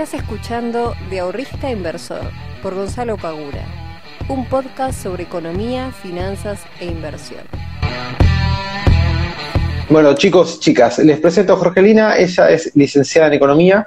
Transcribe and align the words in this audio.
Estás 0.00 0.22
escuchando 0.22 0.94
De 1.10 1.18
Ahorrista 1.18 1.70
Inversor 1.70 2.22
por 2.62 2.74
Gonzalo 2.74 3.18
Pagura, 3.18 3.66
un 4.30 4.46
podcast 4.48 5.02
sobre 5.02 5.24
economía, 5.24 5.92
finanzas 5.92 6.62
e 6.80 6.86
inversión. 6.86 7.42
Bueno, 9.90 10.14
chicos, 10.14 10.58
chicas, 10.58 11.00
les 11.00 11.20
presento 11.20 11.52
a 11.52 11.56
Jorgelina. 11.56 12.16
Ella 12.16 12.48
es 12.48 12.74
licenciada 12.74 13.28
en 13.28 13.34
Economía 13.34 13.86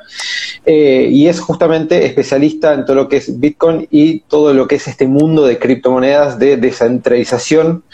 eh, 0.63 1.07
y 1.09 1.27
es 1.27 1.39
justamente 1.39 2.05
especialista 2.05 2.75
en 2.75 2.85
todo 2.85 2.95
lo 2.95 3.09
que 3.09 3.17
es 3.17 3.39
Bitcoin 3.39 3.87
y 3.89 4.19
todo 4.19 4.53
lo 4.53 4.67
que 4.67 4.75
es 4.75 4.87
este 4.87 5.07
mundo 5.07 5.47
de 5.47 5.57
criptomonedas, 5.57 6.37
de 6.37 6.57
descentralización 6.57 7.85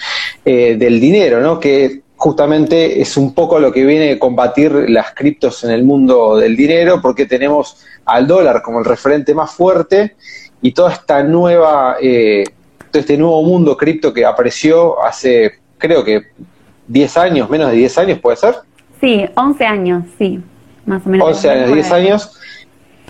eh, 0.44 0.76
del 0.78 1.00
dinero, 1.00 1.40
¿no? 1.40 1.58
Que 1.58 2.02
justamente 2.20 3.02
es 3.02 3.16
un 3.16 3.34
poco 3.34 3.60
lo 3.60 3.72
que 3.72 3.86
viene 3.86 4.12
a 4.12 4.20
combatir 4.20 4.74
las 4.90 5.14
criptos 5.14 5.64
en 5.64 5.72
el 5.72 5.84
mundo 5.84 6.36
del 6.36 6.58
dinero, 6.58 7.02
porque 7.02 7.26
tenemos 7.26 7.78
al 8.04 8.28
dólar 8.28 8.62
como 8.62 8.80
el 8.80 8.86
referente 8.86 9.34
más 9.34 9.52
fuerte 9.52 10.18
y 10.62 10.74
toda 10.74 10.92
esta 10.92 11.24
nueva, 11.24 11.96
eh, 12.02 12.44
todo 12.92 13.00
este 13.00 13.18
nuevo 13.18 13.42
mundo 13.44 13.78
cripto 13.78 14.14
que 14.14 14.26
apareció 14.26 15.02
hace, 15.02 15.60
creo 15.78 16.04
que 16.04 16.24
10 16.88 17.18
años, 17.18 17.50
menos 17.50 17.72
de 17.72 17.78
10 17.78 17.98
años, 17.98 18.20
¿puede 18.20 18.36
ser? 18.36 18.56
Sí, 19.00 19.26
11 19.36 19.66
años, 19.66 20.04
sí, 20.18 20.42
más 20.86 21.06
o 21.06 21.10
menos. 21.10 21.26
11 21.26 21.50
años, 21.50 21.74
10 21.74 21.92
años. 21.94 22.40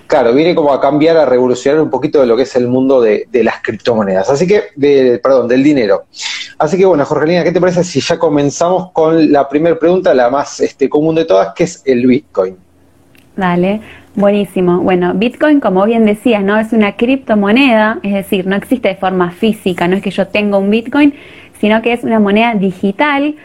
Claro, 0.09 0.34
viene 0.34 0.55
como 0.55 0.73
a 0.73 0.81
cambiar, 0.81 1.18
a 1.18 1.26
revolucionar 1.27 1.80
un 1.80 1.91
poquito 1.91 2.20
de 2.20 2.26
lo 2.26 2.36
que 2.36 2.41
es 2.41 2.55
el 2.55 2.68
mundo 2.68 2.99
de, 2.99 3.27
las 3.31 3.62
criptomonedas. 3.62 4.27
Así 4.27 4.48
que, 4.48 4.63
de, 4.76 5.20
perdón, 5.22 5.48
del 5.48 5.62
dinero. 5.62 6.05
Así 6.58 6.80
que 6.80 6.85
bueno, 6.88 7.05
Jorgelina, 7.05 7.44
¿qué 7.44 7.52
te 7.52 7.62
parece 7.62 7.84
si 7.84 8.02
ya 8.02 8.18
comenzamos 8.18 8.91
con 8.91 9.32
la 9.32 9.48
primera 9.48 9.77
pregunta, 9.77 10.12
la 10.16 10.32
más 10.32 10.62
este, 10.62 10.90
común 10.90 11.13
de 11.13 11.26
todas, 11.26 11.54
que 11.54 11.66
es 11.66 11.84
el 11.85 12.08
Bitcoin? 12.08 12.58
Dale, 13.35 13.82
buenísimo. 14.16 14.79
Bueno, 14.79 15.13
Bitcoin, 15.13 15.60
como 15.60 15.85
bien 15.85 16.07
decías, 16.07 16.44
¿no? 16.44 16.57
Es 16.57 16.73
una 16.73 16.96
criptomoneda, 16.96 17.99
es 18.01 18.13
decir, 18.13 18.48
no 18.48 18.55
existe 18.55 18.88
de 18.88 18.96
forma 18.96 19.29
física, 19.29 19.88
no 19.88 19.96
es 19.96 20.01
que 20.01 20.10
yo 20.10 20.27
tenga 20.27 20.57
un 20.57 20.71
Bitcoin, 20.71 21.13
sino 21.62 21.84
que 21.84 21.94
es 21.94 22.04
una 22.04 22.20
moneda 22.20 22.55
digital. 22.55 23.35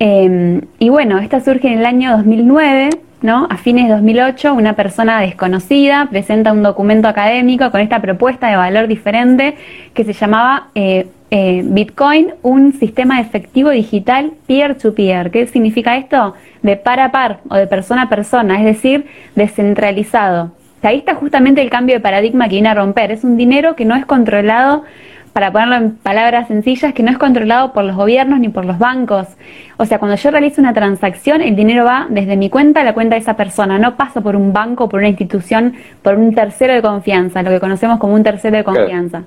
Em, 0.00 0.62
y 0.80 0.88
bueno, 0.88 1.20
esta 1.20 1.38
surge 1.38 1.68
en 1.68 1.78
el 1.78 1.86
año 1.86 2.16
2009 2.16 2.90
¿no? 3.22 3.46
A 3.50 3.56
fines 3.56 3.86
de 3.86 3.94
2008, 3.94 4.54
una 4.54 4.74
persona 4.74 5.20
desconocida 5.20 6.06
presenta 6.10 6.52
un 6.52 6.62
documento 6.62 7.08
académico 7.08 7.70
con 7.70 7.80
esta 7.80 8.00
propuesta 8.00 8.48
de 8.48 8.56
valor 8.56 8.88
diferente 8.88 9.56
que 9.94 10.04
se 10.04 10.12
llamaba 10.12 10.68
eh, 10.74 11.08
eh, 11.30 11.62
Bitcoin, 11.64 12.34
un 12.42 12.72
sistema 12.72 13.20
efectivo 13.20 13.70
digital 13.70 14.32
peer-to-peer. 14.46 15.30
¿Qué 15.30 15.46
significa 15.46 15.96
esto? 15.96 16.34
De 16.62 16.76
par 16.76 17.00
a 17.00 17.12
par 17.12 17.40
o 17.48 17.54
de 17.54 17.66
persona 17.66 18.02
a 18.02 18.08
persona, 18.08 18.58
es 18.58 18.64
decir, 18.64 19.06
descentralizado. 19.36 20.52
ahí 20.82 20.98
está 20.98 21.14
justamente 21.14 21.60
el 21.60 21.70
cambio 21.70 21.94
de 21.94 22.00
paradigma 22.00 22.46
que 22.48 22.56
viene 22.56 22.70
a 22.70 22.74
romper. 22.74 23.12
Es 23.12 23.22
un 23.22 23.36
dinero 23.36 23.76
que 23.76 23.84
no 23.84 23.94
es 23.94 24.06
controlado 24.06 24.84
para 25.32 25.52
ponerlo 25.52 25.76
en 25.76 25.96
palabras 25.96 26.48
sencillas, 26.48 26.92
que 26.92 27.02
no 27.02 27.10
es 27.10 27.18
controlado 27.18 27.72
por 27.72 27.84
los 27.84 27.96
gobiernos 27.96 28.40
ni 28.40 28.48
por 28.48 28.64
los 28.64 28.78
bancos. 28.78 29.28
O 29.76 29.86
sea, 29.86 29.98
cuando 29.98 30.16
yo 30.16 30.30
realizo 30.30 30.60
una 30.60 30.74
transacción, 30.74 31.40
el 31.40 31.54
dinero 31.56 31.84
va 31.84 32.06
desde 32.10 32.36
mi 32.36 32.50
cuenta 32.50 32.80
a 32.80 32.84
la 32.84 32.94
cuenta 32.94 33.14
de 33.14 33.22
esa 33.22 33.36
persona, 33.36 33.78
no 33.78 33.96
pasa 33.96 34.20
por 34.20 34.36
un 34.36 34.52
banco, 34.52 34.88
por 34.88 34.98
una 34.98 35.08
institución, 35.08 35.74
por 36.02 36.16
un 36.16 36.34
tercero 36.34 36.74
de 36.74 36.82
confianza, 36.82 37.42
lo 37.42 37.50
que 37.50 37.60
conocemos 37.60 37.98
como 37.98 38.14
un 38.14 38.22
tercero 38.22 38.56
de 38.56 38.64
confianza. 38.64 39.22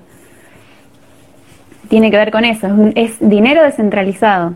Tiene 1.88 2.10
que 2.10 2.16
ver 2.16 2.30
con 2.30 2.44
eso, 2.44 2.66
es, 2.94 3.12
es 3.12 3.28
dinero 3.28 3.62
descentralizado. 3.62 4.54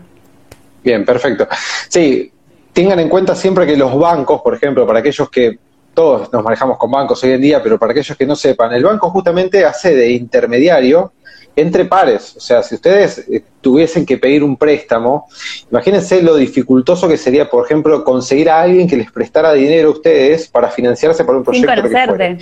Bien, 0.83 1.03
perfecto. 1.03 1.47
Sí, 1.89 2.31
tengan 2.73 2.99
en 2.99 3.09
cuenta 3.09 3.35
siempre 3.35 3.65
que 3.65 3.75
los 3.75 3.97
bancos, 3.97 4.41
por 4.41 4.53
ejemplo, 4.53 4.85
para 4.85 4.99
aquellos 4.99 5.29
que 5.29 5.57
todos 5.93 6.31
nos 6.31 6.43
manejamos 6.43 6.77
con 6.77 6.91
bancos 6.91 7.21
hoy 7.23 7.31
en 7.31 7.41
día, 7.41 7.61
pero 7.61 7.77
para 7.77 7.91
aquellos 7.91 8.15
que 8.15 8.25
no 8.25 8.35
sepan, 8.35 8.71
el 8.73 8.83
banco 8.83 9.09
justamente 9.09 9.65
hace 9.65 9.93
de 9.95 10.11
intermediario 10.11 11.11
entre 11.55 11.85
pares. 11.85 12.35
O 12.37 12.39
sea, 12.39 12.63
si 12.63 12.75
ustedes 12.75 13.19
eh, 13.29 13.43
tuviesen 13.61 14.05
que 14.05 14.17
pedir 14.17 14.43
un 14.43 14.57
préstamo, 14.57 15.27
imagínense 15.71 16.21
lo 16.21 16.35
dificultoso 16.35 17.07
que 17.07 17.17
sería, 17.17 17.49
por 17.49 17.65
ejemplo, 17.65 18.03
conseguir 18.03 18.49
a 18.49 18.61
alguien 18.61 18.87
que 18.87 18.97
les 18.97 19.11
prestara 19.11 19.53
dinero 19.53 19.89
a 19.89 19.91
ustedes 19.91 20.47
para 20.47 20.69
financiarse 20.69 21.23
para 21.23 21.37
un 21.37 21.43
proyecto 21.43 21.71
sin 21.71 21.81
conocerte. 21.81 22.37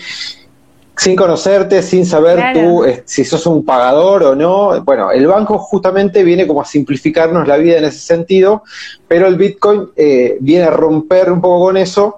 Sin 0.96 1.16
conocerte, 1.16 1.84
sin 1.84 2.08
saber 2.08 2.54
tú 2.54 2.84
eh, 2.84 3.04
si 3.06 3.24
sos 3.24 3.46
un 3.46 3.64
pagador 3.64 4.24
o 4.24 4.36
no. 4.36 4.82
Bueno, 4.84 5.12
el 5.12 5.28
banco 5.28 5.60
justamente 5.60 6.24
viene 6.24 6.48
como 6.48 6.62
a 6.62 6.66
simplificarnos 6.66 7.48
la 7.48 7.58
vida 7.58 7.78
en 7.78 7.86
ese 7.86 8.00
sentido, 8.00 8.64
pero 9.08 9.28
el 9.28 9.36
Bitcoin 9.36 9.90
eh, 9.96 10.38
viene 10.40 10.66
a 10.66 10.72
romper 10.72 11.32
un 11.32 11.40
poco 11.40 11.66
con 11.66 11.78
eso 11.78 12.18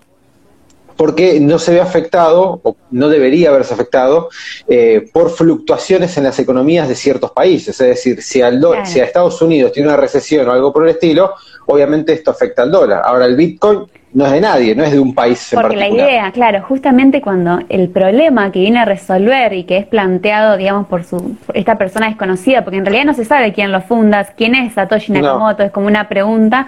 porque 1.00 1.40
no 1.40 1.60
se 1.60 1.72
ve 1.72 1.80
afectado, 1.80 2.60
o 2.62 2.76
no 2.92 3.08
debería 3.08 3.52
haberse 3.52 3.74
afectado, 3.74 4.28
eh, 4.68 5.08
por 5.14 5.30
fluctuaciones 5.30 6.18
en 6.18 6.26
las 6.26 6.38
economías 6.40 6.90
de 6.90 6.96
ciertos 6.96 7.32
países. 7.32 7.80
Es 7.80 7.88
decir, 7.88 8.22
si, 8.22 8.42
al 8.42 8.62
si 8.84 9.00
a 9.00 9.06
Estados 9.06 9.42
Unidos 9.42 9.72
tiene 9.72 9.88
una 9.88 9.96
recesión 9.96 10.50
o 10.50 10.52
algo 10.52 10.74
por 10.74 10.84
el 10.84 10.90
estilo, 10.90 11.36
obviamente 11.68 12.12
esto 12.12 12.32
afecta 12.32 12.64
al 12.64 12.72
dólar. 12.74 13.02
Ahora, 13.06 13.28
el 13.28 13.38
Bitcoin 13.38 13.86
no 14.12 14.26
es 14.26 14.34
de 14.34 14.42
nadie, 14.42 14.76
no 14.76 14.84
es 14.84 14.92
de 14.92 15.00
un 15.00 15.16
país 15.16 15.54
en 15.54 15.62
Porque 15.62 15.78
la 15.78 15.88
idea, 15.88 16.32
claro, 16.34 16.66
justamente 16.68 17.22
cuando 17.22 17.60
el 17.70 17.88
problema 17.88 18.52
que 18.52 18.60
viene 18.60 18.80
a 18.80 18.86
resolver 18.86 19.54
y 19.54 19.64
que 19.64 19.78
es 19.78 19.86
planteado, 19.86 20.58
digamos, 20.58 20.88
por 20.88 21.06
su 21.06 21.38
esta 21.54 21.78
persona 21.78 22.08
desconocida, 22.08 22.66
porque 22.66 22.78
en 22.78 22.86
realidad 22.86 23.06
no 23.06 23.14
se 23.14 23.24
sabe 23.24 23.54
quién 23.54 23.72
lo 23.72 23.80
funda, 23.80 24.26
quién 24.36 24.54
es 24.54 24.74
Satoshi 24.74 25.14
Nakamoto, 25.14 25.64
es 25.64 25.72
como 25.72 25.88
una 25.88 26.10
pregunta, 26.10 26.68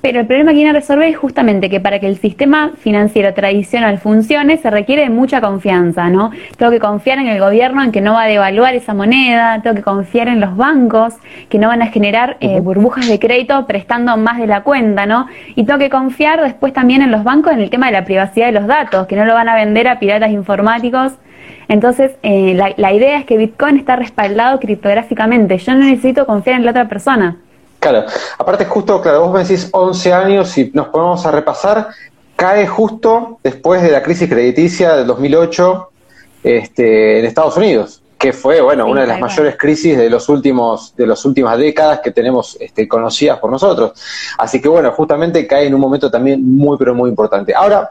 pero 0.00 0.20
el 0.20 0.26
problema 0.26 0.50
que 0.50 0.56
viene 0.56 0.70
a 0.70 0.74
resolver 0.74 1.08
es 1.08 1.16
justamente 1.16 1.68
que 1.68 1.80
para 1.80 1.98
que 1.98 2.06
el 2.06 2.18
sistema 2.18 2.72
financiero 2.78 3.32
tradicional 3.34 3.98
funcione 3.98 4.56
se 4.58 4.70
requiere 4.70 5.02
de 5.02 5.10
mucha 5.10 5.40
confianza, 5.40 6.08
¿no? 6.08 6.30
Tengo 6.56 6.70
que 6.70 6.78
confiar 6.78 7.18
en 7.18 7.26
el 7.26 7.40
gobierno 7.40 7.82
en 7.82 7.92
que 7.92 8.00
no 8.00 8.12
va 8.12 8.22
a 8.22 8.26
devaluar 8.26 8.74
esa 8.74 8.94
moneda, 8.94 9.60
tengo 9.62 9.74
que 9.74 9.82
confiar 9.82 10.28
en 10.28 10.40
los 10.40 10.56
bancos 10.56 11.14
que 11.48 11.58
no 11.58 11.68
van 11.68 11.82
a 11.82 11.86
generar 11.88 12.36
eh, 12.40 12.60
burbujas 12.60 13.08
de 13.08 13.18
crédito 13.18 13.66
prestando 13.66 14.16
más 14.16 14.38
de 14.38 14.46
la 14.46 14.62
cuenta, 14.62 15.06
¿no? 15.06 15.26
Y 15.54 15.64
tengo 15.64 15.78
que 15.78 15.90
confiar 15.90 16.42
después 16.42 16.72
también 16.72 17.02
en 17.02 17.10
los 17.10 17.24
bancos 17.24 17.52
en 17.52 17.60
el 17.60 17.70
tema 17.70 17.86
de 17.86 17.92
la 17.92 18.04
privacidad 18.04 18.46
de 18.46 18.52
los 18.52 18.66
datos, 18.66 19.06
que 19.06 19.16
no 19.16 19.24
lo 19.24 19.34
van 19.34 19.48
a 19.48 19.54
vender 19.54 19.88
a 19.88 19.98
piratas 19.98 20.30
informáticos. 20.30 21.14
Entonces, 21.68 22.12
eh, 22.22 22.54
la, 22.54 22.72
la 22.76 22.92
idea 22.92 23.18
es 23.18 23.24
que 23.24 23.36
Bitcoin 23.36 23.76
está 23.76 23.96
respaldado 23.96 24.60
criptográficamente. 24.60 25.58
Yo 25.58 25.74
no 25.74 25.84
necesito 25.84 26.26
confiar 26.26 26.56
en 26.56 26.64
la 26.64 26.70
otra 26.70 26.88
persona. 26.88 27.38
Claro, 27.88 28.04
aparte 28.38 28.64
justo, 28.64 29.00
claro, 29.00 29.20
vos 29.20 29.32
me 29.32 29.44
decís 29.44 29.68
11 29.70 30.12
años 30.12 30.58
y 30.58 30.72
nos 30.74 30.88
ponemos 30.88 31.24
a 31.24 31.30
repasar, 31.30 31.90
cae 32.34 32.66
justo 32.66 33.38
después 33.44 33.80
de 33.80 33.92
la 33.92 34.02
crisis 34.02 34.28
crediticia 34.28 34.96
del 34.96 35.06
2008 35.06 35.88
este, 36.42 37.20
en 37.20 37.24
Estados 37.24 37.56
Unidos, 37.56 38.02
que 38.18 38.32
fue, 38.32 38.60
bueno, 38.60 38.86
una 38.86 39.02
de 39.02 39.06
las 39.06 39.20
mayores 39.20 39.54
crisis 39.56 39.96
de 39.96 40.10
los 40.10 40.28
últimos 40.28 40.96
de 40.96 41.06
las 41.06 41.24
últimas 41.24 41.56
décadas 41.58 42.00
que 42.00 42.10
tenemos 42.10 42.56
este, 42.58 42.88
conocidas 42.88 43.38
por 43.38 43.52
nosotros. 43.52 43.92
Así 44.36 44.60
que 44.60 44.68
bueno, 44.68 44.90
justamente 44.90 45.46
cae 45.46 45.68
en 45.68 45.74
un 45.74 45.80
momento 45.80 46.10
también 46.10 46.42
muy 46.56 46.76
pero 46.78 46.92
muy 46.92 47.08
importante. 47.08 47.54
Ahora, 47.54 47.88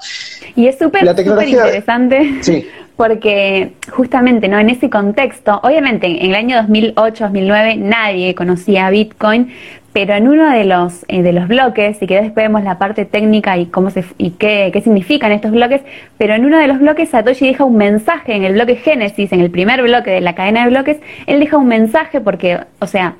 y 0.57 0.67
es 0.67 0.77
súper 0.77 1.05
interesante. 1.05 2.39
Sí 2.41 2.67
porque 2.95 3.73
justamente 3.91 4.47
no 4.47 4.57
en 4.59 4.69
ese 4.69 4.89
contexto, 4.89 5.59
obviamente 5.63 6.07
en 6.07 6.31
el 6.31 6.35
año 6.35 6.57
2008-2009 6.61 7.77
nadie 7.77 8.35
conocía 8.35 8.89
Bitcoin, 8.89 9.53
pero 9.95 10.13
en 10.13 10.27
uno 10.27 10.51
de 10.51 10.65
los 10.65 11.05
eh, 11.07 11.21
de 11.21 11.31
los 11.31 11.47
bloques 11.47 12.01
y 12.01 12.05
que 12.05 12.15
después 12.15 12.47
vemos 12.47 12.65
la 12.65 12.77
parte 12.77 13.05
técnica 13.05 13.57
y 13.57 13.67
cómo 13.67 13.89
se 13.91 14.03
y 14.17 14.31
qué, 14.31 14.69
qué 14.73 14.81
significan 14.81 15.31
estos 15.31 15.51
bloques, 15.51 15.83
pero 16.17 16.33
en 16.33 16.43
uno 16.43 16.57
de 16.57 16.67
los 16.67 16.79
bloques 16.79 17.07
Satoshi 17.07 17.47
deja 17.47 17.63
un 17.63 17.77
mensaje 17.77 18.35
en 18.35 18.43
el 18.43 18.55
bloque 18.55 18.75
Génesis, 18.75 19.31
en 19.31 19.39
el 19.39 19.51
primer 19.51 19.81
bloque 19.81 20.11
de 20.11 20.19
la 20.19 20.35
cadena 20.35 20.65
de 20.65 20.69
bloques, 20.71 20.97
él 21.27 21.39
deja 21.39 21.55
un 21.55 21.69
mensaje 21.69 22.19
porque, 22.19 22.59
o 22.79 22.87
sea, 22.87 23.15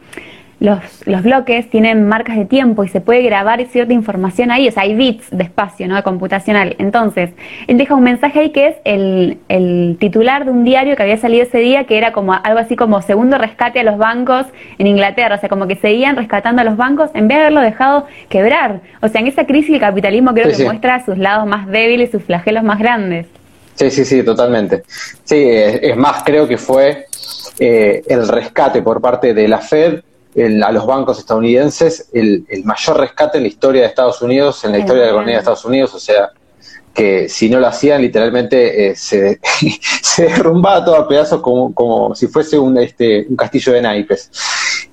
los, 0.65 0.79
los, 1.05 1.23
bloques 1.23 1.69
tienen 1.69 2.07
marcas 2.07 2.35
de 2.35 2.45
tiempo 2.45 2.83
y 2.83 2.89
se 2.89 2.99
puede 2.99 3.21
grabar 3.21 3.63
cierta 3.67 3.93
información 3.93 4.51
ahí, 4.51 4.67
o 4.67 4.71
sea, 4.71 4.83
hay 4.83 4.95
bits 4.95 5.27
de 5.31 5.43
espacio, 5.43 5.87
¿no? 5.87 6.01
Computacional. 6.03 6.75
Entonces, 6.79 7.29
él 7.67 7.77
deja 7.77 7.95
un 7.95 8.03
mensaje 8.03 8.39
ahí 8.39 8.49
que 8.49 8.67
es 8.67 8.75
el, 8.83 9.37
el, 9.47 9.97
titular 9.99 10.45
de 10.45 10.51
un 10.51 10.63
diario 10.63 10.95
que 10.95 11.03
había 11.03 11.17
salido 11.17 11.43
ese 11.43 11.59
día, 11.59 11.85
que 11.85 11.97
era 11.97 12.11
como 12.11 12.33
algo 12.33 12.59
así 12.59 12.75
como 12.75 13.01
segundo 13.01 13.37
rescate 13.37 13.79
a 13.79 13.83
los 13.83 13.97
bancos 13.97 14.47
en 14.77 14.87
Inglaterra, 14.87 15.35
o 15.35 15.39
sea, 15.39 15.47
como 15.49 15.67
que 15.67 15.75
seguían 15.75 16.15
rescatando 16.15 16.61
a 16.61 16.65
los 16.65 16.75
bancos 16.75 17.11
en 17.13 17.27
vez 17.27 17.37
de 17.37 17.43
haberlo 17.43 17.61
dejado 17.61 18.07
quebrar. 18.27 18.81
O 19.01 19.07
sea, 19.07 19.21
en 19.21 19.27
esa 19.27 19.45
crisis 19.45 19.75
el 19.75 19.79
capitalismo 19.79 20.33
creo 20.33 20.55
que 20.55 20.63
muestra 20.65 21.05
sus 21.05 21.17
lados 21.17 21.47
más 21.47 21.67
débiles, 21.67 22.11
sus 22.11 22.23
flagelos 22.23 22.63
más 22.63 22.79
grandes. 22.79 23.27
Sí, 23.75 23.91
sí, 23.91 24.05
sí, 24.05 24.23
totalmente. 24.23 24.83
Sí, 25.23 25.35
es 25.37 25.95
más, 25.97 26.23
creo 26.23 26.47
que 26.47 26.57
fue 26.57 27.05
eh, 27.59 28.01
el 28.07 28.27
rescate 28.27 28.81
por 28.81 29.01
parte 29.01 29.33
de 29.33 29.47
la 29.47 29.59
Fed 29.59 30.01
a 30.35 30.71
los 30.71 30.85
bancos 30.85 31.19
estadounidenses 31.19 32.09
el, 32.13 32.45
mayor 32.65 32.99
rescate 32.99 33.37
en 33.37 33.43
la 33.43 33.47
historia 33.47 33.81
de 33.81 33.87
Estados 33.87 34.21
Unidos, 34.21 34.63
en 34.65 34.73
la 34.73 34.79
historia 34.79 35.03
de 35.03 35.07
la 35.07 35.11
economía 35.13 35.35
de 35.35 35.39
Estados 35.39 35.65
Unidos, 35.65 35.93
o 35.93 35.99
sea, 35.99 36.31
que 36.95 37.29
si 37.29 37.49
no 37.49 37.59
lo 37.59 37.67
hacían, 37.67 38.01
literalmente 38.01 38.87
eh, 38.87 38.95
se, 38.95 39.39
se 40.01 40.23
derrumbaba 40.23 40.83
todo 40.83 40.95
a 40.95 41.07
pedazos 41.07 41.41
como, 41.41 41.73
como 41.73 42.15
si 42.15 42.27
fuese 42.27 42.57
un, 42.57 42.77
este, 42.77 43.27
un 43.29 43.35
castillo 43.35 43.73
de 43.73 43.81
naipes. 43.81 44.31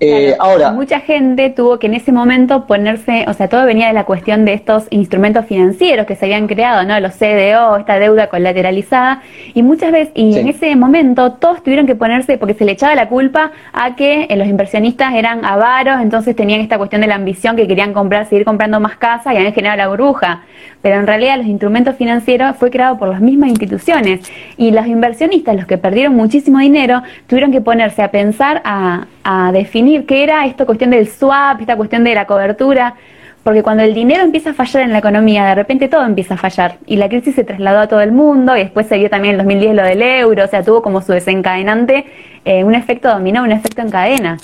Eh, 0.04 0.34
ahora, 0.40 0.72
mucha 0.72 0.98
gente 0.98 1.50
tuvo 1.50 1.78
que 1.78 1.86
en 1.86 1.94
ese 1.94 2.10
momento 2.10 2.66
ponerse, 2.66 3.24
o 3.28 3.34
sea, 3.34 3.48
todo 3.48 3.64
venía 3.64 3.86
de 3.86 3.92
la 3.92 4.02
cuestión 4.02 4.44
de 4.44 4.52
estos 4.52 4.88
instrumentos 4.90 5.46
financieros 5.46 6.06
que 6.06 6.16
se 6.16 6.24
habían 6.24 6.48
creado, 6.48 6.82
¿no? 6.82 6.98
Los 6.98 7.14
CDO, 7.14 7.76
esta 7.76 8.00
deuda 8.00 8.26
colateralizada, 8.26 9.22
y 9.54 9.62
muchas 9.62 9.92
veces, 9.92 10.12
y 10.16 10.36
en 10.36 10.48
ese 10.48 10.74
momento 10.74 11.34
todos 11.34 11.62
tuvieron 11.62 11.86
que 11.86 11.94
ponerse, 11.94 12.36
porque 12.36 12.54
se 12.54 12.64
le 12.64 12.72
echaba 12.72 12.96
la 12.96 13.08
culpa 13.08 13.52
a 13.72 13.94
que 13.94 14.24
eh, 14.24 14.36
los 14.36 14.48
inversionistas 14.48 15.14
eran 15.14 15.44
avaros, 15.44 16.00
entonces 16.02 16.34
tenían 16.34 16.60
esta 16.60 16.78
cuestión 16.78 17.00
de 17.00 17.06
la 17.06 17.14
ambición 17.14 17.54
que 17.54 17.68
querían 17.68 17.92
comprar, 17.92 18.28
seguir 18.28 18.44
comprando 18.44 18.80
más 18.80 18.96
casas 18.96 19.32
y 19.32 19.36
habían 19.36 19.54
generado 19.54 19.78
la 19.78 19.88
burbuja. 19.88 20.42
Pero 20.82 20.96
en 20.96 21.06
realidad 21.06 21.36
los 21.36 21.46
instrumentos 21.46 21.91
financieros 21.96 22.56
fue 22.56 22.70
creado 22.70 22.98
por 22.98 23.08
las 23.08 23.20
mismas 23.20 23.50
instituciones 23.50 24.20
y 24.56 24.70
los 24.70 24.86
inversionistas, 24.86 25.56
los 25.56 25.66
que 25.66 25.78
perdieron 25.78 26.14
muchísimo 26.14 26.58
dinero, 26.58 27.02
tuvieron 27.26 27.52
que 27.52 27.60
ponerse 27.60 28.02
a 28.02 28.10
pensar, 28.10 28.62
a, 28.64 29.06
a 29.24 29.52
definir 29.52 30.06
qué 30.06 30.22
era 30.22 30.46
esta 30.46 30.66
cuestión 30.66 30.90
del 30.90 31.08
swap, 31.08 31.60
esta 31.60 31.76
cuestión 31.76 32.04
de 32.04 32.14
la 32.14 32.26
cobertura, 32.26 32.94
porque 33.42 33.62
cuando 33.62 33.82
el 33.82 33.92
dinero 33.92 34.22
empieza 34.22 34.50
a 34.50 34.54
fallar 34.54 34.84
en 34.84 34.92
la 34.92 34.98
economía, 34.98 35.44
de 35.44 35.54
repente 35.54 35.88
todo 35.88 36.04
empieza 36.04 36.34
a 36.34 36.36
fallar. 36.36 36.76
Y 36.86 36.96
la 36.96 37.08
crisis 37.08 37.34
se 37.34 37.42
trasladó 37.42 37.80
a 37.80 37.88
todo 37.88 38.00
el 38.00 38.12
mundo, 38.12 38.56
y 38.56 38.60
después 38.60 38.86
se 38.86 38.98
vio 38.98 39.10
también 39.10 39.34
en 39.34 39.38
2010 39.38 39.74
lo 39.74 39.82
del 39.82 40.02
euro, 40.02 40.44
o 40.44 40.48
sea, 40.48 40.62
tuvo 40.62 40.82
como 40.82 41.02
su 41.02 41.12
desencadenante 41.12 42.06
eh, 42.44 42.64
un 42.64 42.74
efecto 42.74 43.08
dominó, 43.08 43.42
un 43.42 43.52
efecto 43.52 43.82
en 43.82 43.90
cadena. 43.90 44.38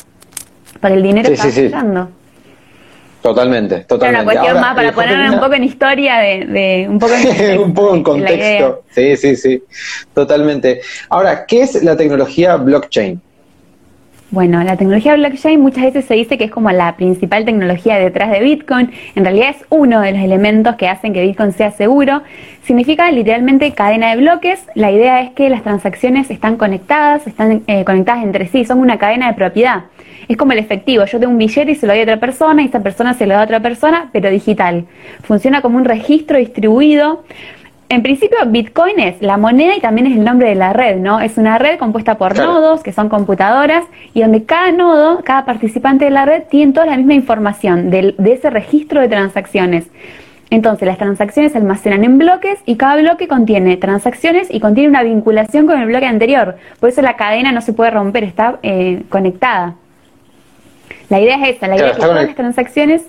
Para 0.80 0.94
el 0.94 1.02
dinero 1.02 1.28
sí, 1.28 1.36
fallando. 1.36 2.10
Totalmente, 3.22 3.80
totalmente. 3.80 4.24
Una 4.24 4.32
cuestión 4.32 4.60
más 4.60 4.74
para 4.76 4.92
ponerme 4.92 5.30
un 5.30 5.40
poco 5.40 5.54
en 5.54 5.64
historia 5.64 6.18
de, 6.18 6.86
un 6.88 6.98
poco 6.98 7.14
en 7.14 7.58
un 7.60 7.74
poco 7.74 7.94
en 7.94 8.02
contexto. 8.02 8.82
Sí, 8.90 9.16
sí, 9.16 9.36
sí, 9.36 9.62
totalmente. 10.14 10.80
Ahora, 11.08 11.44
¿qué 11.44 11.62
es 11.62 11.82
la 11.82 11.96
tecnología 11.96 12.56
blockchain? 12.56 13.20
Bueno, 14.30 14.62
la 14.62 14.76
tecnología 14.76 15.14
blockchain 15.14 15.58
muchas 15.58 15.84
veces 15.84 16.04
se 16.04 16.12
dice 16.12 16.36
que 16.36 16.44
es 16.44 16.50
como 16.50 16.70
la 16.70 16.96
principal 16.96 17.46
tecnología 17.46 17.98
detrás 17.98 18.30
de 18.30 18.40
Bitcoin. 18.40 18.90
En 19.14 19.24
realidad 19.24 19.50
es 19.50 19.64
uno 19.70 20.02
de 20.02 20.12
los 20.12 20.20
elementos 20.20 20.76
que 20.76 20.86
hacen 20.86 21.14
que 21.14 21.22
Bitcoin 21.22 21.52
sea 21.52 21.70
seguro. 21.70 22.22
Significa 22.62 23.10
literalmente 23.10 23.72
cadena 23.72 24.10
de 24.10 24.18
bloques. 24.18 24.60
La 24.74 24.90
idea 24.92 25.22
es 25.22 25.30
que 25.30 25.48
las 25.48 25.62
transacciones 25.62 26.30
están 26.30 26.58
conectadas, 26.58 27.26
están 27.26 27.62
eh, 27.66 27.84
conectadas 27.84 28.22
entre 28.22 28.48
sí, 28.48 28.66
son 28.66 28.80
una 28.80 28.98
cadena 28.98 29.28
de 29.28 29.34
propiedad. 29.34 29.84
Es 30.28 30.36
como 30.36 30.52
el 30.52 30.58
efectivo. 30.58 31.04
Yo 31.06 31.18
tengo 31.18 31.32
un 31.32 31.38
billete 31.38 31.72
y 31.72 31.74
se 31.74 31.86
lo 31.86 31.92
doy 31.92 32.00
a 32.00 32.02
otra 32.04 32.20
persona 32.20 32.62
y 32.62 32.66
esa 32.66 32.80
persona 32.80 33.14
se 33.14 33.26
lo 33.26 33.34
da 33.34 33.40
a 33.40 33.44
otra 33.44 33.60
persona, 33.60 34.10
pero 34.12 34.30
digital. 34.30 34.84
Funciona 35.22 35.62
como 35.62 35.78
un 35.78 35.84
registro 35.84 36.38
distribuido 36.38 37.24
en 37.90 38.02
principio, 38.02 38.36
Bitcoin 38.46 39.00
es 39.00 39.22
la 39.22 39.38
moneda 39.38 39.74
y 39.74 39.80
también 39.80 40.06
es 40.08 40.16
el 40.16 40.22
nombre 40.22 40.50
de 40.50 40.54
la 40.54 40.74
red, 40.74 40.98
¿no? 40.98 41.20
Es 41.20 41.38
una 41.38 41.56
red 41.56 41.78
compuesta 41.78 42.18
por 42.18 42.36
nodos, 42.36 42.82
que 42.82 42.92
son 42.92 43.08
computadoras, 43.08 43.84
y 44.12 44.20
donde 44.20 44.44
cada 44.44 44.72
nodo, 44.72 45.22
cada 45.24 45.46
participante 45.46 46.04
de 46.04 46.10
la 46.10 46.26
red, 46.26 46.42
tiene 46.50 46.74
toda 46.74 46.84
la 46.84 46.98
misma 46.98 47.14
información 47.14 47.88
de, 47.88 48.14
ese 48.26 48.50
registro 48.50 49.00
de 49.00 49.08
transacciones. 49.08 49.86
Entonces, 50.50 50.86
las 50.86 50.98
transacciones 50.98 51.52
se 51.52 51.58
almacenan 51.58 52.04
en 52.04 52.18
bloques 52.18 52.58
y 52.66 52.76
cada 52.76 52.96
bloque 52.96 53.26
contiene 53.26 53.78
transacciones 53.78 54.48
y 54.50 54.60
contiene 54.60 54.90
una 54.90 55.02
vinculación 55.02 55.66
con 55.66 55.80
el 55.80 55.86
bloque 55.86 56.06
anterior. 56.06 56.56
Por 56.80 56.90
eso 56.90 57.00
la 57.00 57.16
cadena 57.16 57.52
no 57.52 57.62
se 57.62 57.72
puede 57.72 57.90
romper, 57.90 58.24
está 58.24 58.58
eh, 58.62 59.02
conectada. 59.08 59.76
La 61.08 61.20
idea 61.20 61.36
es 61.36 61.56
esa, 61.56 61.68
la 61.68 61.76
idea 61.76 61.88
es 61.88 61.96
que 61.96 62.02
todas 62.02 62.26
las 62.26 62.34
transacciones 62.34 63.02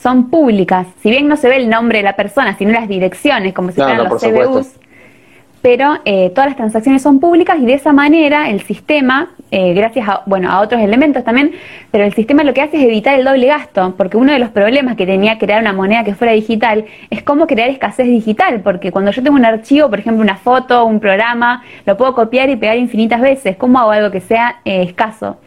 son 0.00 0.30
públicas. 0.30 0.86
Si 1.02 1.10
bien 1.10 1.28
no 1.28 1.36
se 1.36 1.48
ve 1.48 1.56
el 1.56 1.68
nombre 1.68 1.98
de 1.98 2.04
la 2.04 2.16
persona, 2.16 2.56
sino 2.56 2.72
las 2.72 2.88
direcciones, 2.88 3.52
como 3.54 3.70
si 3.70 3.76
fueran 3.76 4.08
los 4.08 4.22
CBUs, 4.22 4.68
pero 5.64 5.94
eh, 6.04 6.28
todas 6.34 6.48
las 6.50 6.56
transacciones 6.58 7.00
son 7.00 7.20
públicas 7.20 7.56
y 7.58 7.64
de 7.64 7.72
esa 7.72 7.94
manera 7.94 8.50
el 8.50 8.60
sistema, 8.60 9.30
eh, 9.50 9.72
gracias 9.72 10.06
a, 10.06 10.22
bueno, 10.26 10.50
a 10.50 10.60
otros 10.60 10.82
elementos 10.82 11.24
también, 11.24 11.52
pero 11.90 12.04
el 12.04 12.12
sistema 12.12 12.44
lo 12.44 12.52
que 12.52 12.60
hace 12.60 12.76
es 12.76 12.82
evitar 12.82 13.18
el 13.18 13.24
doble 13.24 13.46
gasto, 13.46 13.94
porque 13.96 14.18
uno 14.18 14.34
de 14.34 14.38
los 14.38 14.50
problemas 14.50 14.94
que 14.94 15.06
tenía 15.06 15.38
crear 15.38 15.62
una 15.62 15.72
moneda 15.72 16.04
que 16.04 16.14
fuera 16.14 16.34
digital 16.34 16.84
es 17.08 17.22
cómo 17.22 17.46
crear 17.46 17.70
escasez 17.70 18.06
digital, 18.08 18.60
porque 18.60 18.92
cuando 18.92 19.10
yo 19.10 19.22
tengo 19.22 19.36
un 19.36 19.46
archivo, 19.46 19.88
por 19.88 20.00
ejemplo, 20.00 20.22
una 20.22 20.36
foto, 20.36 20.84
un 20.84 21.00
programa, 21.00 21.64
lo 21.86 21.96
puedo 21.96 22.12
copiar 22.12 22.50
y 22.50 22.56
pegar 22.56 22.76
infinitas 22.76 23.22
veces. 23.22 23.56
¿Cómo 23.56 23.78
hago 23.78 23.92
algo 23.92 24.10
que 24.10 24.20
sea 24.20 24.56
eh, 24.66 24.82
escaso? 24.82 25.38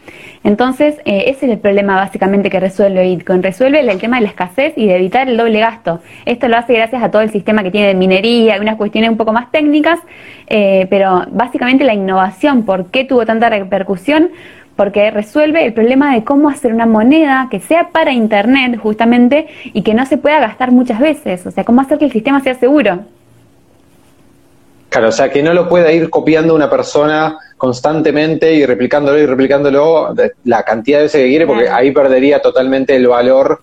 Entonces, 0.43 0.95
ese 1.03 1.45
es 1.45 1.51
el 1.51 1.59
problema 1.59 1.95
básicamente 1.95 2.49
que 2.49 2.59
resuelve 2.59 3.03
Bitcoin. 3.03 3.43
Resuelve 3.43 3.81
el 3.81 3.99
tema 3.99 4.17
de 4.17 4.23
la 4.23 4.29
escasez 4.29 4.73
y 4.77 4.87
de 4.87 4.95
evitar 4.95 5.27
el 5.27 5.35
doble 5.35 5.59
gasto. 5.59 5.99
Esto 6.25 6.47
lo 6.47 6.55
hace 6.55 6.73
gracias 6.73 7.03
a 7.03 7.11
todo 7.11 7.21
el 7.21 7.31
sistema 7.31 7.63
que 7.63 7.71
tiene 7.71 7.87
de 7.87 7.95
minería 7.95 8.57
unas 8.61 8.77
cuestiones 8.77 9.09
un 9.09 9.17
poco 9.17 9.33
más 9.33 9.51
técnicas 9.51 9.99
eh, 10.47 10.87
pero 10.89 11.25
básicamente 11.31 11.83
la 11.83 11.93
innovación, 11.93 12.63
¿por 12.63 12.87
qué 12.87 13.03
tuvo 13.03 13.25
tanta 13.25 13.49
repercusión? 13.49 14.29
Porque 14.75 15.09
resuelve 15.11 15.65
el 15.65 15.73
problema 15.73 16.13
de 16.13 16.23
cómo 16.23 16.49
hacer 16.49 16.73
una 16.73 16.85
moneda 16.85 17.47
que 17.49 17.59
sea 17.59 17.89
para 17.89 18.11
Internet 18.11 18.79
justamente 18.79 19.47
y 19.73 19.81
que 19.81 19.93
no 19.93 20.05
se 20.05 20.17
pueda 20.17 20.39
gastar 20.39 20.71
muchas 20.71 20.99
veces, 20.99 21.45
o 21.45 21.51
sea, 21.51 21.63
cómo 21.63 21.81
hacer 21.81 21.97
que 21.97 22.05
el 22.05 22.11
sistema 22.11 22.41
sea 22.41 22.53
seguro. 22.55 22.99
Claro, 24.89 25.09
o 25.09 25.11
sea, 25.11 25.29
que 25.29 25.43
no 25.43 25.53
lo 25.53 25.67
pueda 25.67 25.91
ir 25.91 26.09
copiando 26.09 26.55
una 26.55 26.69
persona 26.69 27.37
constantemente 27.57 28.53
y 28.53 28.65
replicándolo 28.65 29.17
y 29.19 29.25
replicándolo 29.25 30.13
la 30.43 30.63
cantidad 30.63 30.99
de 30.99 31.03
veces 31.03 31.21
que 31.21 31.27
quiere, 31.27 31.47
porque 31.47 31.69
ahí 31.69 31.91
perdería 31.91 32.41
totalmente 32.41 32.95
el 32.95 33.07
valor 33.07 33.61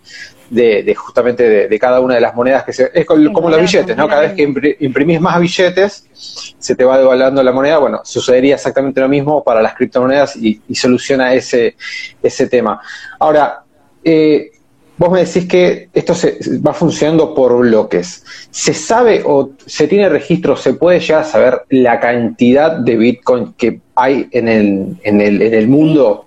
de, 0.51 0.95
justamente 0.95 1.69
de, 1.69 1.79
cada 1.79 2.01
una 2.01 2.15
de 2.15 2.21
las 2.21 2.35
monedas 2.35 2.65
que 2.65 2.73
se... 2.73 2.91
Es 2.93 3.07
como, 3.07 3.49
los 3.49 3.61
billetes, 3.61 3.97
¿no? 3.97 4.09
Cada 4.09 4.23
vez 4.23 4.33
que 4.35 4.77
imprimís 4.81 5.21
más 5.21 5.41
billetes, 5.41 6.09
se 6.13 6.77
te 6.77 6.85
va 6.85 6.99
devaluando 6.99 7.43
la 7.43 7.53
moneda. 7.53 7.79
Bueno, 7.79 8.01
sucedería 8.05 8.57
exactamente 8.57 9.01
lo 9.01 9.09
mismo 9.09 9.43
para 9.43 9.63
las 9.63 9.75
criptomonedas 9.75 10.37
y, 10.37 10.61
soluciona 10.75 11.35
ese, 11.35 11.77
ese 12.23 12.49
tema. 12.49 12.81
Ahora, 13.19 13.63
eh, 14.03 14.51
vos 14.97 15.11
me 15.11 15.25
decís 15.25 15.47
que 15.47 15.89
esto 15.93 16.15
se, 16.15 16.39
va 16.61 16.73
funcionando 16.73 17.35
por 17.35 17.59
bloques. 17.59 18.25
¿Se 18.51 18.75
sabe 18.75 19.23
o 19.25 19.51
se 19.67 19.89
tiene 19.89 20.09
registro, 20.09 20.57
se 20.57 20.75
puede 20.75 21.01
ya 21.01 21.25
saber 21.25 21.63
la 21.71 22.01
cantidad 22.01 22.79
de 22.79 22.97
Bitcoin 22.97 23.55
que 23.55 23.81
hay 23.95 24.29
en 24.31 24.49
el, 24.49 24.97
en 25.03 25.21
el, 25.21 25.43
en 25.43 25.55
el 25.55 25.69
mundo? 25.69 26.27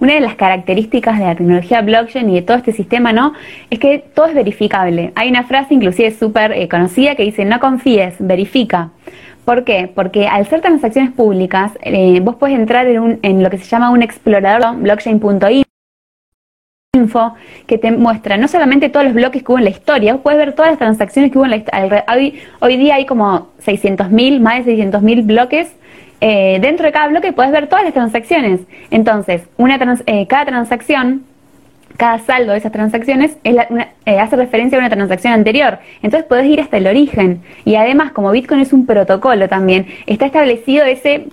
Una 0.00 0.14
de 0.14 0.20
las 0.20 0.34
características 0.34 1.18
de 1.18 1.26
la 1.26 1.34
tecnología 1.36 1.82
blockchain 1.82 2.28
y 2.30 2.34
de 2.36 2.42
todo 2.42 2.56
este 2.56 2.72
sistema, 2.72 3.12
¿no? 3.12 3.34
Es 3.68 3.78
que 3.78 3.98
todo 4.14 4.26
es 4.26 4.34
verificable. 4.34 5.12
Hay 5.14 5.28
una 5.28 5.44
frase 5.44 5.74
inclusive 5.74 6.10
súper 6.12 6.52
eh, 6.52 6.68
conocida 6.68 7.14
que 7.14 7.22
dice, 7.22 7.44
no 7.44 7.60
confíes, 7.60 8.14
verifica. 8.18 8.90
¿Por 9.44 9.64
qué? 9.64 9.90
Porque 9.94 10.26
al 10.26 10.46
ser 10.46 10.60
transacciones 10.60 11.12
públicas, 11.12 11.72
eh, 11.82 12.20
vos 12.20 12.36
puedes 12.36 12.58
entrar 12.58 12.86
en, 12.86 13.00
un, 13.00 13.18
en 13.22 13.42
lo 13.42 13.50
que 13.50 13.58
se 13.58 13.64
llama 13.64 13.90
un 13.90 14.02
explorador 14.02 14.76
blockchain.info 16.92 17.34
que 17.66 17.78
te 17.78 17.92
muestra 17.92 18.36
no 18.36 18.48
solamente 18.48 18.88
todos 18.88 19.04
los 19.04 19.14
bloques 19.14 19.42
que 19.42 19.52
hubo 19.52 19.58
en 19.58 19.64
la 19.64 19.70
historia, 19.70 20.16
puedes 20.18 20.38
ver 20.38 20.54
todas 20.54 20.72
las 20.72 20.78
transacciones 20.78 21.30
que 21.30 21.38
hubo 21.38 21.44
en 21.44 21.50
la 21.50 21.56
historia. 21.56 22.04
Hoy, 22.12 22.40
hoy 22.60 22.76
día 22.76 22.96
hay 22.96 23.06
como 23.06 23.48
600.000, 23.64 24.40
más 24.40 24.64
de 24.64 24.76
600.000 24.76 25.26
bloques 25.26 25.72
eh, 26.20 26.58
dentro 26.60 26.84
de 26.86 26.92
cada 26.92 27.08
bloque 27.08 27.32
puedes 27.32 27.52
ver 27.52 27.68
todas 27.68 27.84
las 27.84 27.94
transacciones. 27.94 28.60
Entonces, 28.90 29.42
una 29.56 29.78
eh, 30.06 30.26
cada 30.26 30.44
transacción, 30.46 31.24
cada 31.96 32.18
saldo 32.18 32.52
de 32.52 32.58
esas 32.58 32.72
transacciones 32.72 33.36
es 33.44 33.56
eh, 34.04 34.18
hace 34.18 34.36
referencia 34.36 34.76
a 34.76 34.80
una 34.80 34.90
transacción 34.90 35.32
anterior. 35.32 35.78
Entonces 36.02 36.28
puedes 36.28 36.46
ir 36.46 36.60
hasta 36.60 36.76
el 36.76 36.86
origen. 36.86 37.40
Y 37.64 37.76
además, 37.76 38.12
como 38.12 38.32
Bitcoin 38.32 38.60
es 38.60 38.72
un 38.72 38.84
protocolo 38.84 39.48
también, 39.48 39.86
está 40.06 40.26
establecido 40.26 40.84
ese 40.84 41.28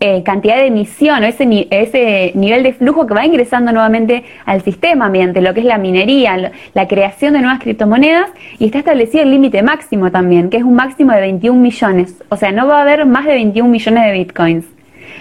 eh, 0.00 0.22
cantidad 0.22 0.56
de 0.56 0.66
emisión 0.66 1.22
o 1.22 1.26
ese, 1.26 1.68
ese 1.70 2.32
nivel 2.34 2.62
de 2.62 2.72
flujo 2.74 3.06
que 3.06 3.14
va 3.14 3.24
ingresando 3.24 3.72
nuevamente 3.72 4.24
al 4.44 4.62
sistema 4.62 5.08
mediante 5.08 5.40
lo 5.40 5.54
que 5.54 5.60
es 5.60 5.66
la 5.66 5.78
minería, 5.78 6.52
la 6.74 6.88
creación 6.88 7.32
de 7.32 7.40
nuevas 7.40 7.60
criptomonedas 7.60 8.30
y 8.58 8.66
está 8.66 8.78
establecido 8.80 9.22
el 9.22 9.30
límite 9.30 9.62
máximo 9.62 10.10
también, 10.10 10.50
que 10.50 10.58
es 10.58 10.62
un 10.62 10.74
máximo 10.74 11.12
de 11.12 11.20
21 11.20 11.58
millones. 11.58 12.14
O 12.28 12.36
sea, 12.36 12.52
no 12.52 12.66
va 12.66 12.78
a 12.78 12.82
haber 12.82 13.06
más 13.06 13.24
de 13.24 13.32
21 13.32 13.70
millones 13.70 14.04
de 14.04 14.12
bitcoins. 14.12 14.66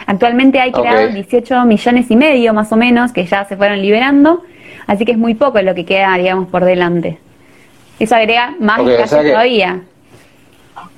Actualmente 0.06 0.60
hay 0.60 0.72
creados 0.72 1.14
18 1.14 1.66
millones 1.66 2.12
y 2.12 2.16
medio 2.16 2.54
más 2.54 2.72
o 2.72 2.76
menos 2.76 3.14
que 3.14 3.26
ya 3.26 3.46
se 3.46 3.56
fueron 3.56 3.82
liberando, 3.82 4.44
así 4.88 5.06
que 5.06 5.14
es 5.14 5.18
muy 5.18 5.36
poco 5.36 5.62
lo 5.62 5.76
que 5.76 5.86
queda, 5.86 6.18
digamos, 6.18 6.50
por 6.50 6.66
delante. 6.66 7.20
Eso 8.00 8.16
agrega 8.16 8.56
más 8.60 8.80
okay, 8.80 8.98
todavía. 9.06 9.82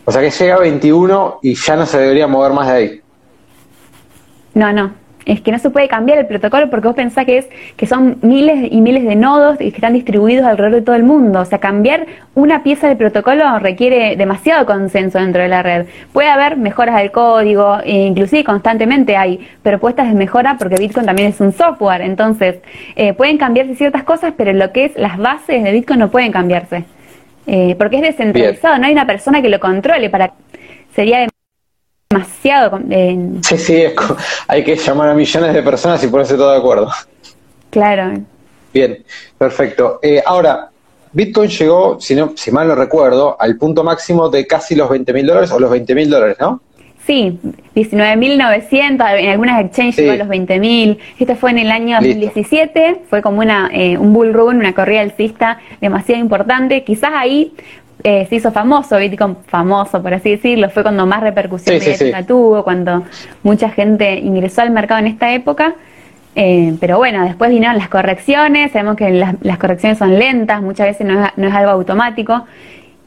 O 0.05 0.11
sea 0.11 0.21
que 0.21 0.31
llega 0.31 0.55
a 0.55 0.59
21 0.59 1.39
y 1.43 1.55
ya 1.55 1.75
no 1.75 1.85
se 1.85 1.99
debería 1.99 2.25
mover 2.27 2.53
más 2.53 2.67
de 2.67 2.73
ahí. 2.73 3.01
No, 4.55 4.73
no. 4.73 4.93
Es 5.25 5.41
que 5.41 5.51
no 5.51 5.57
se 5.57 5.71
puede 5.71 5.87
cambiar 5.87 6.19
el 6.19 6.27
protocolo 6.27 6.69
porque 6.69 6.87
vos 6.87 6.95
pensás 6.95 7.25
que 7.25 7.39
es 7.39 7.49
que 7.75 7.87
son 7.87 8.19
miles 8.21 8.67
y 8.71 8.79
miles 8.79 9.03
de 9.05 9.15
nodos 9.15 9.57
que 9.57 9.67
están 9.67 9.93
distribuidos 9.93 10.45
alrededor 10.45 10.75
de 10.75 10.81
todo 10.83 10.95
el 10.95 11.03
mundo. 11.03 11.39
O 11.39 11.45
sea, 11.45 11.57
cambiar 11.57 12.05
una 12.35 12.61
pieza 12.61 12.87
del 12.87 12.95
protocolo 12.95 13.57
requiere 13.57 14.15
demasiado 14.17 14.67
consenso 14.67 15.17
dentro 15.17 15.41
de 15.41 15.47
la 15.47 15.63
red. 15.63 15.87
Puede 16.13 16.29
haber 16.29 16.57
mejoras 16.57 16.97
del 16.97 17.11
código, 17.11 17.79
e 17.83 18.05
inclusive 18.05 18.43
constantemente 18.43 19.17
hay 19.17 19.47
propuestas 19.63 20.07
de 20.07 20.13
mejora 20.13 20.57
porque 20.59 20.75
Bitcoin 20.75 21.07
también 21.07 21.29
es 21.29 21.41
un 21.41 21.51
software. 21.53 22.01
Entonces, 22.01 22.57
eh, 22.95 23.13
pueden 23.13 23.39
cambiarse 23.39 23.75
ciertas 23.75 24.03
cosas, 24.03 24.33
pero 24.37 24.53
lo 24.53 24.71
que 24.71 24.85
es 24.85 24.95
las 24.95 25.17
bases 25.17 25.63
de 25.63 25.71
Bitcoin 25.71 25.99
no 25.99 26.11
pueden 26.11 26.31
cambiarse. 26.31 26.85
Eh, 27.47 27.75
porque 27.79 27.97
es 27.97 28.03
descentralizado, 28.03 28.77
no 28.77 28.85
hay 28.85 28.93
una 28.93 29.07
persona 29.07 29.41
que 29.41 29.49
lo 29.49 29.59
controle 29.59 30.09
para... 30.11 30.33
Sería 30.95 31.27
demasiado... 32.09 32.79
Sí, 33.41 33.57
sí, 33.57 33.83
hay 34.47 34.63
que 34.63 34.75
llamar 34.75 35.09
a 35.09 35.13
millones 35.13 35.53
de 35.53 35.63
personas 35.63 36.03
y 36.03 36.07
ponerse 36.07 36.35
todo 36.35 36.51
de 36.51 36.57
acuerdo. 36.57 36.89
Claro. 37.69 38.13
Bien, 38.73 39.03
perfecto. 39.37 39.99
Eh, 40.01 40.21
ahora, 40.25 40.69
Bitcoin 41.11 41.49
llegó, 41.49 41.99
si, 41.99 42.13
no, 42.15 42.33
si 42.35 42.51
mal 42.51 42.67
no 42.67 42.75
recuerdo, 42.75 43.37
al 43.39 43.57
punto 43.57 43.83
máximo 43.83 44.29
de 44.29 44.45
casi 44.45 44.75
los 44.75 44.89
20 44.89 45.13
mil 45.13 45.25
dólares 45.25 45.51
o 45.51 45.59
los 45.59 45.71
20 45.71 45.95
mil 45.95 46.09
dólares, 46.09 46.37
¿no? 46.39 46.61
Sí, 47.05 47.37
19.900, 47.75 49.19
en 49.19 49.29
algunas 49.29 49.63
exchanges 49.63 49.97
llegó 49.97 50.13
a 50.13 50.15
los 50.15 50.27
20.000. 50.27 50.97
Este 51.19 51.35
fue 51.35 51.51
en 51.51 51.59
el 51.59 51.69
año 51.69 51.97
2017, 51.97 53.01
fue 53.07 53.21
como 53.21 53.41
una, 53.41 53.69
eh, 53.71 53.95
un 53.95 54.11
bull 54.11 54.33
run, 54.33 54.57
una 54.57 54.73
corrida 54.73 55.01
alcista 55.01 55.59
demasiado 55.81 56.19
importante. 56.19 56.83
Quizás 56.83 57.11
ahí 57.13 57.53
eh, 58.07 58.27
se 58.29 58.35
hizo 58.35 58.51
famoso, 58.51 58.97
Bitcoin 58.99 59.35
famoso, 59.47 59.99
por 59.99 60.13
así 60.13 60.29
decirlo, 60.29 60.69
fue 60.69 60.83
cuando 60.83 61.07
más 61.07 61.21
repercusión 61.21 61.79
tuvo, 62.27 62.63
cuando 62.63 63.03
mucha 63.41 63.69
gente 63.69 64.19
ingresó 64.19 64.61
al 64.61 64.69
mercado 64.69 64.99
en 64.99 65.07
esta 65.07 65.33
época. 65.33 65.73
Eh, 66.35 66.75
pero 66.79 66.99
bueno, 66.99 67.23
después 67.23 67.49
vinieron 67.49 67.79
las 67.79 67.89
correcciones, 67.89 68.73
sabemos 68.73 68.95
que 68.95 69.09
las, 69.09 69.57
correcciones 69.57 69.97
son 69.97 70.19
lentas, 70.19 70.61
muchas 70.61 70.85
veces 70.85 71.07
no 71.07 71.25
es, 71.25 71.31
no 71.35 71.47
es, 71.47 71.53
algo 71.55 71.71
automático. 71.71 72.45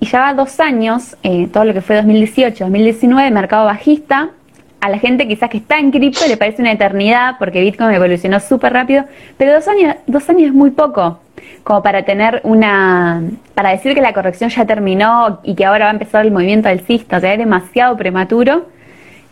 Y 0.01 0.07
ya 0.07 0.19
va 0.19 0.35
dos 0.35 0.59
años, 0.59 1.17
eh, 1.23 1.47
todo 1.47 1.65
lo 1.65 1.75
que 1.75 1.81
fue 1.81 1.95
2018, 1.95 2.65
2019, 2.65 3.31
mercado 3.31 3.67
bajista. 3.67 4.31
A 4.81 4.89
la 4.89 4.99
gente 4.99 5.27
quizás 5.27 5.51
que 5.51 5.59
está 5.59 5.79
en 5.79 5.91
cripto 5.91 6.27
le 6.29 6.37
parece 6.37 6.63
una 6.63 6.73
eternidad 6.73 7.37
porque 7.39 7.61
Bitcoin 7.61 7.93
evolucionó 7.93 8.39
súper 8.39 8.73
rápido, 8.73 9.05
pero 9.37 9.53
dos 9.55 9.67
años, 9.67 9.97
dos 10.07 10.29
años 10.29 10.49
es 10.49 10.55
muy 10.55 10.71
poco 10.71 11.21
como 11.65 11.83
para 11.83 12.05
tener 12.05 12.41
una, 12.45 13.23
para 13.55 13.71
decir 13.71 13.95
que 13.95 14.01
la 14.01 14.13
corrección 14.13 14.51
ya 14.51 14.65
terminó 14.65 15.41
y 15.43 15.55
que 15.55 15.65
ahora 15.65 15.87
va 15.87 15.91
a 15.91 15.95
empezar 15.95 16.25
el 16.25 16.33
movimiento 16.33 16.69
alcista, 16.69 17.19
o 17.19 17.21
sea, 17.21 17.33
es 17.33 17.39
demasiado 17.39 17.97
prematuro, 17.97 18.67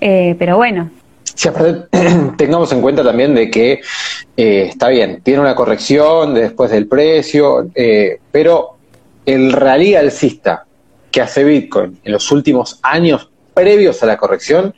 eh, 0.01 0.35
pero 0.39 0.57
bueno, 0.57 0.91
Sí, 1.37 1.51
tengamos 2.39 2.73
en 2.73 2.81
cuenta 2.81 3.05
también 3.05 3.35
de 3.35 3.51
que 3.51 3.81
eh, 4.37 4.67
está 4.71 4.89
bien, 4.89 5.21
tiene 5.23 5.41
una 5.41 5.55
corrección 5.55 6.33
después 6.33 6.71
del 6.71 6.89
precio, 6.89 7.71
eh, 7.75 8.21
pero 8.33 8.77
el 9.27 9.53
rally 9.53 9.95
alcista 9.95 10.65
que 11.11 11.21
hace 11.21 11.45
Bitcoin 11.45 11.99
en 12.03 12.13
los 12.13 12.33
últimos 12.33 12.79
años 12.83 13.31
previos 13.53 14.03
a 14.03 14.07
la 14.07 14.17
corrección 14.17 14.75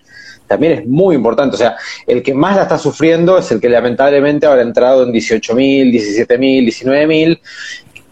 también 0.49 0.73
es 0.73 0.87
muy 0.87 1.15
importante. 1.15 1.55
O 1.55 1.59
sea, 1.59 1.77
el 2.07 2.23
que 2.23 2.35
más 2.35 2.57
la 2.57 2.63
está 2.63 2.79
sufriendo 2.79 3.39
es 3.39 3.51
el 3.53 3.61
que 3.61 3.69
lamentablemente 3.69 4.47
habrá 4.47 4.63
entrado 4.63 5.05
en 5.05 5.13
18.000, 5.13 6.27
17.000, 6.27 6.67
19.000. 6.67 7.41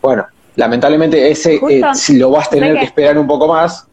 Bueno, 0.01 0.27
lamentablemente 0.55 1.31
ese 1.31 1.57
eh, 1.57 1.83
si 1.95 2.19
lo 2.19 2.31
vas 2.31 2.47
a 2.47 2.51
tener 2.51 2.79
que 2.79 2.85
esperar 2.85 3.19
un 3.19 3.27
poco 3.27 3.49
más 3.49 3.87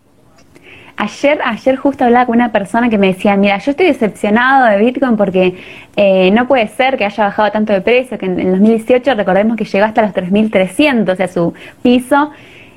Ayer, 0.95 1.39
ayer 1.43 1.75
justo 1.75 2.05
hablaba 2.05 2.27
con 2.27 2.35
una 2.35 2.51
persona 2.51 2.87
que 2.87 2.99
me 2.99 3.07
decía, 3.07 3.35
mira, 3.35 3.57
yo 3.57 3.71
estoy 3.71 3.87
decepcionado 3.87 4.65
de 4.67 4.77
Bitcoin 4.77 5.17
porque 5.17 5.55
eh, 5.95 6.29
no 6.31 6.47
puede 6.47 6.67
ser 6.67 6.97
que 6.97 7.05
haya 7.05 7.25
bajado 7.25 7.51
tanto 7.51 7.73
de 7.73 7.81
precio, 7.81 8.17
que 8.19 8.27
en, 8.27 8.39
el 8.39 8.51
2018 8.51 9.15
recordemos 9.15 9.57
que 9.57 9.65
llegó 9.65 9.85
hasta 9.85 10.03
los 10.03 10.11
3.300, 10.11 11.11
o 11.11 11.15
sea, 11.15 11.27
su 11.27 11.53
piso. 11.81 12.31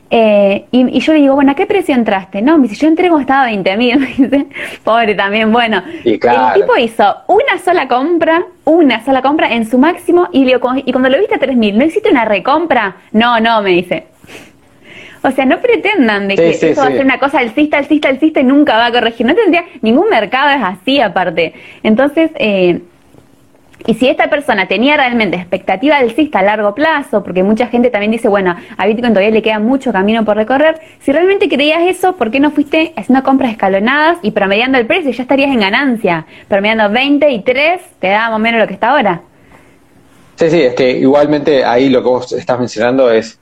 Eh, 0.09 0.67
y, 0.71 1.01
yo 1.01 1.13
le 1.13 1.21
digo, 1.21 1.35
bueno, 1.35 1.53
¿a 1.53 1.55
qué 1.55 1.67
precio 1.67 1.95
entraste? 1.95 2.41
No, 2.41 2.59
me 2.59 2.69
dice, 2.69 2.81
yo 2.81 2.89
entré 2.89 3.09
como 3.09 3.21
estaba 3.21 3.51
20.000. 3.51 4.47
Pobre 4.85 5.15
también, 5.15 5.53
bueno. 5.53 5.83
El 6.05 6.21
tipo 6.55 6.77
hizo 6.79 7.17
una 7.27 7.59
sola 7.65 7.89
compra, 7.89 8.45
una 8.65 9.05
sola 9.05 9.23
compra 9.23 9.53
en 9.53 9.69
su 9.69 9.79
máximo 9.79 10.29
y, 10.33 10.49
y 10.49 10.93
cuando 10.93 11.09
lo 11.09 11.19
viste 11.19 11.35
a 11.35 11.41
3.000, 11.41 11.75
¿no 11.75 11.85
hiciste 11.85 12.11
una 12.11 12.25
recompra? 12.25 12.97
No, 13.13 13.41
no, 13.41 13.63
me 13.63 13.71
dice. 13.71 14.07
O 15.23 15.31
sea, 15.33 15.45
no 15.45 15.59
pretendan 15.61 16.29
de 16.29 16.37
que 16.37 16.51
eso 16.51 16.81
va 16.81 16.87
a 16.87 16.93
ser 16.93 17.05
una 17.05 17.19
cosa 17.19 17.41
alcista, 17.41 17.79
alcista, 17.79 18.09
alcista 18.09 18.41
y 18.41 18.45
nunca 18.45 18.77
va 18.77 18.87
a 18.87 18.93
corregir. 18.93 19.27
No 19.27 19.35
tendría, 19.35 19.65
ningún 19.83 20.09
mercado 20.09 20.51
es 20.51 20.63
así 20.63 21.01
aparte. 21.01 21.53
Entonces, 21.83 22.31
eh, 22.37 22.81
y 23.87 23.95
si 23.95 24.09
esta 24.09 24.29
persona 24.29 24.67
tenía 24.67 24.97
realmente 24.97 25.37
expectativa 25.37 25.97
alcista 25.97 26.41
a 26.41 26.43
largo 26.43 26.75
plazo, 26.75 27.23
porque 27.23 27.45
mucha 27.45 27.69
gente 27.69 27.91
también 27.91 28.11
dice, 28.11 28.29
bueno, 28.29 28.57
a 28.77 28.87
Bitcoin 28.87 29.13
todavía 29.13 29.31
le 29.31 29.43
queda 29.43 29.61
mucho 29.61 29.93
camino 29.93 30.25
por 30.25 30.37
recorrer, 30.37 30.81
si 31.01 31.13
realmente 31.13 31.49
creías 31.49 31.83
eso, 31.83 32.17
¿por 32.17 32.33
qué 32.33 32.41
no 32.41 32.51
fuiste 32.51 32.93
haciendo 32.97 33.23
compras 33.23 33.53
escalonadas 33.53 34.19
y 34.23 34.33
promediando 34.33 34.77
el 34.79 34.87
precio? 34.87 35.13
Ya 35.13 35.23
estarías 35.23 35.51
en 35.51 35.61
ganancia. 35.61 36.27
Promediando 36.49 36.91
20 36.91 37.31
y 37.31 37.43
3, 37.43 37.81
te 38.01 38.09
da 38.09 38.29
más 38.29 38.37
o 38.37 38.39
menos 38.41 38.61
lo 38.61 38.67
que 38.67 38.75
está 38.75 38.91
ahora. 38.91 39.21
Sí, 40.35 40.51
sí, 40.51 40.63
es 40.63 40.75
que 40.75 40.91
igualmente 40.91 41.65
ahí 41.65 41.89
lo 41.89 42.03
que 42.03 42.09
vos 42.09 42.33
estás 42.33 42.59
mencionando 42.59 43.11
es 43.11 43.41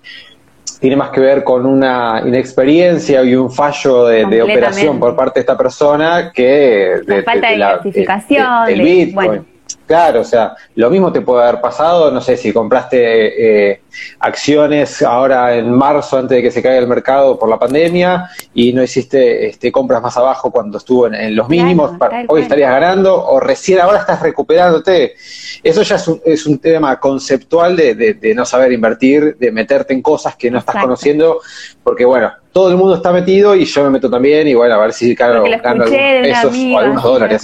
tiene 0.78 0.96
más 0.96 1.08
que 1.08 1.20
ver 1.20 1.42
con 1.42 1.64
una 1.64 2.22
inexperiencia 2.24 3.22
y 3.24 3.34
un 3.34 3.50
fallo 3.50 4.04
de, 4.04 4.42
operación 4.42 5.00
por 5.00 5.16
parte 5.16 5.40
de 5.40 5.40
esta 5.40 5.56
persona 5.56 6.30
que 6.34 7.00
de, 7.06 7.22
falta 7.22 7.50
de, 7.50 7.56
la, 7.56 7.78
Bitcoin. 7.78 9.53
Claro, 9.86 10.22
o 10.22 10.24
sea, 10.24 10.56
lo 10.76 10.88
mismo 10.88 11.12
te 11.12 11.20
puede 11.20 11.42
haber 11.42 11.60
pasado, 11.60 12.10
no 12.10 12.20
sé, 12.22 12.38
si 12.38 12.54
compraste 12.54 13.70
eh, 13.70 13.82
acciones 14.18 15.02
ahora 15.02 15.54
en 15.56 15.70
marzo 15.70 16.16
antes 16.16 16.36
de 16.36 16.42
que 16.42 16.50
se 16.50 16.62
caiga 16.62 16.78
el 16.78 16.86
mercado 16.86 17.38
por 17.38 17.50
la 17.50 17.58
pandemia 17.58 18.30
y 18.54 18.72
no 18.72 18.82
hiciste 18.82 19.46
este, 19.46 19.70
compras 19.70 20.00
más 20.00 20.16
abajo 20.16 20.50
cuando 20.50 20.78
estuvo 20.78 21.06
en, 21.06 21.36
los 21.36 21.50
mínimos, 21.50 21.92
hoy 22.28 22.42
estarías 22.42 22.70
ganando 22.70 23.26
o 23.26 23.38
recién 23.40 23.78
ahora 23.80 23.98
estás 23.98 24.22
recuperándote. 24.22 25.16
Eso 25.62 25.82
ya 25.82 25.96
es 25.96 26.08
un, 26.08 26.20
es 26.24 26.46
un 26.46 26.58
tema 26.58 26.98
conceptual 26.98 27.76
de, 27.76 27.94
de, 27.94 28.34
no 28.34 28.46
saber 28.46 28.72
invertir, 28.72 29.36
de 29.36 29.52
meterte 29.52 29.92
en 29.92 30.00
cosas 30.00 30.34
que 30.36 30.50
no 30.50 30.60
estás 30.60 30.80
conociendo, 30.80 31.40
porque 31.82 32.06
bueno, 32.06 32.32
todo 32.52 32.70
el 32.70 32.78
mundo 32.78 32.94
está 32.94 33.12
metido 33.12 33.54
y 33.54 33.66
yo 33.66 33.84
me 33.84 33.90
meto 33.90 34.08
también 34.08 34.48
y 34.48 34.54
bueno, 34.54 34.76
a 34.76 34.78
ver 34.78 34.94
si 34.94 35.14
gano, 35.14 35.44
algunos 35.44 35.90
pesos 35.90 36.56
o 36.56 36.78
algunos 36.78 37.02
dólares. 37.02 37.42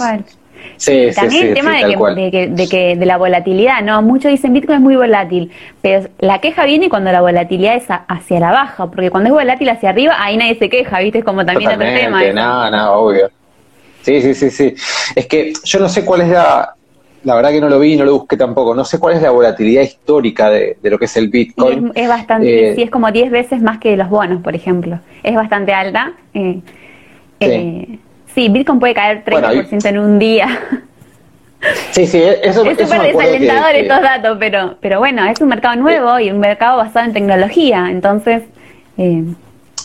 Sí, 0.81 1.09
También 1.15 1.49
el 1.49 1.53
tema 1.53 1.77
de, 1.77 2.31
que, 2.31 2.47
de, 2.47 2.67
que, 2.67 2.95
de, 2.95 3.05
la 3.05 3.17
volatilidad, 3.17 3.83
¿no? 3.83 4.01
Muchos 4.01 4.31
dicen 4.31 4.51
Bitcoin 4.51 4.77
es 4.77 4.81
muy 4.81 4.95
volátil, 4.95 5.51
pero 5.79 6.09
la 6.17 6.41
queja 6.41 6.65
viene 6.65 6.89
cuando 6.89 7.11
la 7.11 7.21
volatilidad 7.21 7.75
es 7.75 7.85
hacia 7.87 8.39
la 8.39 8.51
baja, 8.51 8.89
porque 8.89 9.11
cuando 9.11 9.27
es 9.27 9.33
volátil 9.35 9.69
hacia 9.69 9.91
arriba, 9.91 10.15
ahí 10.17 10.37
nadie 10.37 10.55
se 10.55 10.69
queja, 10.69 10.99
¿viste? 11.01 11.19
Es 11.19 11.23
como 11.23 11.45
también 11.45 11.69
otro 11.69 11.85
tema. 11.85 12.23
No, 12.33 12.71
no, 12.71 12.93
obvio. 12.93 13.29
Sí, 14.01 14.23
sí, 14.23 14.33
sí, 14.33 14.49
sí. 14.49 14.73
Es 15.15 15.27
que 15.27 15.53
yo 15.63 15.79
no 15.79 15.87
sé 15.87 16.03
cuál 16.03 16.21
es 16.21 16.29
la, 16.29 16.73
la 17.25 17.35
verdad 17.35 17.51
que 17.51 17.61
no 17.61 17.69
lo 17.69 17.79
vi 17.79 17.93
y 17.93 17.97
no 17.97 18.05
lo 18.05 18.13
busqué 18.13 18.35
tampoco. 18.35 18.73
No 18.73 18.83
sé 18.83 18.97
cuál 18.97 19.17
es 19.17 19.21
la 19.21 19.29
volatilidad 19.29 19.83
histórica 19.83 20.49
de, 20.49 20.77
lo 20.81 20.97
que 20.97 21.05
es 21.05 21.15
el 21.15 21.29
Bitcoin. 21.29 21.91
Es, 21.93 22.07
bastante, 22.07 22.71
eh, 22.71 22.75
sí, 22.75 22.81
es 22.81 22.89
como 22.89 23.11
10 23.11 23.29
veces 23.29 23.61
más 23.61 23.77
que 23.77 23.95
los 23.95 24.09
bonos, 24.09 24.41
por 24.41 24.55
ejemplo. 24.55 24.99
Es 25.21 25.35
bastante 25.35 25.73
alta. 25.73 26.13
Eh, 26.33 26.59
sí. 27.39 27.45
Eh, 27.45 27.99
Sí, 28.33 28.49
Bitcoin 28.49 28.79
puede 28.79 28.93
caer 28.93 29.23
30% 29.23 29.85
en 29.85 29.99
un 29.99 30.19
día. 30.19 30.47
Sí, 31.91 32.07
sí, 32.07 32.17
eso 32.17 32.65
es 32.65 32.75
súper 32.75 33.01
desalentador 33.03 33.75
estos 33.75 34.01
datos, 34.01 34.37
pero, 34.39 34.77
pero 34.81 34.97
bueno, 34.97 35.23
es 35.25 35.39
un 35.41 35.47
mercado 35.47 35.75
nuevo 35.75 36.19
y 36.19 36.31
un 36.31 36.39
mercado 36.39 36.77
basado 36.77 37.05
en 37.05 37.13
tecnología, 37.13 37.87
entonces... 37.91 38.41
Eh... 38.97 39.23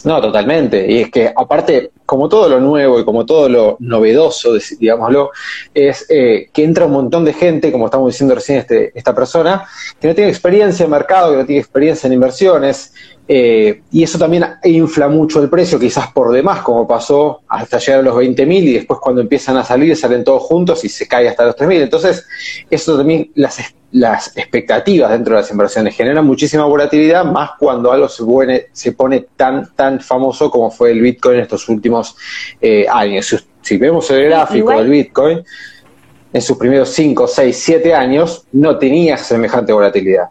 No, 0.05 0.21
totalmente. 0.21 0.91
Y 0.91 1.01
es 1.01 1.11
que 1.11 1.33
aparte, 1.35 1.91
como 2.05 2.29
todo 2.29 2.49
lo 2.49 2.61
nuevo 2.61 3.01
y 3.01 3.05
como 3.05 3.27
todo 3.27 3.49
lo 3.49 3.77
novedoso, 3.81 4.55
digámoslo, 4.79 5.33
es 5.75 6.07
eh, 6.09 6.49
que 6.53 6.63
entra 6.63 6.87
un 6.87 6.93
montón 6.93 7.25
de 7.25 7.33
gente, 7.33 7.73
como 7.73 7.87
estamos 7.87 8.13
diciendo 8.13 8.37
recién 8.37 8.61
este, 8.61 8.93
esta 8.97 9.15
persona, 9.15 9.65
que 10.01 10.07
no 10.07 10.15
tiene 10.15 10.31
experiencia 10.31 10.85
en 10.85 10.91
mercado, 10.91 11.33
que 11.33 11.39
no 11.39 11.47
tiene 11.47 11.61
experiencia 11.61 12.07
en 12.07 12.13
inversiones, 12.13 12.95
eh, 13.29 13.83
y 13.91 14.05
eso 14.05 14.19
también 14.19 14.45
infla 14.65 15.09
mucho 15.09 15.43
el 15.43 15.51
precio, 15.51 15.81
quizás 15.81 16.13
por 16.13 16.33
demás, 16.33 16.61
como 16.61 16.87
pasó 16.87 17.41
hasta 17.49 17.79
llegar 17.79 18.01
a 18.01 18.03
los 18.03 18.15
20.000 18.15 18.63
y 18.63 18.73
después 18.75 19.01
cuando 19.01 19.21
empiezan 19.21 19.57
a 19.57 19.65
salir 19.65 19.97
salen 19.97 20.23
todos 20.23 20.43
juntos 20.43 20.85
y 20.85 20.89
se 20.89 21.09
cae 21.09 21.29
hasta 21.29 21.45
los 21.45 21.57
3.000. 21.57 21.83
Entonces, 21.83 22.25
eso 22.71 22.97
también, 22.97 23.33
las, 23.35 23.59
las 23.91 24.37
expectativas 24.37 25.11
dentro 25.11 25.35
de 25.35 25.41
las 25.41 25.51
inversiones 25.51 25.97
generan 25.97 26.25
muchísima 26.25 26.67
volatilidad, 26.67 27.25
más 27.25 27.51
cuando 27.59 27.91
algo 27.91 28.09
se 28.09 28.25
pone, 28.25 28.67
se 28.73 28.93
pone 28.93 29.27
tan, 29.35 29.75
tan 29.75 30.01
famoso 30.01 30.51
como 30.51 30.71
fue 30.71 30.93
el 30.93 31.01
Bitcoin 31.01 31.37
en 31.37 31.43
estos 31.43 31.69
últimos 31.69 32.17
eh, 32.61 32.87
años. 32.89 33.45
Si, 33.61 33.77
vemos 33.77 34.09
el 34.13 34.27
gráfico 34.27 34.71
del 34.71 34.89
Bitcoin, 34.89 35.43
en 36.33 36.43
sus 36.43 36.57
primeros 36.57 36.91
5, 36.91 37.27
6, 37.27 37.57
7 37.57 37.95
años, 37.95 38.45
no 38.53 38.79
tenía 38.79 39.17
semejante 39.17 39.73
volatilidad. 39.73 40.29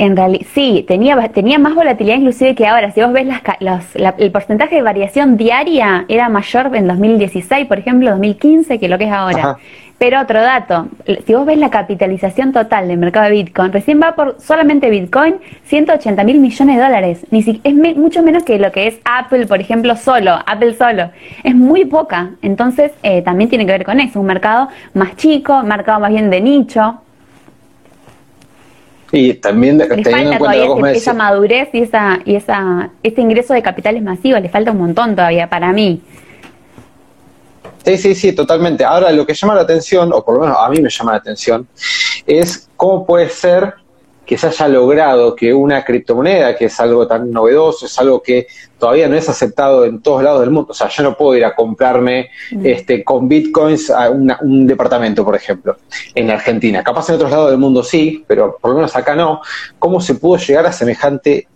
En 0.00 0.16
realidad, 0.16 0.46
sí, 0.54 0.82
tenía, 0.88 1.28
tenía 1.28 1.58
más 1.58 1.74
volatilidad 1.74 2.16
inclusive 2.16 2.54
que 2.54 2.66
ahora. 2.66 2.90
Si 2.90 3.02
vos 3.02 3.12
ves 3.12 3.26
las, 3.60 3.84
el 4.16 4.30
porcentaje 4.32 4.76
de 4.76 4.80
variación 4.80 5.36
diaria 5.36 6.06
era 6.08 6.30
mayor 6.30 6.74
en 6.74 6.86
2016, 6.86 7.66
por 7.66 7.78
ejemplo, 7.78 8.08
2015, 8.08 8.78
que 8.78 8.88
lo 8.88 8.96
que 8.96 9.04
es 9.04 9.12
ahora. 9.12 9.58
Pero 9.98 10.18
otro 10.18 10.40
dato, 10.40 10.88
si 11.26 11.34
vos 11.34 11.44
ves 11.44 11.58
la 11.58 11.68
capitalización 11.68 12.54
total 12.54 12.88
del 12.88 12.96
mercado 12.96 13.26
de 13.26 13.32
Bitcoin, 13.32 13.74
recién 13.74 14.00
va 14.00 14.14
por 14.14 14.40
solamente 14.40 14.88
Bitcoin 14.88 15.34
180 15.64 16.24
mil 16.24 16.40
millones 16.40 16.76
de 16.76 16.82
dólares. 16.82 17.26
Ni 17.30 17.42
si, 17.42 17.60
es 17.62 17.74
mucho 17.74 18.22
menos 18.22 18.42
que 18.44 18.58
lo 18.58 18.72
que 18.72 18.86
es 18.86 19.00
Apple, 19.04 19.46
por 19.46 19.60
ejemplo, 19.60 19.96
solo, 19.96 20.38
Apple 20.46 20.72
solo. 20.72 21.10
Es 21.44 21.54
muy 21.54 21.84
poca. 21.84 22.30
Entonces, 22.40 22.92
eh, 23.02 23.20
también 23.20 23.50
tiene 23.50 23.66
que 23.66 23.72
ver 23.72 23.84
con 23.84 24.00
eso, 24.00 24.18
un 24.18 24.26
mercado 24.26 24.68
más 24.94 25.14
chico, 25.16 25.62
mercado 25.62 26.00
más 26.00 26.10
bien 26.10 26.30
de 26.30 26.40
nicho. 26.40 27.02
Y 29.12 29.34
también 29.34 29.78
le 29.78 29.86
falta 29.86 30.38
todavía 30.38 30.92
esa 30.92 31.12
madurez 31.12 31.68
y 31.72 31.82
esa 31.82 32.20
y 32.24 32.36
esa 32.36 32.90
ese 33.02 33.20
ingreso 33.20 33.54
de 33.54 33.62
capitales 33.62 34.02
masivos, 34.02 34.40
le 34.40 34.48
falta 34.48 34.70
un 34.70 34.78
montón 34.78 35.16
todavía 35.16 35.48
para 35.48 35.72
mí. 35.72 36.00
Sí, 37.84 37.96
sí, 37.96 38.14
sí, 38.14 38.32
totalmente. 38.32 38.84
Ahora 38.84 39.10
lo 39.10 39.26
que 39.26 39.34
llama 39.34 39.54
la 39.54 39.62
atención, 39.62 40.12
o 40.12 40.24
por 40.24 40.34
lo 40.34 40.40
menos 40.42 40.56
a 40.60 40.68
mí 40.68 40.80
me 40.80 40.90
llama 40.90 41.12
la 41.12 41.18
atención, 41.18 41.66
es 42.26 42.68
cómo 42.76 43.04
puede 43.04 43.28
ser 43.30 43.74
que 44.30 44.38
se 44.38 44.46
haya 44.46 44.68
logrado 44.68 45.34
que 45.34 45.52
una 45.52 45.84
criptomoneda, 45.84 46.54
que 46.54 46.66
es 46.66 46.78
algo 46.78 47.04
tan 47.04 47.32
novedoso, 47.32 47.86
es 47.86 47.98
algo 47.98 48.22
que 48.22 48.46
todavía 48.78 49.08
no 49.08 49.16
es 49.16 49.28
aceptado 49.28 49.84
en 49.84 50.00
todos 50.00 50.22
lados 50.22 50.42
del 50.42 50.52
mundo. 50.52 50.70
O 50.70 50.72
sea, 50.72 50.86
yo 50.86 51.02
no 51.02 51.16
puedo 51.16 51.34
ir 51.34 51.44
a 51.44 51.52
comprarme 51.52 52.30
mm. 52.52 52.64
este, 52.64 53.02
con 53.02 53.28
bitcoins 53.28 53.90
a 53.90 54.08
un 54.08 54.68
departamento, 54.68 55.24
por 55.24 55.34
ejemplo, 55.34 55.78
en 56.14 56.30
Argentina. 56.30 56.84
Capaz 56.84 57.08
en 57.08 57.16
otros 57.16 57.28
lados 57.28 57.50
del 57.50 57.58
mundo 57.58 57.82
sí, 57.82 58.24
pero 58.24 58.56
por 58.60 58.70
lo 58.70 58.76
menos 58.76 58.94
acá 58.94 59.16
no. 59.16 59.40
¿Cómo 59.80 60.00
se 60.00 60.14
pudo 60.14 60.36
llegar 60.36 60.64
a 60.64 60.70
semejante 60.70 61.48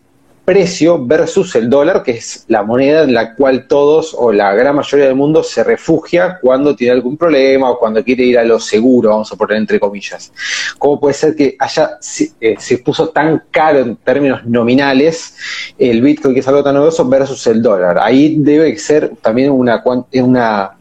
precio 0.44 1.04
versus 1.04 1.54
el 1.54 1.70
dólar, 1.70 2.02
que 2.02 2.12
es 2.12 2.44
la 2.48 2.62
moneda 2.62 3.02
en 3.02 3.14
la 3.14 3.34
cual 3.34 3.66
todos 3.66 4.14
o 4.16 4.30
la 4.32 4.52
gran 4.54 4.76
mayoría 4.76 5.06
del 5.06 5.14
mundo 5.14 5.42
se 5.42 5.64
refugia 5.64 6.38
cuando 6.40 6.76
tiene 6.76 6.92
algún 6.92 7.16
problema 7.16 7.70
o 7.70 7.78
cuando 7.78 8.04
quiere 8.04 8.24
ir 8.24 8.38
a 8.38 8.44
lo 8.44 8.60
seguro, 8.60 9.10
vamos 9.10 9.32
a 9.32 9.36
poner 9.36 9.56
entre 9.56 9.80
comillas. 9.80 10.32
¿Cómo 10.78 11.00
puede 11.00 11.14
ser 11.14 11.34
que 11.34 11.56
haya, 11.58 11.98
eh, 12.40 12.56
se 12.58 12.78
puso 12.78 13.08
tan 13.08 13.44
caro 13.50 13.78
en 13.80 13.96
términos 13.96 14.44
nominales 14.44 15.34
el 15.78 16.02
Bitcoin, 16.02 16.34
que 16.34 16.40
es 16.40 16.48
algo 16.48 16.62
tan 16.62 16.74
novedoso, 16.74 17.08
versus 17.08 17.46
el 17.46 17.62
dólar? 17.62 17.98
Ahí 17.98 18.36
debe 18.38 18.76
ser 18.76 19.12
también 19.22 19.50
una, 19.50 19.82
una 20.12 20.72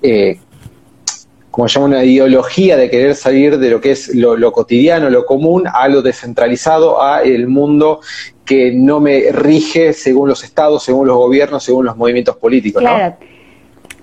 eh, 0.00 0.38
como 1.50 1.66
llama 1.66 1.86
una 1.86 2.04
ideología 2.04 2.76
de 2.76 2.88
querer 2.88 3.16
salir 3.16 3.58
de 3.58 3.70
lo 3.70 3.80
que 3.80 3.90
es 3.90 4.14
lo, 4.14 4.36
lo, 4.36 4.52
cotidiano, 4.52 5.10
lo 5.10 5.26
común, 5.26 5.64
a 5.66 5.88
lo 5.88 6.02
descentralizado, 6.02 7.02
a 7.02 7.22
el 7.22 7.48
mundo 7.48 8.00
que 8.48 8.72
no 8.72 8.98
me 8.98 9.30
rige 9.30 9.92
según 9.92 10.30
los 10.30 10.42
estados, 10.42 10.82
según 10.82 11.06
los 11.06 11.18
gobiernos, 11.18 11.62
según 11.62 11.84
los 11.84 11.98
movimientos 11.98 12.34
políticos. 12.36 12.80
Claro. 12.80 13.16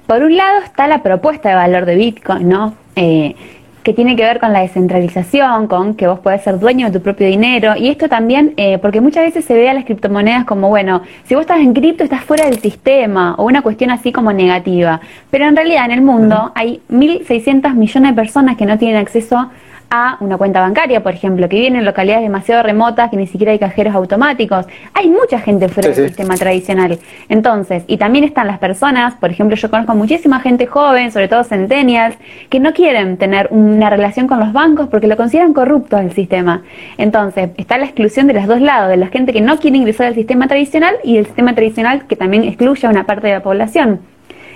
Por 0.06 0.22
un 0.22 0.38
lado 0.38 0.60
está 0.64 0.88
la 0.88 1.02
propuesta 1.02 1.50
de 1.50 1.56
valor 1.56 1.86
de 1.86 1.96
Bitcoin, 1.96 2.48
¿no? 2.48 2.76
Eh, 2.96 3.36
que 3.82 3.94
tiene 3.94 4.16
que 4.16 4.24
ver 4.24 4.40
con 4.40 4.54
la 4.54 4.62
descentralización, 4.62 5.68
con 5.68 5.96
que 5.96 6.06
vos 6.06 6.20
podés 6.20 6.44
ser 6.44 6.60
dueño 6.60 6.88
de 6.88 6.94
tu 7.00 7.04
propio 7.04 7.26
dinero. 7.26 7.74
Y 7.76 7.88
esto 7.88 8.08
también, 8.08 8.54
eh, 8.58 8.78
porque 8.78 9.02
muchas 9.02 9.26
veces 9.26 9.46
se 9.46 9.56
ve 9.56 9.68
a 9.68 9.74
las 9.74 9.86
criptomonedas 9.86 10.46
como, 10.46 10.70
bueno, 10.70 11.02
si 11.24 11.34
vos 11.34 11.42
estás 11.42 11.60
en 11.60 11.74
cripto 11.74 12.04
estás 12.04 12.24
fuera 12.24 12.46
del 12.46 12.60
sistema, 12.60 13.34
o 13.40 13.46
una 13.46 13.64
cuestión 13.64 13.90
así 13.90 14.12
como 14.12 14.32
negativa. 14.32 15.02
Pero 15.32 15.46
en 15.48 15.56
realidad 15.56 15.86
en 15.86 15.92
el 15.92 16.02
mundo 16.02 16.52
hay 16.54 16.82
1.600 16.92 17.74
millones 17.74 18.12
de 18.12 18.16
personas 18.16 18.58
que 18.58 18.68
no 18.68 18.78
tienen 18.78 18.98
acceso 18.98 19.50
a 19.90 20.18
una 20.20 20.38
cuenta 20.38 20.62
bancaria, 20.62 21.04
por 21.04 21.14
ejemplo, 21.14 21.48
que 21.50 21.58
viven 21.58 21.76
en 21.76 21.86
localidades 21.86 22.24
demasiado 22.24 22.64
remotas, 22.64 23.10
que 23.10 23.18
ni 23.18 23.28
siquiera 23.28 23.52
hay 23.52 23.60
cajeros 23.60 23.96
automáticos. 23.96 24.66
Hay 24.94 25.10
mucha 25.10 25.40
gente 25.40 25.68
fuera 25.70 25.90
del 25.90 26.08
sistema 26.08 26.36
tradicional. 26.36 27.00
Entonces, 27.30 27.84
y 27.88 27.98
también 27.98 28.24
están 28.24 28.48
las 28.48 28.60
personas, 28.60 29.16
por 29.16 29.32
ejemplo, 29.32 29.56
yo 29.56 29.70
conozco 29.70 29.96
muchísima 29.96 30.40
gente 30.40 30.68
joven, 30.68 31.12
sobre 31.12 31.28
todo 31.28 31.44
centennials, 31.44 32.18
que 32.50 32.60
no 32.60 32.74
quieren 32.74 33.18
tener 33.18 33.48
una 33.52 33.90
relación 33.90 34.28
con 34.28 34.40
los 34.40 34.54
bancos 34.54 34.88
porque 34.90 35.08
lo 35.08 35.18
consideran 35.18 35.54
corrupto 35.54 35.98
el 35.98 36.12
sistema. 36.12 36.64
Entonces, 36.98 37.52
está 37.58 37.78
la 37.78 37.86
exclusión 37.86 38.28
de 38.28 38.34
los 38.34 38.48
dos 38.48 38.62
lados, 38.62 38.90
de 38.90 38.98
la 38.98 39.08
gente 39.08 39.34
que 39.34 39.42
no 39.42 39.58
quiere 39.58 39.78
ingresar 39.78 40.08
al 40.08 40.16
sistema 40.16 40.48
tradicional 40.48 40.96
y 41.04 41.16
del 41.16 41.26
sistema 41.26 41.54
tradicional 41.54 42.06
que 42.08 42.16
también 42.16 42.44
excluye 42.44 42.88
a 42.88 42.90
una 42.90 43.06
parte 43.06 43.28
de 43.28 43.34
la 43.34 43.44
población. 43.44 44.15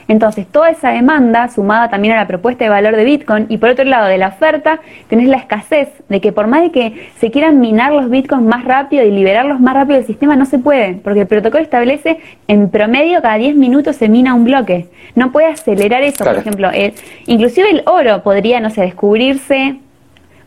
Entonces, 0.10 0.48
toda 0.48 0.72
esa 0.72 0.89
demanda, 0.89 1.48
sumada 1.50 1.88
también 1.89 2.16
a 2.16 2.18
la 2.18 2.28
propuesta 2.28 2.63
de 2.63 2.70
valor 2.70 2.96
de 2.96 3.04
Bitcoin, 3.06 3.46
y 3.48 3.58
por 3.58 3.70
otro 3.70 3.86
lado 3.86 4.08
de 4.08 4.18
la 4.18 4.30
oferta, 4.30 4.80
tenés 5.08 5.30
la 5.30 5.38
escasez 5.38 5.88
de 6.10 6.20
que 6.20 6.32
por 6.32 6.48
más 6.48 6.63
de 6.63 6.72
que 6.72 7.10
se 7.20 7.30
quieran 7.30 7.60
minar 7.60 7.94
los 7.94 8.10
Bitcoins 8.10 8.44
más 8.44 8.66
rápido 8.66 9.06
y 9.06 9.12
liberarlos 9.12 9.60
más 9.60 9.75
rápido 9.75 9.98
del 9.98 10.08
sistema, 10.08 10.36
no 10.36 10.46
se 10.46 10.58
puede, 10.58 10.96
porque 10.96 11.22
el 11.22 11.28
protocolo 11.28 11.63
establece 11.63 12.18
en 12.48 12.70
promedio 12.70 13.22
cada 13.22 13.36
10 13.36 13.56
minutos 13.56 13.98
se 13.98 14.10
mina 14.10 14.34
un 14.34 14.46
bloque. 14.46 14.88
No 15.13 15.32
puede 15.32 15.46
acelerar 15.46 16.01
eso, 16.01 16.25
por 16.25 16.38
ejemplo. 16.38 16.72
inclusive 17.28 17.70
el 17.70 17.84
oro 17.86 18.24
podría, 18.24 18.60
no 18.60 18.72
sé, 18.72 18.82
descubrirse 18.82 19.78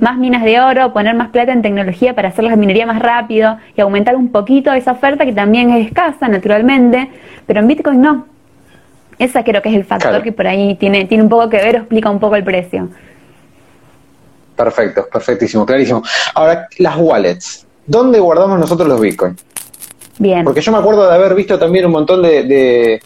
más 0.00 0.18
minas 0.18 0.42
de 0.42 0.60
oro, 0.60 0.92
poner 0.92 1.14
más 1.14 1.28
plata 1.28 1.52
en 1.52 1.62
tecnología 1.62 2.16
para 2.16 2.30
hacer 2.30 2.42
la 2.42 2.56
minería 2.56 2.84
más 2.84 2.98
rápido 2.98 3.58
y 3.76 3.80
aumentar 3.80 4.16
un 4.16 4.32
poquito 4.32 4.72
esa 4.72 4.90
oferta 4.90 5.24
que 5.24 5.32
también 5.32 5.70
es 5.70 5.86
escasa 5.86 6.26
naturalmente, 6.26 7.08
pero 7.46 7.60
en 7.60 7.68
Bitcoin 7.68 8.00
no. 8.00 8.31
Esa 9.22 9.44
creo 9.44 9.62
que 9.62 9.68
es 9.68 9.76
el 9.76 9.84
factor 9.84 10.20
que 10.20 10.32
por 10.32 10.48
ahí 10.48 10.74
tiene, 10.74 11.04
tiene 11.04 11.22
un 11.22 11.28
poco 11.28 11.48
que 11.48 11.58
ver 11.58 11.76
o 11.76 11.78
explica 11.78 12.10
un 12.10 12.18
poco 12.18 12.34
el 12.34 12.42
precio. 12.42 12.88
Perfecto, 14.56 15.08
perfectísimo, 15.12 15.64
clarísimo. 15.64 16.02
Ahora, 16.34 16.66
las 16.78 16.96
wallets. 16.96 17.64
¿Dónde 17.86 18.18
guardamos 18.18 18.58
nosotros 18.58 18.88
los 18.88 19.00
bitcoins? 19.00 19.44
Bien. 20.18 20.42
Porque 20.42 20.60
yo 20.60 20.72
me 20.72 20.78
acuerdo 20.78 21.08
de 21.08 21.14
haber 21.14 21.36
visto 21.36 21.56
también 21.56 21.86
un 21.86 21.92
montón 21.92 22.20
de, 22.20 22.42
de 22.42 23.02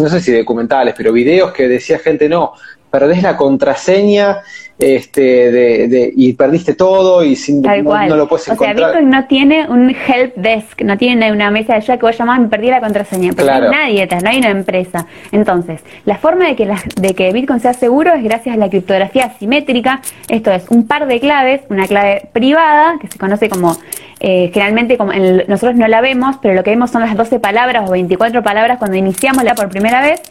no 0.00 0.08
sé 0.08 0.20
si 0.20 0.36
documentales, 0.36 0.92
pero 0.96 1.12
videos 1.12 1.52
que 1.52 1.68
decía 1.68 2.00
gente, 2.00 2.28
no, 2.28 2.54
perdés 2.90 3.22
la 3.22 3.36
contraseña 3.36 4.42
este, 4.78 5.50
de, 5.50 6.12
y 6.14 6.32
perdiste 6.32 6.74
todo 6.74 7.22
y 7.24 7.36
sin, 7.36 7.62
no, 7.62 8.16
lo 8.16 8.28
puedes 8.28 8.48
encontrar. 8.48 8.74
O 8.74 8.78
sea, 8.78 8.86
Bitcoin 8.88 9.10
no 9.10 9.26
tiene 9.26 9.66
un 9.68 9.90
help 9.90 10.34
desk, 10.36 10.82
no 10.82 10.98
tiene 10.98 11.30
una 11.30 11.50
mesa 11.50 11.74
de 11.74 11.78
ayuda 11.78 11.98
que 11.98 12.06
vos 12.06 12.18
llamás 12.18 12.40
me 12.40 12.48
perdí 12.48 12.68
la 12.68 12.80
contraseña, 12.80 13.32
porque 13.32 13.50
no 13.50 13.52
hay 13.52 13.70
nadie 13.70 14.08
no 14.22 14.30
hay 14.30 14.38
una 14.38 14.50
empresa. 14.50 15.06
Entonces, 15.30 15.82
la 16.04 16.16
forma 16.16 16.46
de 16.46 16.56
que, 16.56 16.74
de 17.00 17.14
que 17.14 17.32
Bitcoin 17.32 17.60
sea 17.60 17.74
seguro 17.74 18.12
es 18.14 18.22
gracias 18.22 18.54
a 18.54 18.58
la 18.58 18.68
criptografía 18.68 19.26
asimétrica, 19.26 20.00
esto 20.28 20.50
es 20.50 20.64
un 20.70 20.86
par 20.86 21.06
de 21.06 21.20
claves, 21.20 21.62
una 21.68 21.86
clave 21.86 22.28
privada, 22.32 22.98
que 23.00 23.08
se 23.08 23.18
conoce 23.18 23.48
como, 23.48 23.76
eh, 24.20 24.50
generalmente 24.52 24.96
como 24.96 25.12
nosotros 25.12 25.76
no 25.76 25.88
la 25.88 26.00
vemos, 26.00 26.36
pero 26.40 26.54
lo 26.54 26.62
que 26.64 26.70
vemos 26.70 26.90
son 26.90 27.02
las 27.02 27.16
12 27.16 27.40
palabras 27.40 27.88
o 27.88 27.92
24 27.92 28.42
palabras 28.42 28.78
cuando 28.78 28.96
iniciamos 28.96 29.44
la 29.44 29.54
por 29.54 29.68
primera 29.68 30.00
vez, 30.02 30.22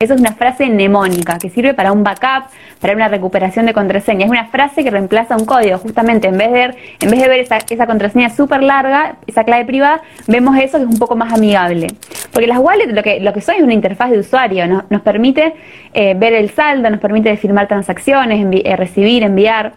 eso 0.00 0.14
es 0.14 0.20
una 0.20 0.34
frase 0.34 0.64
mnemónica 0.66 1.38
que 1.38 1.50
sirve 1.50 1.74
para 1.74 1.90
un 1.90 2.04
backup, 2.04 2.52
para 2.80 2.94
una 2.94 3.08
recuperación 3.08 3.66
de 3.66 3.72
contraseña. 3.72 4.26
Es 4.26 4.30
una 4.30 4.46
frase 4.46 4.84
que 4.84 4.92
reemplaza 4.92 5.36
un 5.36 5.44
código. 5.44 5.76
Justamente 5.78 6.28
en 6.28 6.38
vez 6.38 6.52
de 6.52 7.28
ver, 7.28 7.40
esa, 7.40 7.58
esa 7.68 7.84
contraseña 7.88 8.30
súper 8.30 8.62
larga, 8.62 9.16
esa 9.26 9.42
clave 9.42 9.64
privada, 9.64 10.00
vemos 10.28 10.56
eso 10.56 10.78
que 10.78 10.84
es 10.84 10.88
un 10.88 11.00
poco 11.00 11.16
más 11.16 11.32
amigable. 11.32 11.88
Porque 12.32 12.46
las 12.46 12.58
wallets 12.58 12.92
lo 12.92 13.02
que, 13.02 13.18
lo 13.18 13.32
que 13.32 13.40
son 13.40 13.56
es 13.56 13.62
una 13.62 13.74
interfaz 13.74 14.12
de 14.12 14.20
usuario. 14.20 14.84
Nos 14.88 15.02
permite 15.02 15.54
eh, 15.92 16.14
ver 16.16 16.32
el 16.32 16.50
saldo, 16.50 16.88
nos 16.90 17.00
permite 17.00 17.36
firmar 17.36 17.66
transacciones, 17.66 18.46
eh, 18.52 18.76
recibir, 18.76 19.24
enviar. 19.24 19.72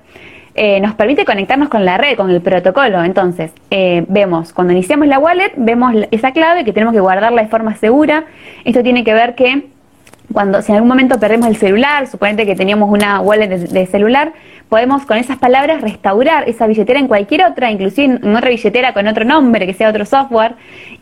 Eh, 0.54 0.80
nos 0.82 0.94
permite 0.94 1.26
conectarnos 1.26 1.68
con 1.68 1.84
la 1.84 1.98
red, 1.98 2.16
con 2.16 2.30
el 2.30 2.42
protocolo. 2.42 3.04
Entonces, 3.04 3.54
vemos, 4.08 4.54
cuando 4.54 4.72
iniciamos 4.74 5.08
la 5.08 5.18
wallet, 5.18 5.54
vemos 5.56 5.96
esa 6.12 6.32
clave 6.32 6.64
que 6.64 6.74
tenemos 6.74 6.94
que 6.94 7.00
guardarla 7.00 7.42
de 7.42 7.48
forma 7.48 7.74
segura. 7.78 8.26
Esto 8.66 8.84
tiene 8.84 9.04
que 9.04 9.16
ver 9.16 9.34
que 9.34 9.66
cuando 10.34 10.62
si 10.62 10.72
en 10.72 10.78
algún 10.78 10.90
momento 10.90 11.20
perdemos 11.20 11.48
el 11.48 11.58
celular, 11.58 12.08
suponete 12.08 12.46
que 12.46 12.56
teníamos 12.56 12.90
una 12.90 13.22
wallet 13.22 13.48
de, 13.48 13.86
celular, 13.86 14.34
podemos 14.72 15.06
con 15.06 15.18
esas 15.18 15.38
palabras 15.38 15.82
restaurar 15.82 16.48
esa 16.48 16.66
billetera 16.66 16.98
en 16.98 17.10
cualquier 17.10 17.44
otra, 17.44 17.70
inclusive 17.70 18.20
en 18.24 18.34
otra 18.34 18.50
billetera 18.50 18.94
con 18.94 19.06
otro 19.06 19.26
nombre, 19.26 19.68
que 19.68 19.74
sea 19.74 19.90
otro 19.90 20.06
software, 20.06 20.54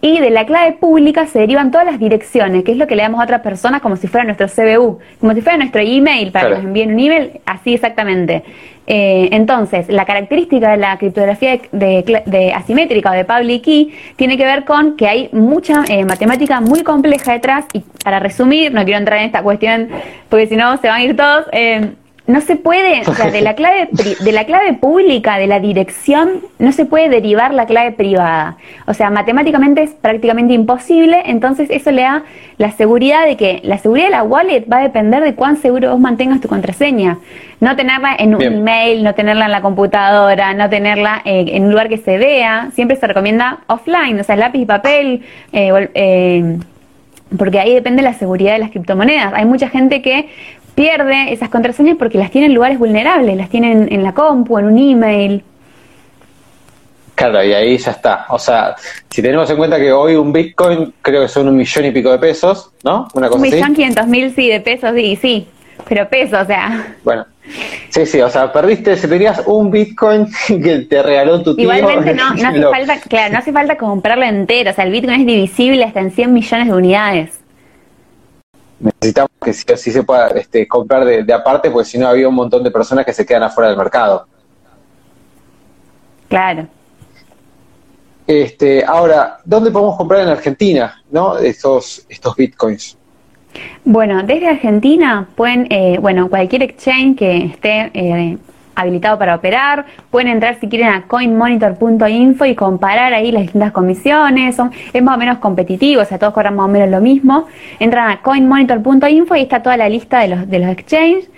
y 0.01 0.19
de 0.19 0.31
la 0.31 0.47
clave 0.47 0.71
pública 0.71 1.27
se 1.27 1.37
derivan 1.37 1.69
todas 1.69 1.85
las 1.85 1.99
direcciones, 1.99 2.63
que 2.63 2.71
es 2.71 2.79
lo 2.79 2.87
que 2.87 2.95
le 2.95 3.03
damos 3.03 3.21
a 3.21 3.25
otras 3.25 3.41
personas 3.41 3.81
como 3.81 3.95
si 3.95 4.07
fuera 4.07 4.25
nuestro 4.25 4.47
CBU, 4.47 4.97
como 5.19 5.35
si 5.35 5.41
fuera 5.41 5.59
nuestro 5.59 5.81
email, 5.81 6.31
para 6.31 6.47
que 6.47 6.55
nos 6.55 6.63
envíen 6.63 6.93
un 6.93 6.99
email, 6.99 7.41
así 7.45 7.75
exactamente. 7.75 8.43
Eh, 8.87 9.29
entonces, 9.33 9.87
la 9.87 10.03
característica 10.03 10.71
de 10.71 10.77
la 10.77 10.97
criptografía 10.97 11.59
de, 11.71 12.53
asimétrica 12.55 13.11
o 13.11 13.13
de 13.13 13.23
public 13.23 13.61
key 13.61 13.93
tiene 14.15 14.35
que 14.35 14.45
ver 14.45 14.65
con 14.65 14.97
que 14.97 15.07
hay 15.07 15.29
mucha 15.31 15.83
eh, 15.89 16.05
matemática 16.05 16.59
muy 16.59 16.81
compleja 16.81 17.33
detrás 17.33 17.65
y 17.73 17.83
para 18.03 18.17
resumir, 18.17 18.73
no 18.73 18.83
quiero 18.83 18.97
entrar 18.97 19.19
en 19.19 19.25
esta 19.25 19.43
cuestión 19.43 19.89
porque 20.27 20.47
si 20.47 20.55
no 20.55 20.75
se 20.77 20.87
van 20.87 21.01
a 21.01 21.03
ir 21.03 21.15
todos, 21.15 21.45
eh, 21.51 21.91
no 22.29 22.41
se 22.41 22.55
puede, 22.55 23.01
o 23.07 23.13
sea, 23.15 23.31
de 23.31 23.41
la 23.41 23.55
clave 23.59 23.89
de 23.91 24.31
la 24.31 24.45
clave 24.45 24.73
pública, 24.73 25.37
de 25.37 25.47
la 25.47 25.59
dirección, 25.59 26.41
no 26.59 26.71
se 26.71 26.85
puede 26.85 27.09
derivar 27.09 27.55
la 27.55 27.65
clave 27.65 27.91
privada. 27.91 28.55
O 28.85 28.93
sea, 28.93 29.09
matemáticamente 29.09 29.81
es 29.81 29.89
prácticamente 29.91 30.53
imposible, 30.53 31.23
entonces 31.25 31.69
eso 31.71 31.89
le 31.91 32.03
da 32.03 32.23
la 32.57 32.71
seguridad 32.71 33.25
de 33.25 33.35
que 33.35 33.61
la 33.63 33.79
seguridad 33.79 34.07
de 34.07 34.11
la 34.11 34.23
wallet 34.23 34.65
va 34.71 34.77
a 34.77 34.83
depender 34.83 35.23
de 35.23 35.33
cuán 35.33 35.57
seguro 35.57 35.89
vos 35.89 35.99
mantengas 35.99 36.39
tu 36.39 36.47
contraseña. 36.47 37.17
No 37.61 37.75
tenerla 37.75 38.15
en 38.19 38.35
un 38.35 38.41
email, 38.41 39.03
no 39.03 39.15
tenerla 39.15 39.45
en 39.45 39.51
la 39.51 39.61
computadora, 39.61 40.53
no 40.53 40.69
tenerla 40.69 41.23
eh, 41.25 41.45
en 41.47 41.63
un 41.63 41.71
lugar 41.71 41.89
que 41.89 41.97
se 41.97 42.19
vea, 42.19 42.69
siempre 42.75 42.95
se 42.95 43.07
recomienda 43.07 43.59
offline, 43.65 44.19
o 44.19 44.23
sea, 44.23 44.35
lápiz 44.35 44.59
y 44.59 44.65
papel, 44.65 45.23
eh, 45.51 45.89
eh, 45.95 46.57
porque 47.37 47.59
ahí 47.59 47.73
depende 47.73 48.01
la 48.01 48.13
seguridad 48.13 48.53
de 48.53 48.59
las 48.59 48.71
criptomonedas. 48.71 49.33
Hay 49.33 49.45
mucha 49.45 49.69
gente 49.69 50.01
que 50.01 50.29
pierde 50.79 51.33
esas 51.33 51.49
contraseñas 51.49 51.97
porque 51.97 52.17
las 52.17 52.31
tiene 52.31 52.47
en 52.47 52.53
lugares 52.53 52.79
vulnerables, 52.79 53.35
las 53.35 53.49
tienen 53.49 53.91
en 53.91 54.01
la 54.01 54.13
compu, 54.13 54.59
en 54.59 54.65
un 54.67 54.77
email. 54.77 55.43
Claro, 57.15 57.43
y 57.43 57.51
ahí 57.51 57.77
ya 57.77 57.91
está. 57.91 58.27
O 58.29 58.39
sea, 58.39 58.77
si 59.09 59.21
tenemos 59.21 59.49
en 59.49 59.57
cuenta 59.57 59.77
que 59.77 59.91
hoy 59.91 60.15
un 60.15 60.31
Bitcoin 60.31 60.93
creo 61.01 61.23
que 61.23 61.27
son 61.27 61.49
un 61.49 61.57
millón 61.57 61.83
y 61.83 61.91
pico 61.91 62.09
de 62.11 62.17
pesos, 62.17 62.71
¿no? 62.81 63.09
Una 63.13 63.27
cosa 63.27 63.35
un 63.35 63.41
millón 63.41 63.75
quinientos 63.75 64.07
mil, 64.07 64.33
sí, 64.33 64.47
de 64.47 64.61
pesos, 64.61 64.91
sí, 64.95 65.17
sí. 65.21 65.47
Pero 65.89 66.07
pesos, 66.07 66.43
o 66.43 66.45
sea. 66.45 66.95
Bueno. 67.03 67.25
Sí, 67.89 68.05
sí, 68.05 68.21
o 68.21 68.29
sea, 68.29 68.53
perdiste, 68.53 68.95
si 68.95 69.09
tenías 69.09 69.43
un 69.47 69.71
Bitcoin 69.71 70.27
que 70.47 70.79
te 70.89 71.03
regaló 71.03 71.43
tu 71.43 71.57
tío. 71.57 71.73
Igualmente 71.73 72.13
no, 72.13 72.33
no 72.35 72.47
hace 72.47 72.61
falta, 72.61 72.99
claro, 73.01 73.33
no 73.33 73.39
hace 73.39 73.51
falta 73.51 73.77
comprarlo 73.77 74.23
entero, 74.23 74.71
o 74.71 74.73
sea, 74.73 74.85
el 74.85 74.91
Bitcoin 74.91 75.19
es 75.19 75.27
divisible 75.27 75.83
hasta 75.83 75.99
en 75.99 76.11
100 76.11 76.31
millones 76.31 76.67
de 76.67 76.73
unidades 76.73 77.38
necesitamos 78.79 79.31
que 79.43 79.53
sí, 79.53 79.91
se 79.91 80.03
pueda 80.03 80.29
este, 80.29 80.67
comprar 80.67 81.05
de, 81.05 81.33
aparte, 81.33 81.69
porque 81.69 81.89
si 81.89 81.97
no 81.97 82.07
había 82.07 82.27
un 82.27 82.35
montón 82.35 82.63
de 82.63 82.71
personas 82.71 83.05
que 83.05 83.13
se 83.13 83.25
quedan 83.25 83.43
afuera 83.43 83.69
del 83.69 83.77
mercado. 83.77 84.27
Claro. 86.27 86.67
Este, 88.27 88.85
ahora, 88.85 89.39
¿dónde 89.43 89.71
podemos 89.71 89.97
comprar 89.97 90.21
en 90.21 90.29
Argentina 90.29 91.01
¿no? 91.09 91.37
estos, 91.37 92.05
estos 92.07 92.35
bitcoins? 92.35 92.95
Bueno, 93.83 94.21
desde 94.23 94.47
Argentina 94.47 95.27
pueden, 95.35 95.67
eh, 95.71 95.97
bueno, 95.99 96.29
cualquier 96.29 96.61
exchange 96.63 97.17
que 97.17 97.45
esté 97.45 97.91
eh, 97.93 98.37
habilitado 98.79 99.17
para 99.17 99.35
operar, 99.35 99.85
pueden 100.09 100.29
entrar 100.29 100.59
si 100.59 100.67
quieren 100.67 100.89
a 100.89 101.03
coinmonitor.info 101.03 102.45
y 102.45 102.55
comparar 102.55 103.13
ahí 103.13 103.31
las 103.31 103.43
distintas 103.43 103.71
comisiones, 103.71 104.55
son, 104.55 104.71
es 104.93 105.03
más 105.03 105.15
o 105.15 105.19
menos 105.19 105.37
competitivo, 105.39 106.01
o 106.01 106.05
sea, 106.05 106.17
todos 106.17 106.33
cobran 106.33 106.55
más 106.55 106.65
o 106.65 106.69
menos 106.69 106.89
lo 106.89 107.01
mismo. 107.01 107.45
Entran 107.79 108.09
a 108.09 108.21
coinmonitor.info 108.21 109.35
y 109.35 109.41
está 109.41 109.61
toda 109.61 109.77
la 109.77 109.89
lista 109.89 110.19
de 110.19 110.27
los, 110.29 110.49
de 110.49 110.59
los 110.59 110.69
exchanges. 110.69 111.29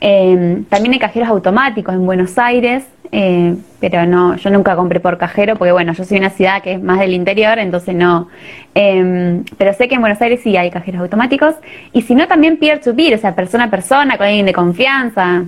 Eh, 0.00 0.62
también 0.68 0.94
hay 0.94 0.98
cajeros 0.98 1.28
automáticos 1.28 1.94
en 1.94 2.06
Buenos 2.06 2.38
Aires, 2.38 2.84
eh, 3.12 3.56
pero 3.80 4.06
no, 4.06 4.36
yo 4.36 4.50
nunca 4.50 4.76
compré 4.76 5.00
por 5.00 5.18
cajero 5.18 5.56
porque 5.56 5.72
bueno, 5.72 5.92
yo 5.92 6.04
soy 6.04 6.18
una 6.18 6.30
ciudad 6.30 6.62
que 6.62 6.74
es 6.74 6.82
más 6.82 7.00
del 7.00 7.12
interior, 7.12 7.58
entonces 7.58 7.94
no. 7.94 8.28
Em, 8.74 9.44
pero 9.58 9.74
sé 9.74 9.88
que 9.88 9.96
en 9.96 10.00
Buenos 10.00 10.20
Aires 10.22 10.40
sí 10.42 10.56
hay 10.56 10.70
cajeros 10.70 11.00
automáticos 11.02 11.54
y 11.92 12.02
si 12.02 12.14
no 12.14 12.28
también 12.28 12.56
peer-to-peer, 12.58 13.14
o 13.14 13.18
sea, 13.18 13.34
persona 13.34 13.64
a 13.64 13.70
persona, 13.70 14.16
con 14.16 14.26
alguien 14.26 14.46
de 14.46 14.52
confianza. 14.52 15.44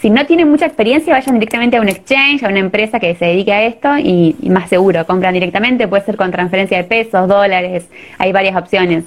Si 0.00 0.10
no 0.10 0.24
tienen 0.26 0.48
mucha 0.48 0.66
experiencia, 0.66 1.12
vayan 1.12 1.34
directamente 1.34 1.76
a 1.76 1.80
un 1.80 1.88
exchange, 1.88 2.44
a 2.44 2.48
una 2.48 2.60
empresa 2.60 3.00
que 3.00 3.16
se 3.16 3.24
dedique 3.24 3.52
a 3.52 3.64
esto 3.64 3.98
y, 3.98 4.36
más 4.48 4.68
seguro, 4.68 5.04
compran 5.06 5.34
directamente, 5.34 5.88
puede 5.88 6.04
ser 6.04 6.16
con 6.16 6.30
transferencia 6.30 6.78
de 6.78 6.84
pesos, 6.84 7.26
dólares, 7.26 7.86
hay 8.16 8.30
varias 8.32 8.56
opciones. 8.56 9.04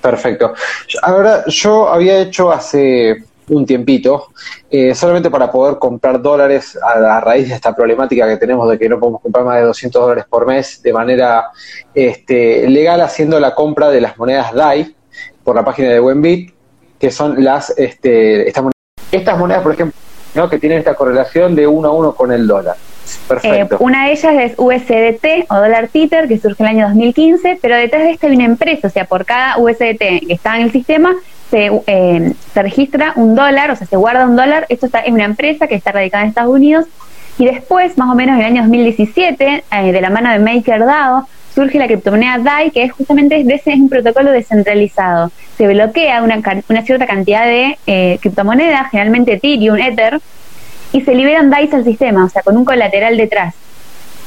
Perfecto. 0.00 0.54
Ahora, 1.02 1.44
yo 1.46 1.88
había 1.88 2.18
hecho 2.20 2.52
hace 2.52 3.24
un 3.48 3.66
tiempito, 3.66 4.28
eh, 4.70 4.94
solamente 4.94 5.30
para 5.30 5.50
poder 5.50 5.78
comprar 5.78 6.20
dólares 6.22 6.78
a, 6.82 7.20
raíz 7.20 7.48
de 7.48 7.54
esta 7.54 7.74
problemática 7.74 8.28
que 8.28 8.36
tenemos 8.36 8.68
de 8.70 8.78
que 8.78 8.88
no 8.88 8.98
podemos 8.98 9.20
comprar 9.20 9.44
más 9.44 9.56
de 9.56 9.62
200 9.62 10.02
dólares 10.02 10.24
por 10.28 10.46
mes 10.46 10.82
de 10.82 10.92
manera 10.92 11.48
este, 11.94 12.68
legal 12.68 13.00
haciendo 13.00 13.40
la 13.40 13.54
compra 13.54 13.90
de 13.90 14.00
las 14.00 14.16
monedas 14.16 14.52
DAI 14.54 14.94
por 15.42 15.56
la 15.56 15.64
página 15.64 15.90
de 15.90 16.00
Buenbit, 16.00 16.54
que 16.98 17.10
son 17.10 17.42
las 17.44 17.70
este, 17.76 18.48
estas, 18.48 18.62
monedas, 18.62 18.73
estas 19.16 19.38
monedas, 19.38 19.62
por 19.62 19.72
ejemplo, 19.72 19.98
¿no? 20.34 20.48
que 20.48 20.58
tienen 20.58 20.78
esta 20.78 20.94
correlación 20.94 21.54
de 21.54 21.66
uno 21.66 21.88
a 21.88 21.92
uno 21.92 22.14
con 22.14 22.32
el 22.32 22.46
dólar. 22.46 22.76
Perfecto. 23.28 23.74
Eh, 23.74 23.78
una 23.80 24.06
de 24.06 24.12
ellas 24.12 24.34
es 24.38 24.54
USDT 24.56 25.50
o 25.50 25.54
dólar 25.56 25.88
Tether, 25.88 26.26
que 26.26 26.38
surge 26.38 26.62
en 26.62 26.68
el 26.68 26.76
año 26.76 26.86
2015, 26.88 27.58
pero 27.60 27.76
detrás 27.76 28.02
de 28.02 28.10
esta 28.12 28.26
hay 28.26 28.34
una 28.34 28.44
empresa, 28.44 28.88
o 28.88 28.90
sea, 28.90 29.04
por 29.04 29.24
cada 29.24 29.58
USDT 29.58 30.26
que 30.26 30.32
está 30.32 30.56
en 30.56 30.62
el 30.62 30.72
sistema, 30.72 31.14
se, 31.50 31.70
eh, 31.86 32.32
se 32.52 32.62
registra 32.62 33.12
un 33.16 33.34
dólar, 33.34 33.70
o 33.70 33.76
sea, 33.76 33.86
se 33.86 33.96
guarda 33.96 34.26
un 34.26 34.36
dólar. 34.36 34.66
Esto 34.68 34.86
está 34.86 35.02
en 35.04 35.14
una 35.14 35.24
empresa 35.24 35.66
que 35.66 35.74
está 35.74 35.92
radicada 35.92 36.24
en 36.24 36.30
Estados 36.30 36.52
Unidos. 36.52 36.86
Y 37.38 37.46
después, 37.46 37.98
más 37.98 38.10
o 38.10 38.14
menos 38.14 38.36
en 38.36 38.40
el 38.40 38.46
año 38.46 38.62
2017, 38.62 39.64
eh, 39.70 39.92
de 39.92 40.00
la 40.00 40.10
mano 40.10 40.30
de 40.30 40.38
MakerDAO, 40.38 41.28
surge 41.54 41.78
la 41.78 41.86
criptomoneda 41.86 42.38
DAI, 42.38 42.70
que 42.70 42.82
es 42.82 42.92
justamente 42.92 43.40
ese, 43.40 43.72
es 43.72 43.80
un 43.80 43.88
protocolo 43.88 44.32
descentralizado. 44.32 45.30
Se 45.56 45.66
bloquea 45.68 46.22
una, 46.22 46.40
una 46.68 46.82
cierta 46.82 47.06
cantidad 47.06 47.46
de 47.46 47.78
eh, 47.86 48.18
criptomonedas, 48.20 48.90
generalmente 48.90 49.34
Ethereum, 49.34 49.78
Ether, 49.78 50.20
y 50.92 51.00
se 51.02 51.14
liberan 51.14 51.50
DAIs 51.50 51.72
al 51.74 51.84
sistema, 51.84 52.24
o 52.24 52.28
sea, 52.28 52.42
con 52.42 52.56
un 52.56 52.64
colateral 52.64 53.16
detrás. 53.16 53.54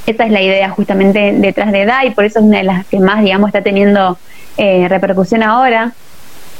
Esa 0.05 0.25
es 0.25 0.31
la 0.31 0.41
idea 0.41 0.69
justamente 0.69 1.33
detrás 1.33 1.71
de 1.71 1.85
DAI, 1.85 2.11
por 2.11 2.23
eso 2.23 2.39
es 2.39 2.45
una 2.45 2.59
de 2.59 2.63
las 2.63 2.85
que 2.85 2.99
más, 2.99 3.23
digamos, 3.23 3.49
está 3.49 3.61
teniendo 3.61 4.17
repercusión 4.57 5.43
ahora 5.43 5.91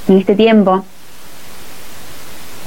en 0.08 0.18
este 0.18 0.36
tiempo. 0.36 0.86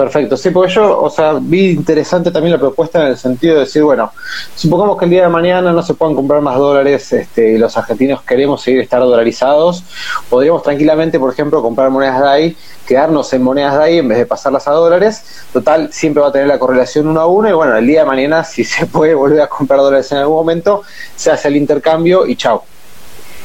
Perfecto, 0.01 0.35
sí, 0.35 0.49
porque 0.49 0.73
yo, 0.73 0.99
o 0.99 1.11
sea, 1.11 1.35
vi 1.39 1.73
interesante 1.73 2.31
también 2.31 2.53
la 2.53 2.59
propuesta 2.59 3.03
en 3.03 3.09
el 3.09 3.19
sentido 3.19 3.57
de 3.57 3.61
decir, 3.61 3.83
bueno, 3.83 4.11
supongamos 4.55 4.97
que 4.97 5.05
el 5.05 5.11
día 5.11 5.25
de 5.25 5.29
mañana 5.29 5.75
no 5.75 5.83
se 5.83 5.93
puedan 5.93 6.15
comprar 6.15 6.41
más 6.41 6.57
dólares 6.57 7.13
este, 7.13 7.53
y 7.53 7.59
los 7.59 7.77
argentinos 7.77 8.23
queremos 8.23 8.63
seguir 8.63 8.81
estar 8.81 9.01
dolarizados, 9.01 9.85
podríamos 10.31 10.63
tranquilamente, 10.63 11.21
por 11.21 11.31
ejemplo, 11.31 11.61
comprar 11.61 11.91
monedas 11.91 12.19
DAI, 12.19 12.57
quedarnos 12.87 13.31
en 13.35 13.43
monedas 13.43 13.75
DAI 13.75 13.99
en 13.99 14.09
vez 14.09 14.17
de 14.17 14.25
pasarlas 14.25 14.67
a 14.69 14.71
dólares, 14.71 15.23
total, 15.53 15.93
siempre 15.93 16.23
va 16.23 16.29
a 16.29 16.33
tener 16.33 16.49
la 16.49 16.59
correlación 16.59 17.07
uno 17.07 17.21
a 17.21 17.27
uno 17.27 17.51
y 17.51 17.53
bueno, 17.53 17.77
el 17.77 17.87
día 17.87 18.01
de 18.01 18.07
mañana, 18.07 18.43
si 18.45 18.65
se 18.65 18.87
puede 18.87 19.13
volver 19.15 19.43
a 19.43 19.49
comprar 19.49 19.81
dólares 19.81 20.11
en 20.13 20.17
algún 20.17 20.37
momento, 20.37 20.83
se 21.15 21.31
hace 21.31 21.49
el 21.49 21.57
intercambio 21.57 22.27
y 22.27 22.37
chao 22.37 22.65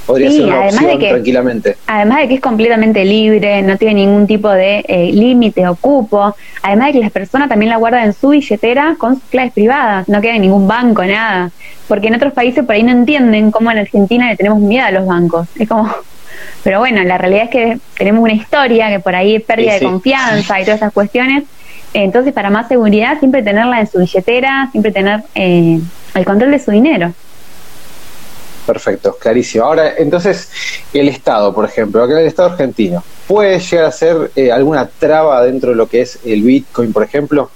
podría 0.06 0.32
ser 0.32 0.46
una 0.46 0.64
además 0.64 0.86
de 0.86 1.00
que, 1.00 1.10
tranquilamente. 1.10 1.78
Además 1.88 2.20
de 2.20 2.28
que 2.28 2.34
es 2.36 2.42
completamente 2.42 3.06
libre, 3.06 3.62
no 3.62 3.78
tiene 3.78 3.96
ningún 3.96 4.28
tipo 4.28 4.50
de 4.50 4.86
eh, 4.88 5.12
límite 5.14 5.68
o 5.68 5.76
cupo, 5.76 6.36
además 6.62 6.88
de 6.88 6.94
que 6.94 7.00
las 7.00 7.12
personas 7.12 7.50
también 7.50 7.70
la 7.70 7.78
guardan 7.78 8.06
en 8.06 8.14
su 8.14 8.30
billetera 8.30 8.96
con 8.98 9.16
sus 9.16 9.24
claves 9.30 9.54
privadas, 9.54 10.08
no 10.08 10.22
queda 10.22 10.36
en 10.36 10.42
ningún 10.42 10.68
banco, 10.68 11.04
nada. 11.04 11.52
Porque 11.88 12.08
en 12.08 12.16
otros 12.16 12.34
países 12.34 12.64
por 12.66 12.76
ahí 12.76 12.84
no 12.84 12.92
entienden 12.92 13.52
cómo 13.52 13.72
en 13.72 13.80
Argentina 13.80 14.30
le 14.30 14.36
tenemos 14.36 14.60
miedo 14.60 14.86
a 14.86 14.92
los 14.92 15.06
bancos. 15.06 15.48
Es 15.58 15.68
como... 15.68 15.90
Pero 16.64 16.80
bueno, 16.80 17.04
la 17.04 17.18
realidad 17.18 17.44
es 17.44 17.50
que 17.50 17.78
tenemos 17.96 18.24
una 18.24 18.34
historia 18.34 18.90
que 18.90 19.00
por 19.00 19.16
ahí 19.16 19.36
es 19.36 19.44
pérdida 19.44 19.74
de 19.74 19.82
confianza 19.82 20.60
y 20.60 20.64
todas 20.64 20.78
esas 20.78 20.92
cuestiones. 20.92 21.44
Entonces, 21.94 22.34
para 22.34 22.50
más 22.50 22.68
seguridad, 22.68 23.20
siempre 23.20 23.44
tenerla 23.44 23.80
en 23.80 23.88
su 23.88 24.00
billetera, 24.00 24.68
siempre 24.72 24.92
tener 24.92 25.22
eh, 25.36 25.80
el 26.14 26.26
control 26.26 26.52
de 26.52 26.60
su 26.60 26.72
dinero. 26.72 27.14
Perfecto, 28.66 29.16
clarísimo. 29.20 29.66
Ahora, 29.66 29.94
entonces, 29.98 30.50
el 30.94 31.08
Estado, 31.08 31.54
por 31.54 31.66
ejemplo, 31.66 32.04
acá 32.04 32.20
el 32.20 32.26
Estado 32.26 32.50
argentino, 32.50 33.04
¿puede 33.28 33.60
llegar 33.60 33.86
a 33.86 33.92
ser 33.92 34.32
eh, 34.36 34.52
alguna 34.52 34.88
traba 34.88 35.44
dentro 35.46 35.70
de 35.70 35.76
lo 35.76 35.88
que 35.88 36.02
es 36.02 36.20
el 36.26 36.42
Bitcoin, 36.42 36.92
por 36.92 37.04
ejemplo? 37.04 37.50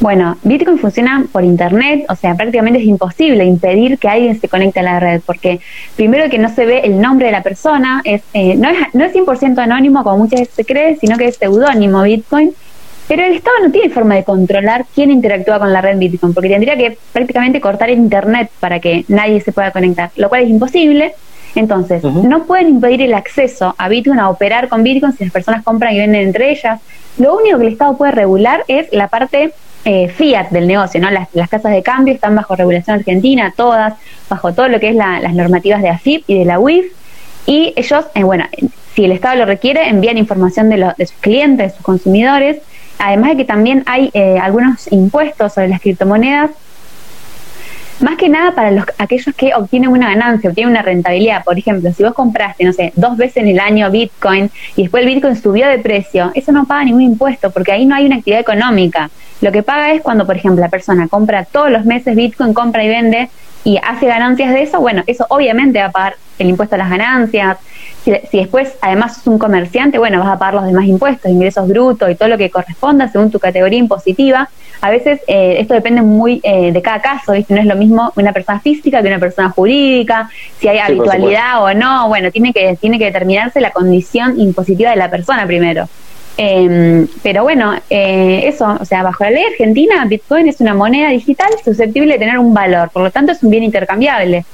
Bueno, 0.00 0.36
Bitcoin 0.42 0.78
funciona 0.78 1.24
por 1.30 1.44
Internet, 1.44 2.06
o 2.08 2.16
sea, 2.16 2.34
prácticamente 2.34 2.80
es 2.80 2.86
imposible 2.86 3.44
impedir 3.44 3.98
que 3.98 4.08
alguien 4.08 4.40
se 4.40 4.48
conecte 4.48 4.80
a 4.80 4.82
la 4.82 4.98
red, 4.98 5.20
porque 5.24 5.60
primero 5.94 6.28
que 6.28 6.38
no 6.38 6.52
se 6.52 6.66
ve 6.66 6.80
el 6.80 7.00
nombre 7.00 7.26
de 7.26 7.32
la 7.32 7.44
persona, 7.44 8.00
es, 8.04 8.22
eh, 8.34 8.56
no 8.56 8.68
es 8.68 8.78
no 8.94 9.04
es 9.04 9.12
100% 9.12 9.58
anónimo 9.58 10.02
como 10.02 10.18
muchas 10.18 10.40
veces 10.40 10.54
se 10.56 10.64
cree, 10.64 10.96
sino 10.96 11.16
que 11.16 11.28
es 11.28 11.36
seudónimo 11.36 12.02
Bitcoin, 12.02 12.52
pero 13.08 13.24
el 13.24 13.32
Estado 13.32 13.56
no 13.64 13.72
tiene 13.72 13.90
forma 13.90 14.14
de 14.14 14.24
controlar 14.24 14.86
quién 14.94 15.10
interactúa 15.10 15.58
con 15.58 15.72
la 15.72 15.80
red 15.80 15.98
Bitcoin, 15.98 16.34
porque 16.34 16.48
tendría 16.48 16.76
que 16.76 16.96
prácticamente 17.12 17.60
cortar 17.60 17.90
el 17.90 17.98
Internet 17.98 18.50
para 18.60 18.80
que 18.80 19.04
nadie 19.08 19.40
se 19.40 19.52
pueda 19.52 19.70
conectar, 19.70 20.10
lo 20.16 20.28
cual 20.28 20.42
es 20.42 20.50
imposible. 20.50 21.14
Entonces, 21.54 22.02
no 22.02 22.44
pueden 22.44 22.68
impedir 22.68 23.02
el 23.02 23.12
acceso 23.12 23.74
a 23.76 23.88
Bitcoin, 23.88 24.18
a 24.18 24.30
operar 24.30 24.68
con 24.68 24.82
Bitcoin 24.82 25.12
si 25.12 25.24
las 25.24 25.32
personas 25.32 25.62
compran 25.62 25.94
y 25.94 25.98
venden 25.98 26.22
entre 26.22 26.50
ellas. 26.50 26.80
Lo 27.18 27.36
único 27.36 27.58
que 27.58 27.66
el 27.66 27.72
Estado 27.72 27.96
puede 27.98 28.12
regular 28.12 28.64
es 28.68 28.90
la 28.92 29.08
parte 29.08 29.52
eh, 29.84 30.08
fiat 30.08 30.48
del 30.50 30.66
negocio, 30.66 31.00
¿no? 31.00 31.10
Las, 31.10 31.28
casas 31.50 31.72
de 31.72 31.82
cambio 31.82 32.14
están 32.14 32.34
bajo 32.34 32.56
regulación 32.56 32.96
argentina, 32.96 33.52
todas, 33.54 33.94
bajo 34.30 34.54
todo 34.54 34.68
lo 34.68 34.80
que 34.80 34.88
es 34.88 34.94
las 34.94 35.34
normativas 35.34 35.82
de 35.82 35.90
AFIP 35.90 36.24
y 36.28 36.38
de 36.38 36.44
la 36.46 36.58
UIF, 36.58 36.86
y 37.46 37.74
ellos, 37.76 38.04
eh, 38.14 38.22
bueno, 38.22 38.46
si 38.94 39.04
el 39.04 39.12
Estado 39.12 39.36
lo 39.36 39.44
requiere, 39.44 39.88
envían 39.88 40.16
información 40.16 40.70
de, 40.70 40.92
de 40.96 41.06
sus 41.06 41.16
clientes, 41.18 41.72
de 41.72 41.76
sus 41.76 41.84
consumidores, 41.84 42.58
además 43.02 43.30
de 43.30 43.36
que 43.38 43.44
también 43.44 43.82
hay 43.86 44.10
eh, 44.14 44.38
algunos 44.40 44.90
impuestos 44.92 45.54
sobre 45.54 45.68
las 45.68 45.80
criptomonedas, 45.80 46.50
más 47.98 48.16
que 48.16 48.28
nada 48.28 48.52
para 48.52 48.70
los, 48.70 48.84
aquellos 48.98 49.34
que 49.34 49.54
obtienen 49.54 49.90
una 49.90 50.08
ganancia, 50.08 50.50
obtienen 50.50 50.72
una 50.72 50.82
rentabilidad. 50.82 51.44
Por 51.44 51.58
ejemplo, 51.58 51.92
si 51.92 52.02
vos 52.02 52.14
compraste, 52.14 52.64
no 52.64 52.72
sé, 52.72 52.92
dos 52.96 53.16
veces 53.16 53.38
en 53.38 53.48
el 53.48 53.60
año 53.60 53.90
Bitcoin 53.90 54.50
y 54.76 54.82
después 54.82 55.04
el 55.04 55.14
Bitcoin 55.14 55.36
subió 55.36 55.68
de 55.68 55.78
precio, 55.78 56.30
eso 56.34 56.52
no 56.52 56.64
paga 56.64 56.84
ningún 56.84 57.02
impuesto 57.02 57.50
porque 57.50 57.72
ahí 57.72 57.86
no 57.86 57.94
hay 57.94 58.06
una 58.06 58.16
actividad 58.16 58.40
económica. 58.40 59.10
Lo 59.40 59.50
que 59.50 59.62
paga 59.62 59.92
es 59.92 60.02
cuando, 60.02 60.24
por 60.24 60.36
ejemplo, 60.36 60.60
la 60.60 60.68
persona 60.68 61.08
compra 61.08 61.44
todos 61.44 61.70
los 61.70 61.84
meses 61.84 62.14
Bitcoin, 62.14 62.54
compra 62.54 62.84
y 62.84 62.88
vende 62.88 63.30
y 63.64 63.78
hace 63.82 64.06
ganancias 64.06 64.52
de 64.52 64.62
eso, 64.62 64.80
bueno, 64.80 65.02
eso 65.06 65.26
obviamente 65.28 65.78
va 65.78 65.86
a 65.86 65.92
pagar 65.92 66.16
el 66.38 66.48
impuesto 66.48 66.74
a 66.74 66.78
las 66.78 66.90
ganancias, 66.90 67.58
si, 68.04 68.10
después 68.32 68.76
además 68.80 69.18
es 69.18 69.26
un 69.26 69.38
comerciante, 69.38 69.98
bueno, 69.98 70.18
vas 70.18 70.28
a 70.28 70.38
pagar 70.38 70.54
los 70.54 70.66
demás 70.66 70.86
impuestos, 70.86 71.30
ingresos 71.30 71.68
brutos 71.68 72.10
y 72.10 72.16
todo 72.16 72.28
lo 72.28 72.38
que 72.38 72.50
corresponda 72.50 73.08
según 73.08 73.30
tu 73.30 73.38
categoría 73.38 73.78
impositiva. 73.78 74.48
A 74.80 74.90
veces 74.90 75.20
eh, 75.28 75.58
esto 75.60 75.74
depende 75.74 76.02
muy 76.02 76.40
eh, 76.42 76.72
de 76.72 76.82
cada 76.82 77.00
caso, 77.00 77.32
¿viste? 77.32 77.54
No 77.54 77.60
es 77.60 77.66
lo 77.66 77.76
mismo 77.76 78.12
una 78.16 78.32
persona 78.32 78.58
física 78.58 79.00
que 79.00 79.06
una 79.06 79.20
persona 79.20 79.50
jurídica, 79.50 80.28
si 80.58 80.66
hay 80.66 80.78
habitualidad 80.78 81.62
o 81.62 81.72
no, 81.72 82.08
bueno, 82.08 82.32
tiene 82.32 82.52
que, 82.52 82.76
tiene 82.80 82.98
que 82.98 83.04
determinarse 83.04 83.60
la 83.60 83.70
condición 83.70 84.40
impositiva 84.40 84.90
de 84.90 84.96
la 84.96 85.08
persona 85.08 85.46
primero. 85.46 85.88
Em, 86.36 87.06
pero 87.22 87.42
bueno, 87.42 87.74
eh, 87.90 88.44
eso, 88.46 88.76
o 88.80 88.84
sea, 88.84 89.02
bajo 89.02 89.24
la 89.24 89.30
ley 89.30 89.44
argentina, 89.44 90.04
Bitcoin 90.06 90.48
es 90.48 90.60
una 90.60 90.74
moneda 90.74 91.10
digital 91.10 91.50
susceptible 91.62 92.14
de 92.14 92.18
tener 92.18 92.38
un 92.38 92.54
valor, 92.54 92.90
por 92.90 93.02
lo 93.02 93.10
tanto 93.10 93.32
es 93.32 93.42
un 93.42 93.50
bien 93.50 93.64
intercambiable. 93.64 94.44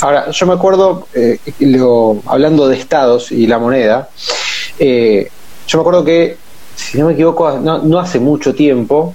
Ahora, 0.00 0.30
yo 0.30 0.46
me 0.46 0.54
acuerdo, 0.54 1.06
eh, 1.14 1.38
hablando 2.26 2.68
de 2.68 2.76
estados 2.76 3.30
y 3.32 3.46
la 3.46 3.58
moneda, 3.58 4.08
eh, 4.78 5.30
yo 5.66 5.78
me 5.78 5.82
acuerdo 5.82 6.04
que, 6.04 6.36
si 6.74 6.98
no 6.98 7.06
me 7.06 7.12
equivoco, 7.12 7.58
no, 7.58 7.98
hace 7.98 8.18
mucho 8.18 8.54
tiempo, 8.54 9.14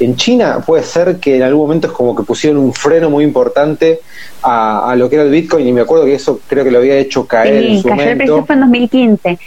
En 0.00 0.16
China 0.16 0.62
puede 0.64 0.82
ser 0.82 1.18
que 1.18 1.36
en 1.36 1.42
algún 1.42 1.62
momento 1.62 1.88
es 1.88 1.92
como 1.92 2.14
que 2.14 2.22
pusieron 2.22 2.58
un 2.58 2.72
freno 2.72 3.10
muy 3.10 3.24
importante 3.24 4.00
a, 4.42 4.94
lo 4.96 5.08
que 5.08 5.16
era 5.16 5.24
el 5.24 5.30
Bitcoin 5.30 5.66
y 5.66 5.72
me 5.72 5.80
acuerdo 5.80 6.04
que 6.04 6.14
eso 6.14 6.40
creo 6.46 6.64
que 6.64 6.70
lo 6.70 6.78
había 6.78 6.96
hecho 6.96 7.26
caer 7.26 7.64
en 7.64 7.82
su 7.82 7.88
cayó 7.88 7.94
momento. 7.94 8.10
el 8.10 8.16
precio 8.18 8.44
fue 8.46 8.54
en 8.54 8.60
2015, 8.60 9.38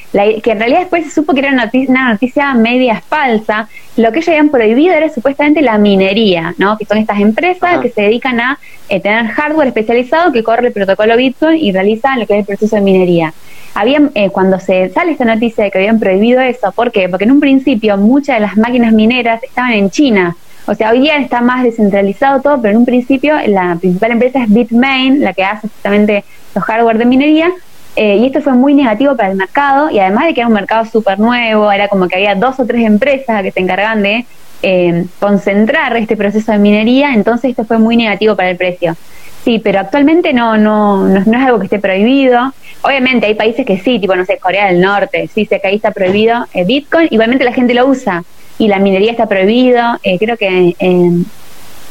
que 0.42 0.52
en 0.52 0.60
realidad 0.60 0.80
después 0.82 1.06
se 1.06 1.12
supo 1.12 1.34
que 1.34 1.40
era 1.40 1.50
una 1.50 1.66
noticia, 1.66 1.90
una 1.90 2.12
noticia 2.12 2.54
media 2.54 3.02
falsa. 3.08 3.70
Lo 3.98 4.12
que 4.12 4.20
ellos 4.20 4.30
habían 4.30 4.50
prohibido 4.50 4.94
era 4.94 5.10
supuestamente 5.10 5.62
la 5.62 5.78
minería, 5.78 6.54
¿no? 6.58 6.78
que 6.78 6.86
son 6.86 6.98
estas 6.98 7.20
empresas 7.20 7.80
que 7.82 7.90
se 7.90 8.02
dedican 8.02 8.40
a 8.40 8.60
eh, 8.90 9.00
tener 9.00 9.28
hardware 9.28 9.68
especializado 9.68 10.32
que 10.32 10.44
corre 10.44 10.68
el 10.68 10.74
protocolo 10.74 11.16
Bitcoin 11.16 11.58
y 11.58 11.72
realiza 11.72 12.18
lo 12.18 12.28
que 12.28 12.34
es 12.34 12.40
el 12.40 12.46
proceso 12.46 12.76
de 12.76 12.82
minería. 12.82 13.34
Habían, 13.74 14.12
eh, 14.16 14.30
cuando 14.30 14.60
se 14.60 14.90
sale 14.90 15.14
esta 15.14 15.26
noticia 15.26 15.64
de 15.64 15.72
que 15.72 15.78
habían 15.78 16.00
prohibido 16.00 16.42
eso, 16.42 16.72
¿por 16.74 16.92
qué? 16.92 17.08
Porque 17.08 17.24
en 17.24 17.32
un 17.32 17.40
principio 17.40 17.98
muchas 17.98 18.36
de 18.36 18.42
las 18.42 18.58
máquinas 18.58 18.92
mineras 18.92 19.42
estaban 19.44 19.72
en 19.72 19.90
China, 19.90 20.36
o 20.68 20.76
sea, 20.76 20.92
hoy 20.92 21.00
día 21.00 21.18
está 21.18 21.42
más 21.42 21.64
descentralizado 21.64 22.42
todo, 22.42 22.62
pero 22.62 22.74
en 22.74 22.78
un 22.78 22.86
principio 22.86 23.36
la 23.48 23.76
principal 23.80 24.12
empresa 24.12 24.44
es 24.44 24.50
Bitmain, 24.50 25.22
la 25.22 25.34
que 25.34 25.44
hace 25.44 25.68
justamente 25.68 26.24
los 26.54 26.64
hardware 26.64 26.98
de 26.98 27.06
minería, 27.06 27.52
eh, 27.96 28.18
y 28.18 28.26
esto 28.26 28.42
fue 28.42 28.54
muy 28.54 28.74
negativo 28.74 29.16
para 29.16 29.32
el 29.32 29.38
mercado, 29.38 29.90
y 29.90 30.00
además 30.00 30.26
de 30.26 30.34
que 30.34 30.42
era 30.42 30.48
un 30.48 30.54
mercado 30.54 30.86
súper 30.86 31.20
nuevo, 31.20 31.72
era 31.72 31.88
como 31.88 32.08
que 32.08 32.16
había 32.16 32.36
dos 32.36 32.60
o 32.60 32.66
tres 32.66 32.86
empresas 32.86 33.42
que 33.42 33.52
se 33.52 33.60
encargaban 33.60 34.04
de 34.04 34.26
eh, 34.62 35.06
concentrar 35.20 35.98
este 35.98 36.16
proceso 36.16 36.52
de 36.52 36.60
minería, 36.60 37.14
entonces 37.14 37.52
esto 37.52 37.66
fue 37.66 37.80
muy 37.80 37.98
negativo 37.98 38.36
para 38.36 38.52
el 38.52 38.58
precio. 38.58 38.96
Sí, 39.44 39.60
pero 39.60 39.80
actualmente 39.80 40.34
no, 40.34 40.58
no, 40.58 41.08
no, 41.08 41.20
es 41.20 41.46
algo 41.46 41.58
que 41.58 41.66
esté 41.66 41.80
prohibido. 41.80 42.54
Obviamente 42.84 43.26
hay 43.26 43.34
países 43.34 43.66
que 43.66 43.80
sí, 43.80 44.00
tipo, 44.00 44.16
no 44.16 44.26
sé, 44.26 44.38
Corea 44.38 44.68
del 44.68 44.82
Norte, 44.82 45.30
sí, 45.34 45.46
sé 45.46 45.60
que 45.60 45.68
ahí 45.68 45.76
está 45.76 45.92
prohibido 45.92 46.46
eh, 46.54 46.64
Bitcoin, 46.64 47.08
igualmente 47.10 47.44
la 47.44 47.54
gente 47.54 47.74
lo 47.74 47.88
usa 47.88 48.24
y 48.58 48.68
la 48.68 48.78
minería 48.78 49.12
está 49.12 49.26
prohibido. 49.26 49.82
Eh, 50.04 50.20
creo 50.20 50.38
que 50.38 50.76
eh, 50.78 51.24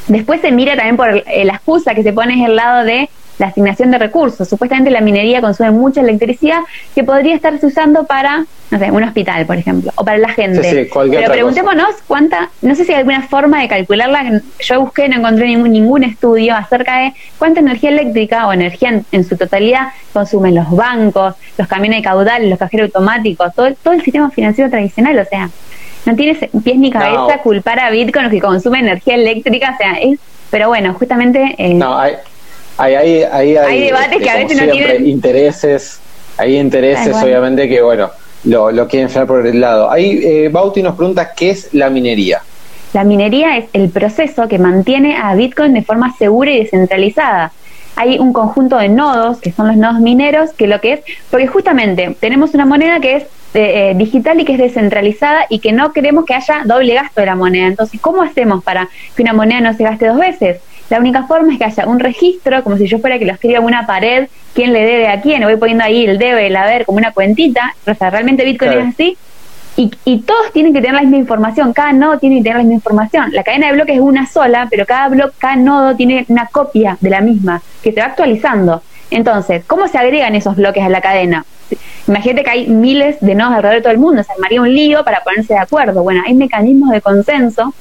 después 0.06 0.40
se 0.40 0.52
mira 0.52 0.76
también 0.76 0.96
por 0.96 1.08
eh, 1.08 1.44
la 1.44 1.54
excusa 1.54 1.94
que 1.94 2.04
se 2.04 2.12
pone 2.12 2.40
es 2.40 2.48
el 2.48 2.54
lado 2.54 2.84
de 2.84 3.08
la 3.40 3.46
asignación 3.46 3.90
de 3.90 3.98
recursos. 3.98 4.46
Supuestamente 4.46 4.90
la 4.90 5.00
minería 5.00 5.40
consume 5.40 5.70
mucha 5.70 6.02
electricidad 6.02 6.60
que 6.94 7.02
podría 7.02 7.34
estarse 7.34 7.66
usando 7.66 8.04
para, 8.04 8.44
no 8.70 8.78
sé, 8.78 8.90
un 8.90 9.02
hospital, 9.02 9.46
por 9.46 9.56
ejemplo, 9.56 9.90
o 9.96 10.04
para 10.04 10.18
la 10.18 10.28
gente. 10.28 10.88
Pero 10.92 11.32
preguntémonos 11.32 11.88
cuánta, 12.06 12.50
no 12.60 12.74
sé 12.74 12.84
si 12.84 12.92
hay 12.92 12.98
alguna 12.98 13.22
forma 13.22 13.62
de 13.62 13.68
calcularla. 13.68 14.42
Yo 14.60 14.80
busqué, 14.80 15.08
no 15.08 15.16
encontré 15.16 15.46
ningún, 15.46 15.72
ningún 15.72 16.04
estudio 16.04 16.54
acerca 16.54 16.98
de 16.98 17.14
cuánta 17.38 17.60
energía 17.60 17.88
eléctrica 17.88 18.46
o 18.46 18.52
energía 18.52 19.00
en, 19.10 19.24
su 19.24 19.36
totalidad 19.38 19.88
consumen 20.12 20.54
los 20.54 20.70
bancos, 20.70 21.34
los 21.56 21.66
camiones 21.66 22.00
de 22.00 22.02
caudal, 22.02 22.50
los 22.50 22.58
cajeros 22.58 22.86
automáticos, 22.88 23.54
todo, 23.54 23.74
todo 23.82 23.94
el 23.94 24.02
sistema 24.02 24.30
financiero 24.30 24.68
tradicional. 24.68 25.18
O 25.18 25.24
sea, 25.24 25.48
no 26.04 26.14
tiene 26.14 26.34
pies 26.62 26.76
ni 26.76 26.90
cabeza 26.90 27.38
culpar 27.42 27.80
a 27.80 27.90
Bitcoin 27.90 28.28
que 28.28 28.40
consume 28.40 28.80
energía 28.80 29.14
eléctrica, 29.14 29.72
o 29.72 29.76
sea, 29.78 29.92
es, 29.94 30.18
pero 30.50 30.68
bueno, 30.68 30.92
justamente... 30.92 31.54
Eh, 31.56 31.72
no, 31.72 31.98
hay, 31.98 32.16
hay, 32.80 33.22
hay, 33.22 33.56
hay, 33.56 33.80
debates 33.84 34.22
que 34.22 34.30
a 34.30 34.36
veces 34.36 34.60
no 34.60 34.72
tienen... 34.72 35.06
Intereses, 35.06 36.00
hay 36.36 36.56
intereses 36.56 37.14
obviamente 37.22 37.68
que, 37.68 37.82
bueno, 37.82 38.10
lo, 38.44 38.70
lo 38.70 38.88
quieren 38.88 39.10
frenar 39.10 39.26
por 39.26 39.46
el 39.46 39.60
lado. 39.60 39.90
Ahí 39.90 40.20
eh, 40.22 40.48
Bauti 40.48 40.82
nos 40.82 40.96
pregunta 40.96 41.32
qué 41.34 41.50
es 41.50 41.72
la 41.74 41.90
minería. 41.90 42.40
La 42.92 43.04
minería 43.04 43.56
es 43.56 43.66
el 43.72 43.90
proceso 43.90 44.48
que 44.48 44.58
mantiene 44.58 45.16
a 45.16 45.34
Bitcoin 45.34 45.74
de 45.74 45.82
forma 45.82 46.14
segura 46.16 46.50
y 46.50 46.60
descentralizada. 46.60 47.52
Hay 47.96 48.18
un 48.18 48.32
conjunto 48.32 48.78
de 48.78 48.88
nodos, 48.88 49.40
que 49.40 49.52
son 49.52 49.68
los 49.68 49.76
nodos 49.76 50.00
mineros, 50.00 50.52
que 50.52 50.66
lo 50.66 50.80
que 50.80 50.94
es, 50.94 51.00
porque 51.30 51.46
justamente 51.46 52.16
tenemos 52.18 52.54
una 52.54 52.64
moneda 52.64 52.98
que 53.00 53.16
es 53.16 53.24
eh, 53.52 53.94
digital 53.96 54.40
y 54.40 54.44
que 54.44 54.52
es 54.52 54.58
descentralizada 54.58 55.46
y 55.48 55.58
que 55.58 55.72
no 55.72 55.92
queremos 55.92 56.24
que 56.24 56.34
haya 56.34 56.62
doble 56.64 56.94
gasto 56.94 57.20
de 57.20 57.26
la 57.26 57.36
moneda. 57.36 57.66
Entonces, 57.66 58.00
¿cómo 58.00 58.22
hacemos 58.22 58.64
para 58.64 58.88
que 59.14 59.22
una 59.22 59.34
moneda 59.34 59.60
no 59.60 59.74
se 59.74 59.84
gaste 59.84 60.06
dos 60.06 60.18
veces? 60.18 60.60
La 60.90 60.98
única 60.98 61.22
forma 61.22 61.52
es 61.52 61.58
que 61.58 61.64
haya 61.64 61.86
un 61.86 62.00
registro, 62.00 62.62
como 62.64 62.76
si 62.76 62.86
yo 62.86 62.98
fuera 62.98 63.18
que 63.18 63.24
lo 63.24 63.32
escriba 63.32 63.60
en 63.60 63.64
una 63.64 63.86
pared, 63.86 64.28
quién 64.54 64.72
le 64.72 64.84
debe 64.84 65.08
a 65.08 65.20
quién, 65.20 65.42
voy 65.42 65.56
poniendo 65.56 65.84
ahí 65.84 66.04
el 66.04 66.18
debe, 66.18 66.48
el 66.48 66.56
haber, 66.56 66.84
como 66.84 66.98
una 66.98 67.12
cuentita, 67.12 67.74
o 67.86 67.94
sea, 67.94 68.10
realmente 68.10 68.44
Bitcoin 68.44 68.72
es 68.72 68.88
así, 68.88 69.16
y, 69.76 69.90
y, 70.04 70.18
todos 70.22 70.52
tienen 70.52 70.74
que 70.74 70.80
tener 70.80 70.96
la 70.96 71.02
misma 71.02 71.16
información, 71.16 71.72
cada 71.72 71.92
nodo 71.92 72.18
tiene 72.18 72.38
que 72.38 72.42
tener 72.42 72.56
la 72.56 72.62
misma 72.64 72.74
información. 72.74 73.30
La 73.32 73.44
cadena 73.44 73.68
de 73.68 73.74
bloques 73.74 73.94
es 73.94 74.02
una 74.02 74.26
sola, 74.26 74.66
pero 74.68 74.84
cada 74.84 75.08
bloque, 75.08 75.34
cada 75.38 75.56
nodo 75.56 75.94
tiene 75.94 76.26
una 76.28 76.46
copia 76.46 76.98
de 77.00 77.08
la 77.08 77.20
misma, 77.20 77.62
que 77.80 77.92
se 77.92 78.00
va 78.00 78.06
actualizando. 78.06 78.82
Entonces, 79.10 79.64
¿cómo 79.66 79.86
se 79.86 79.96
agregan 79.96 80.34
esos 80.34 80.56
bloques 80.56 80.82
a 80.82 80.88
la 80.88 81.00
cadena? 81.00 81.46
Imagínate 82.08 82.42
que 82.42 82.50
hay 82.50 82.66
miles 82.66 83.16
de 83.20 83.34
nodos 83.36 83.54
alrededor 83.54 83.76
de 83.76 83.82
todo 83.82 83.92
el 83.92 83.98
mundo, 84.00 84.22
se 84.24 84.32
armaría 84.32 84.60
un 84.60 84.74
lío 84.74 85.04
para 85.04 85.20
ponerse 85.20 85.54
de 85.54 85.60
acuerdo. 85.60 86.02
Bueno, 86.02 86.22
hay 86.26 86.34
mecanismos 86.34 86.90
de 86.90 87.00
consenso 87.00 87.72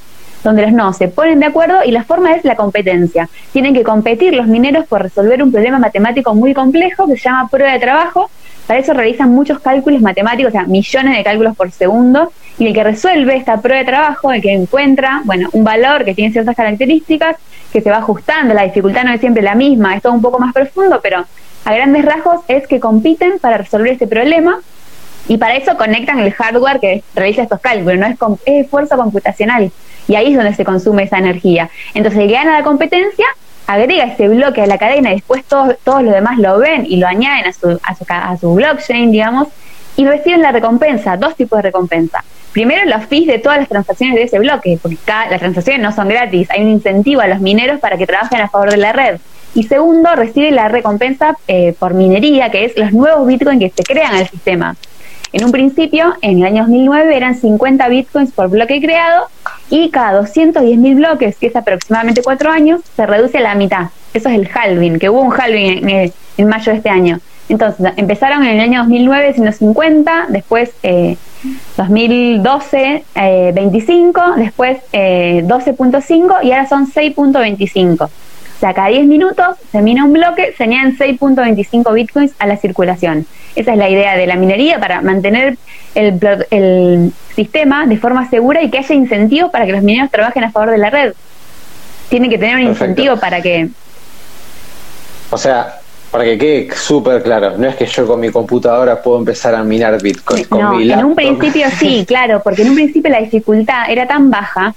donde 0.44 0.64
los 0.64 0.72
nodos 0.72 0.98
se 0.98 1.08
ponen 1.08 1.40
de 1.40 1.48
acuerdo 1.48 1.84
y 1.86 1.92
la 1.92 2.04
forma 2.04 2.34
es 2.34 2.44
la 2.46 2.56
competencia. 2.56 3.30
Tienen 3.52 3.74
que 3.74 3.84
competir 3.84 4.34
los 4.34 4.48
mineros 4.48 4.88
por 4.88 5.02
resolver 5.02 5.42
un 5.44 5.52
problema 5.52 5.80
matemático 5.80 6.34
muy 6.34 6.54
complejo 6.54 7.08
que 7.08 7.18
se 7.18 7.24
llama 7.24 7.50
prueba 7.50 7.74
de 7.74 7.80
trabajo. 7.80 8.30
Para 8.68 8.80
eso 8.80 8.94
realizan 8.94 9.32
muchos 9.32 9.60
cálculos 9.60 10.02
matemáticos, 10.02 10.50
o 10.50 10.52
sea, 10.52 10.66
millones 10.66 11.18
de 11.18 11.24
cálculos 11.24 11.56
por 11.56 11.72
segundo, 11.72 12.32
y 12.60 12.68
el 12.68 12.74
que 12.74 12.84
resuelve 12.84 13.36
esta 13.36 13.60
prueba 13.62 13.80
de 13.80 13.86
trabajo, 13.86 14.32
el 14.32 14.42
que 14.42 14.54
encuentra, 14.54 15.22
bueno, 15.26 15.50
un 15.54 15.64
valor 15.64 16.06
que 16.06 16.14
tiene 16.14 16.32
ciertas 16.32 16.56
características, 16.56 17.38
que 17.74 17.82
se 17.82 17.90
va 17.90 17.98
ajustando, 17.98 18.54
la 18.54 18.64
dificultad 18.64 19.06
no 19.06 19.14
es 19.14 19.20
siempre 19.20 19.42
la 19.42 19.56
misma, 19.56 19.96
es 19.96 20.04
todo 20.04 20.14
un 20.14 20.22
poco 20.22 20.38
más 20.38 20.54
profundo, 20.54 21.00
pero 21.02 21.26
a 21.66 21.74
grandes 21.74 22.06
rasgos 22.06 22.42
es 22.48 22.68
que 22.68 22.80
compiten 22.80 23.40
para 23.40 23.58
resolver 23.58 23.94
este 23.94 24.08
problema 24.08 24.60
y 25.28 25.38
para 25.38 25.56
eso 25.56 25.78
conectan 25.78 26.20
el 26.20 26.34
hardware 26.34 26.80
que 26.80 27.04
realiza 27.16 27.44
estos 27.44 27.60
cálculos, 27.60 28.00
no 28.00 28.08
es, 28.08 28.18
es 28.46 28.66
esfuerzo 28.66 28.98
computacional 28.98 29.72
y 30.08 30.16
ahí 30.16 30.32
es 30.32 30.36
donde 30.36 30.56
se 30.56 30.66
consume 30.66 31.04
esa 31.04 31.18
energía. 31.18 31.70
Entonces 31.94 32.22
el 32.22 32.32
gana 32.32 32.58
la 32.58 32.64
competencia 32.64 33.26
agrega 33.68 34.06
ese 34.06 34.28
bloque 34.28 34.62
a 34.62 34.68
la 34.68 34.80
cadena 34.80 35.12
y 35.12 35.16
después 35.16 35.44
todos, 35.46 35.76
todos 35.84 36.02
los 36.02 36.14
demás 36.14 36.40
lo 36.40 36.58
ven 36.58 36.86
y 36.88 36.98
lo 36.98 37.08
añaden 37.08 37.46
a 37.46 37.54
su, 37.54 37.80
a 37.84 37.96
su, 37.96 38.06
a 38.08 38.38
su 38.38 38.56
blockchain, 38.56 39.12
digamos, 39.12 39.48
y 39.96 40.06
reciben 40.06 40.42
la 40.42 40.52
recompensa, 40.52 41.18
dos 41.18 41.36
tipos 41.36 41.58
de 41.58 41.64
recompensa. 41.64 42.24
Primero, 42.52 42.90
los 42.90 43.06
fees 43.06 43.28
de 43.28 43.38
todas 43.38 43.60
las 43.60 43.70
transacciones 43.70 44.16
de 44.16 44.24
ese 44.24 44.40
bloque, 44.40 44.80
porque 44.82 44.98
las 45.06 45.40
transacciones 45.40 45.84
no 45.84 45.92
son 45.92 46.08
gratis, 46.08 46.50
hay 46.50 46.64
un 46.64 46.70
incentivo 46.70 47.22
a 47.22 47.28
los 47.28 47.42
mineros 47.42 47.80
para 47.80 47.96
que 47.98 48.08
trabajen 48.08 48.42
a 48.42 48.50
favor 48.50 48.72
de 48.72 48.78
la 48.78 48.92
red. 48.92 49.20
Y 49.54 49.64
segundo, 49.64 50.10
recibe 50.16 50.52
la 50.52 50.68
recompensa 50.68 51.38
eh, 51.48 51.76
por 51.78 51.94
minería, 51.94 52.50
que 52.50 52.66
es 52.66 52.78
los 52.78 52.92
nuevos 52.92 53.28
bitcoins 53.28 53.60
que 53.60 53.70
se 53.70 53.84
crean 53.84 54.16
el 54.16 54.28
sistema. 54.28 54.76
En 55.32 55.46
un 55.46 55.52
principio, 55.52 56.16
en 56.22 56.40
el 56.40 56.46
año 56.46 56.64
2009, 56.64 57.16
eran 57.16 57.36
50 57.36 57.88
bitcoins 57.88 58.32
por 58.32 58.50
bloque 58.50 58.82
creado 58.82 59.28
y 59.70 59.90
cada 59.90 60.22
210.000 60.22 60.96
bloques, 60.96 61.38
que 61.38 61.48
es 61.48 61.56
aproximadamente 61.56 62.22
cuatro 62.24 62.50
años, 62.50 62.82
se 62.96 63.06
reduce 63.06 63.38
a 63.38 63.42
la 63.42 63.56
mitad. 63.56 63.90
Eso 64.14 64.30
es 64.30 64.36
el 64.36 64.50
halving, 64.52 64.98
que 64.98 65.10
hubo 65.10 65.22
un 65.22 65.32
halving 65.32 65.88
en, 65.88 66.14
en 66.38 66.48
mayo 66.48 66.72
de 66.72 66.78
este 66.78 66.90
año. 66.90 67.20
Entonces, 67.50 67.94
empezaron 67.98 68.44
en 68.44 68.56
el 68.56 68.60
año 68.60 68.82
2009 68.82 69.34
siendo 69.34 69.52
50, 69.52 70.28
después 70.30 70.72
eh, 70.84 71.18
2012 71.78 73.04
eh, 73.16 73.52
25, 73.54 74.22
después 74.38 74.78
eh, 74.94 75.44
12.5 75.46 76.44
y 76.44 76.52
ahora 76.52 76.68
son 76.68 76.92
6.25. 76.92 78.10
Cada 78.60 78.88
10 78.88 79.06
minutos 79.06 79.58
se 79.72 79.82
mina 79.82 80.04
un 80.04 80.14
bloque, 80.14 80.54
se 80.58 80.64
añaden 80.64 80.98
6.25 80.98 81.94
bitcoins 81.94 82.34
a 82.40 82.48
la 82.48 82.58
circulación. 82.58 83.26
Esa 83.56 83.72
es 83.72 83.78
la 83.78 83.90
idea 83.90 84.16
de 84.16 84.28
la 84.28 84.36
minería 84.36 84.80
para 84.80 85.02
mantener 85.02 85.58
el, 85.96 86.20
el 86.52 87.14
sistema 87.36 87.86
de 87.86 87.98
forma 87.98 88.30
segura 88.30 88.62
y 88.62 88.70
que 88.70 88.80
haya 88.80 88.96
incentivos 88.96 89.52
para 89.52 89.66
que 89.66 89.72
los 89.72 89.82
mineros 89.82 90.12
trabajen 90.12 90.44
a 90.44 90.52
favor 90.52 90.72
de 90.72 90.78
la 90.78 90.90
red. 90.90 91.14
Tienen 92.10 92.30
que 92.30 92.38
tener 92.38 92.56
un 92.56 92.64
incentivo 92.64 93.18
para 93.18 93.42
que... 93.42 93.70
O 95.32 95.38
sea, 95.38 95.80
para 96.12 96.24
que 96.24 96.38
quede 96.38 96.76
súper 96.76 97.24
claro, 97.24 97.58
no 97.58 97.68
es 97.68 97.76
que 97.76 97.86
yo 97.86 98.08
con 98.08 98.20
mi 98.20 98.30
computadora 98.30 99.02
puedo 99.02 99.20
empezar 99.20 99.56
a 99.56 99.64
minar 99.64 100.02
Bitcoin. 100.02 100.44
Con 100.46 100.60
no, 100.60 100.80
en 100.80 101.06
un 101.06 101.16
principio 101.16 101.68
sí, 101.78 102.04
claro, 102.08 102.42
porque 102.44 102.64
en 102.64 102.70
un 102.70 102.76
principio 102.76 103.12
la 103.12 103.20
dificultad 103.20 103.90
era 103.90 104.08
tan 104.08 104.30
baja 104.30 104.74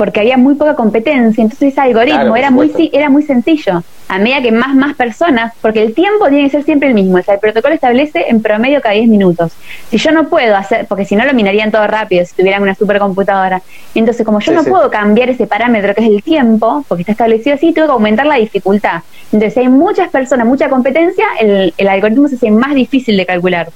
porque 0.00 0.20
había 0.20 0.38
muy 0.38 0.54
poca 0.54 0.76
competencia, 0.76 1.42
entonces 1.42 1.72
ese 1.72 1.80
algoritmo 1.82 2.34
era 2.34 2.50
muy 2.50 2.72
era 2.90 3.10
muy 3.10 3.22
sencillo. 3.22 3.82
A 4.08 4.18
medida 4.18 4.40
que 4.40 4.50
más 4.50 4.74
más 4.74 4.96
personas, 4.96 5.52
porque 5.60 5.82
el 5.82 5.92
tiempo 5.92 6.26
tiene 6.30 6.44
que 6.44 6.50
ser 6.52 6.64
siempre 6.64 6.88
el 6.88 6.94
mismo, 6.94 7.18
o 7.18 7.22
sea, 7.22 7.34
el 7.34 7.40
protocolo 7.40 7.74
establece 7.74 8.24
en 8.30 8.40
promedio 8.40 8.80
cada 8.80 8.94
10 8.94 9.08
minutos. 9.08 9.52
Si 9.90 9.98
yo 9.98 10.10
no 10.10 10.30
puedo 10.30 10.56
hacer, 10.56 10.86
porque 10.86 11.04
si 11.04 11.16
no 11.16 11.26
lo 11.26 11.34
minarían 11.34 11.70
todo 11.70 11.86
rápido 11.86 12.24
si 12.24 12.34
tuvieran 12.34 12.62
una 12.62 12.74
supercomputadora. 12.74 13.60
Entonces, 13.94 14.24
como 14.24 14.40
yo 14.40 14.52
no 14.52 14.64
puedo 14.64 14.90
cambiar 14.90 15.28
ese 15.28 15.46
parámetro 15.46 15.94
que 15.94 16.00
es 16.00 16.08
el 16.08 16.22
tiempo, 16.22 16.82
porque 16.88 17.02
está 17.02 17.12
establecido 17.12 17.56
así, 17.56 17.74
tengo 17.74 17.88
que 17.88 17.92
aumentar 17.92 18.24
la 18.24 18.36
dificultad. 18.36 19.02
Entonces, 19.24 19.52
si 19.52 19.60
hay 19.60 19.68
muchas 19.68 20.08
personas, 20.08 20.46
mucha 20.46 20.70
competencia, 20.70 21.26
el, 21.38 21.74
el 21.76 21.88
algoritmo 21.88 22.26
se 22.26 22.36
hace 22.36 22.50
más 22.50 22.74
difícil 22.74 23.18
de 23.18 23.26
calcular. 23.26 23.68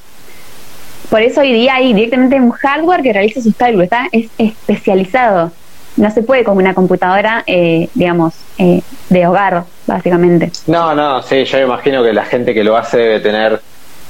Por 1.11 1.21
eso 1.21 1.43
hoy 1.43 1.53
día 1.53 1.75
hay 1.75 1.93
directamente 1.93 2.41
un 2.41 2.51
hardware 2.51 3.03
que 3.03 3.13
realiza 3.13 3.43
sus 3.43 3.55
cálculos, 3.55 3.85
está 3.85 4.07
es 4.11 4.31
especializado 4.39 5.53
no 5.97 6.11
se 6.11 6.23
puede 6.23 6.45
con 6.45 6.57
una 6.57 6.75
computadora, 6.75 7.45
eh, 7.47 7.89
digamos, 7.95 8.35
eh, 8.59 8.83
de 9.09 9.27
hogar, 9.27 9.65
básicamente. 9.87 10.51
No, 10.67 10.95
no, 10.95 11.23
sí, 11.23 11.45
yo 11.45 11.59
imagino 11.59 12.03
que 12.03 12.13
la 12.13 12.25
gente 12.25 12.55
que 12.55 12.65
lo 12.65 12.77
hace 12.77 12.99
debe 12.99 13.21
tener 13.21 13.61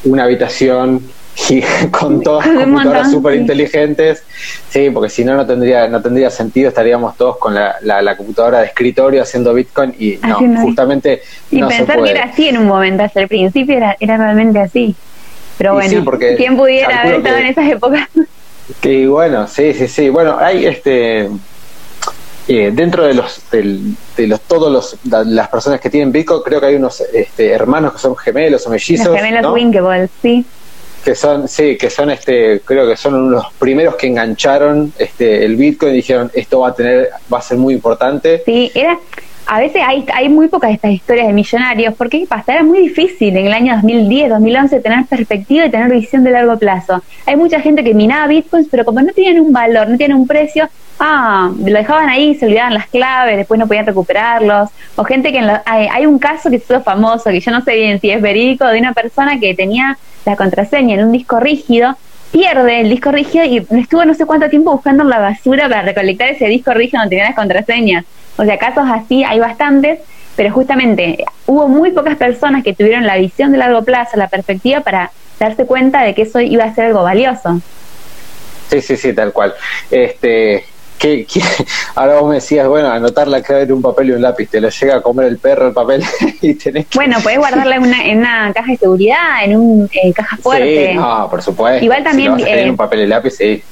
una 0.04 0.24
habitación 0.24 1.02
y 1.48 1.62
con 1.90 2.22
todas 2.22 2.46
computadoras 2.46 3.10
súper 3.10 3.34
inteligentes. 3.34 4.22
Sí. 4.70 4.90
porque 4.90 5.10
si 5.10 5.24
no, 5.24 5.34
no 5.34 5.46
tendría, 5.46 5.88
no 5.88 6.00
tendría 6.00 6.30
sentido, 6.30 6.68
estaríamos 6.68 7.16
todos 7.16 7.38
con 7.38 7.54
la, 7.54 7.76
la, 7.80 8.16
computadora 8.16 8.60
de 8.60 8.66
escritorio 8.66 9.22
haciendo 9.22 9.52
Bitcoin 9.52 9.94
y 9.98 10.18
no, 10.22 10.38
justamente. 10.62 11.22
Y 11.50 11.62
pensar 11.62 12.02
que 12.02 12.10
era 12.10 12.24
así 12.24 12.48
en 12.48 12.58
un 12.58 12.66
momento, 12.66 13.02
hasta 13.02 13.20
el 13.20 13.28
principio 13.28 13.76
era, 13.76 13.96
era 14.00 14.16
realmente 14.16 14.60
así. 14.60 14.94
Pero 15.58 15.74
bueno, 15.74 16.04
¿quién 16.36 16.56
pudiera 16.56 17.02
haber 17.02 17.14
estado 17.16 17.36
en 17.36 17.46
esas 17.46 17.70
épocas? 17.70 18.08
Que 18.80 19.06
bueno, 19.06 19.46
sí, 19.46 19.74
sí, 19.74 19.86
sí. 19.88 20.08
Bueno, 20.08 20.38
hay 20.40 20.64
este. 20.64 21.28
Eh, 22.46 22.70
dentro 22.74 23.06
de 23.06 23.14
los, 23.14 23.40
de 23.50 24.26
los 24.26 24.40
todos 24.42 24.70
los 24.70 24.98
las 25.26 25.48
personas 25.48 25.80
que 25.80 25.88
tienen 25.88 26.12
Bitcoin 26.12 26.42
creo 26.42 26.60
que 26.60 26.66
hay 26.66 26.74
unos 26.74 27.00
este, 27.00 27.50
hermanos 27.50 27.94
que 27.94 27.98
son 28.00 28.14
gemelos 28.16 28.66
o 28.66 28.70
mellizos 28.70 29.06
los 29.06 29.16
gemelos 29.16 29.50
Winkable 29.50 30.08
sí. 30.20 30.44
Que 31.02 31.14
son 31.14 31.48
sí 31.48 31.78
que 31.78 31.88
son 31.88 32.10
este 32.10 32.60
creo 32.62 32.86
que 32.86 32.98
son 32.98 33.14
unos 33.14 33.46
primeros 33.58 33.96
que 33.96 34.08
engancharon 34.08 34.92
este 34.98 35.42
el 35.42 35.56
Bitcoin 35.56 35.94
y 35.94 35.96
dijeron 35.96 36.30
esto 36.34 36.60
va 36.60 36.68
a 36.68 36.74
tener 36.74 37.08
va 37.32 37.38
a 37.38 37.42
ser 37.42 37.56
muy 37.56 37.72
importante. 37.72 38.42
Sí 38.44 38.70
era 38.74 38.98
a 39.46 39.60
veces 39.60 39.82
hay, 39.86 40.04
hay 40.12 40.28
muy 40.28 40.48
pocas 40.48 40.70
de 40.70 40.74
estas 40.74 40.92
historias 40.92 41.26
de 41.26 41.32
millonarios, 41.32 41.94
porque 41.94 42.26
pasa? 42.28 42.54
Era 42.54 42.62
muy 42.62 42.80
difícil 42.80 43.36
en 43.36 43.46
el 43.46 43.52
año 43.52 43.74
2010, 43.74 44.30
2011 44.30 44.80
tener 44.80 45.04
perspectiva 45.06 45.66
y 45.66 45.70
tener 45.70 45.90
visión 45.90 46.24
de 46.24 46.30
largo 46.30 46.58
plazo. 46.58 47.02
Hay 47.26 47.36
mucha 47.36 47.60
gente 47.60 47.84
que 47.84 47.94
minaba 47.94 48.26
bitcoins, 48.26 48.68
pero 48.70 48.84
como 48.84 49.00
no 49.00 49.12
tenían 49.12 49.40
un 49.40 49.52
valor, 49.52 49.88
no 49.88 49.96
tienen 49.96 50.16
un 50.16 50.26
precio, 50.26 50.68
ah, 50.98 51.50
lo 51.58 51.78
dejaban 51.78 52.08
ahí, 52.08 52.34
se 52.34 52.46
olvidaban 52.46 52.74
las 52.74 52.86
claves, 52.88 53.36
después 53.36 53.58
no 53.58 53.66
podían 53.66 53.86
recuperarlos. 53.86 54.70
O 54.96 55.04
gente 55.04 55.32
que 55.32 55.38
hay, 55.38 55.88
hay, 55.92 56.06
un 56.06 56.18
caso 56.18 56.50
que 56.50 56.56
es 56.56 56.66
todo 56.66 56.82
famoso, 56.82 57.30
que 57.30 57.40
yo 57.40 57.50
no 57.50 57.62
sé 57.62 57.74
bien 57.74 58.00
si 58.00 58.10
es 58.10 58.22
verídico, 58.22 58.66
de 58.66 58.78
una 58.78 58.92
persona 58.92 59.38
que 59.38 59.54
tenía 59.54 59.98
la 60.24 60.36
contraseña 60.36 60.94
en 60.94 61.04
un 61.04 61.12
disco 61.12 61.38
rígido 61.40 61.96
pierde 62.34 62.80
el 62.80 62.90
disco 62.90 63.12
rígido 63.12 63.44
y 63.44 63.64
estuvo 63.78 64.04
no 64.04 64.12
sé 64.12 64.26
cuánto 64.26 64.48
tiempo 64.48 64.72
buscando 64.72 65.04
en 65.04 65.08
la 65.08 65.20
basura 65.20 65.68
para 65.68 65.82
recolectar 65.82 66.30
ese 66.30 66.46
disco 66.46 66.74
rígido 66.74 67.00
donde 67.00 67.10
tenía 67.10 67.26
las 67.26 67.36
contraseñas. 67.36 68.04
O 68.36 68.44
sea, 68.44 68.58
casos 68.58 68.84
así 68.90 69.24
hay 69.24 69.38
bastantes, 69.38 70.00
pero 70.36 70.52
justamente 70.52 71.24
hubo 71.46 71.68
muy 71.68 71.92
pocas 71.92 72.16
personas 72.16 72.64
que 72.64 72.74
tuvieron 72.74 73.06
la 73.06 73.16
visión 73.16 73.52
de 73.52 73.58
largo 73.58 73.82
plazo, 73.84 74.16
la 74.16 74.28
perspectiva 74.28 74.80
para 74.80 75.10
darse 75.38 75.66
cuenta 75.66 76.02
de 76.02 76.14
que 76.14 76.22
eso 76.22 76.40
iba 76.40 76.64
a 76.64 76.74
ser 76.74 76.86
algo 76.86 77.02
valioso. 77.02 77.60
Sí, 78.68 78.80
sí, 78.80 78.96
sí, 78.96 79.12
tal 79.12 79.32
cual. 79.32 79.54
Este, 79.90 80.64
que, 80.98 81.26
ahora 81.94 82.20
vos 82.20 82.28
me 82.28 82.36
decías, 82.36 82.66
bueno, 82.66 82.90
anotar 82.90 83.28
la 83.28 83.42
clave 83.42 83.62
en 83.62 83.72
un 83.72 83.82
papel 83.82 84.10
y 84.10 84.12
un 84.12 84.22
lápiz, 84.22 84.48
te 84.48 84.60
lo 84.60 84.68
llega 84.68 84.96
a 84.96 85.02
comer 85.02 85.26
el 85.26 85.38
perro 85.38 85.68
el 85.68 85.74
papel 85.74 86.02
y 86.40 86.54
tenés 86.54 86.86
Bueno, 86.94 87.18
podés 87.22 87.38
guardarla 87.38 87.76
en 87.76 87.82
una, 87.82 88.04
en 88.04 88.18
una 88.18 88.52
caja 88.54 88.72
de 88.72 88.78
seguridad, 88.78 89.44
en 89.44 89.56
un 89.56 89.90
eh, 89.92 90.12
caja 90.12 90.36
fuerte. 90.38 90.90
Sí, 90.92 90.94
no, 90.94 91.28
por 91.30 91.42
supuesto. 91.42 91.84
Igual 91.84 92.02
también... 92.02 92.36
Si 92.36 92.42
eh, 92.44 92.70
un 92.70 92.76
papel 92.76 93.00
y 93.00 93.06
lápiz, 93.06 93.32
sí. 93.32 93.62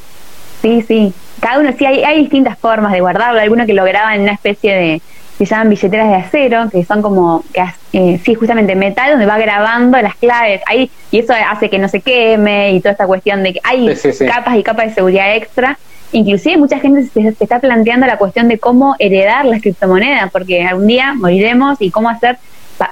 Sí, 0.63 0.83
sí. 0.83 1.13
Cada 1.41 1.59
uno, 1.59 1.71
sí, 1.77 1.85
hay, 1.85 2.05
hay 2.05 2.19
distintas 2.21 2.57
formas 2.57 2.93
de 2.93 3.01
guardarlo. 3.01 3.41
Algunos 3.41 3.67
que 3.67 3.75
lo 3.75 3.85
graban 3.85 4.15
en 4.15 4.23
una 4.23 4.33
especie 4.33 4.75
de, 4.75 5.03
se 5.39 5.45
llaman 5.45 5.71
billeteras 5.71 6.09
de 6.09 6.15
acero, 6.15 6.71
que 6.71 6.85
son 6.85 7.03
como, 7.03 7.45
que 7.53 7.65
eh, 7.93 8.21
sí, 8.25 8.35
justamente 8.35 8.75
metal, 8.75 9.11
donde 9.11 9.27
va 9.27 9.39
grabando 9.39 10.01
las 10.01 10.15
claves. 10.15 10.63
Ahí, 10.67 10.91
y 11.11 11.19
eso 11.19 11.35
hace 11.51 11.69
que 11.69 11.79
no 11.79 11.89
se 11.89 12.01
queme 12.01 12.73
y 12.73 12.81
toda 12.81 12.93
esta 12.93 13.07
cuestión 13.07 13.43
de 13.43 13.55
que 13.55 13.61
hay 13.65 13.93
capas 14.27 14.57
y 14.57 14.63
capas 14.63 14.87
de 14.87 14.95
seguridad 14.95 15.35
extra. 15.35 15.79
Inclusive 16.13 16.59
mucha 16.59 16.79
gente 16.79 17.09
se, 17.13 17.35
está 17.41 17.59
planteando 17.59 18.07
la 18.07 18.19
cuestión 18.19 18.49
de 18.49 18.59
cómo 18.59 18.95
heredar 18.99 19.45
las 19.47 19.63
criptomonedas, 19.63 20.31
porque 20.31 20.63
algún 20.65 20.87
día 20.87 21.15
moriremos 21.15 21.81
y 21.81 21.91
cómo 21.91 22.09
hacer. 22.09 22.39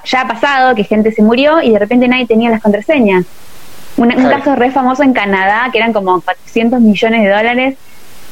Ya 0.05 0.21
ha 0.21 0.27
pasado 0.27 0.73
que 0.75 0.83
gente 0.83 1.11
se 1.11 1.21
murió 1.21 1.61
y 1.61 1.71
de 1.71 1.79
repente 1.79 2.07
nadie 2.07 2.25
tenía 2.25 2.49
las 2.49 2.61
contraseñas. 2.61 3.25
Un, 4.01 4.09
caso 4.29 4.55
re 4.55 4.71
famoso 4.71 5.03
en 5.03 5.13
Canadá, 5.13 5.69
que 5.71 5.77
eran 5.77 5.93
como 5.93 6.21
400 6.21 6.81
millones 6.81 7.23
de 7.23 7.29
dólares. 7.29 7.77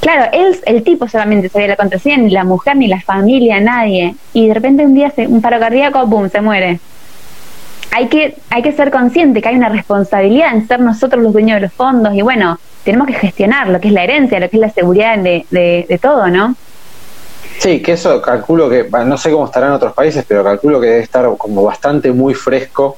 Claro, 0.02 0.32
él, 0.34 0.60
el 0.66 0.84
tipo 0.84 1.08
solamente 1.08 1.50
sabía 1.50 1.68
la 1.68 1.76
contraseña, 1.76 2.18
ni 2.18 2.32
la 2.32 2.44
mujer, 2.44 2.76
ni 2.76 2.88
la 2.88 3.02
familia, 3.02 3.60
nadie. 3.60 4.16
Y 4.34 4.48
de 4.48 4.54
repente 4.54 4.84
un 4.86 4.96
día, 4.96 5.12
se, 5.12 5.28
un 5.28 5.42
paro 5.42 5.60
cardíaco, 5.60 6.08
¡boom!, 6.08 6.30
se 6.30 6.42
muere. 6.42 6.80
Hay 7.92 8.08
que, 8.08 8.38
hay 8.50 8.62
que 8.64 8.72
ser 8.72 8.90
consciente 8.90 9.42
que 9.42 9.50
hay 9.50 9.56
una 9.56 9.70
responsabilidad 9.70 10.56
en 10.56 10.68
ser 10.68 10.80
nosotros 10.80 11.24
los 11.24 11.34
dueños 11.34 11.56
de 11.56 11.62
los 11.62 11.74
fondos 11.74 12.14
y 12.14 12.22
bueno, 12.22 12.60
tenemos 12.84 13.08
que 13.08 13.14
gestionar 13.14 13.68
lo 13.68 13.80
que 13.80 13.90
es 13.90 13.94
la 13.94 14.04
herencia, 14.04 14.40
lo 14.40 14.50
que 14.50 14.58
es 14.58 14.62
la 14.62 14.70
seguridad 14.70 15.18
de, 15.18 15.46
de, 15.50 15.86
de 15.88 15.98
todo, 15.98 16.28
¿no? 16.30 16.56
Sí, 17.60 17.82
que 17.82 17.94
eso 17.94 18.22
calculo 18.22 18.70
que, 18.70 18.88
no 19.06 19.18
sé 19.18 19.32
cómo 19.32 19.46
estará 19.46 19.68
en 19.68 19.74
otros 19.74 19.94
países, 19.94 20.24
pero 20.28 20.44
calculo 20.44 20.80
que 20.80 20.88
debe 20.88 21.00
estar 21.02 21.30
como 21.38 21.64
bastante 21.64 22.12
muy 22.12 22.34
fresco 22.34 22.98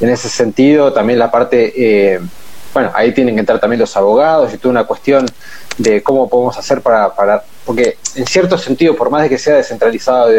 en 0.00 0.10
ese 0.10 0.28
sentido. 0.28 0.92
También 0.92 1.18
la 1.18 1.30
parte, 1.30 1.72
eh, 1.76 2.20
bueno, 2.72 2.90
ahí 2.94 3.12
tienen 3.12 3.34
que 3.34 3.40
entrar 3.40 3.60
también 3.60 3.80
los 3.80 3.96
abogados 3.96 4.52
y 4.52 4.58
toda 4.58 4.72
una 4.72 4.84
cuestión 4.84 5.26
de 5.78 6.02
cómo 6.02 6.28
podemos 6.28 6.56
hacer 6.58 6.80
para, 6.80 7.14
para 7.14 7.44
porque 7.64 7.98
en 8.14 8.26
cierto 8.26 8.56
sentido, 8.56 8.94
por 8.94 9.10
más 9.10 9.22
de 9.24 9.28
que 9.28 9.38
sea 9.38 9.56
descentralizado 9.56 10.32
y 10.32 10.38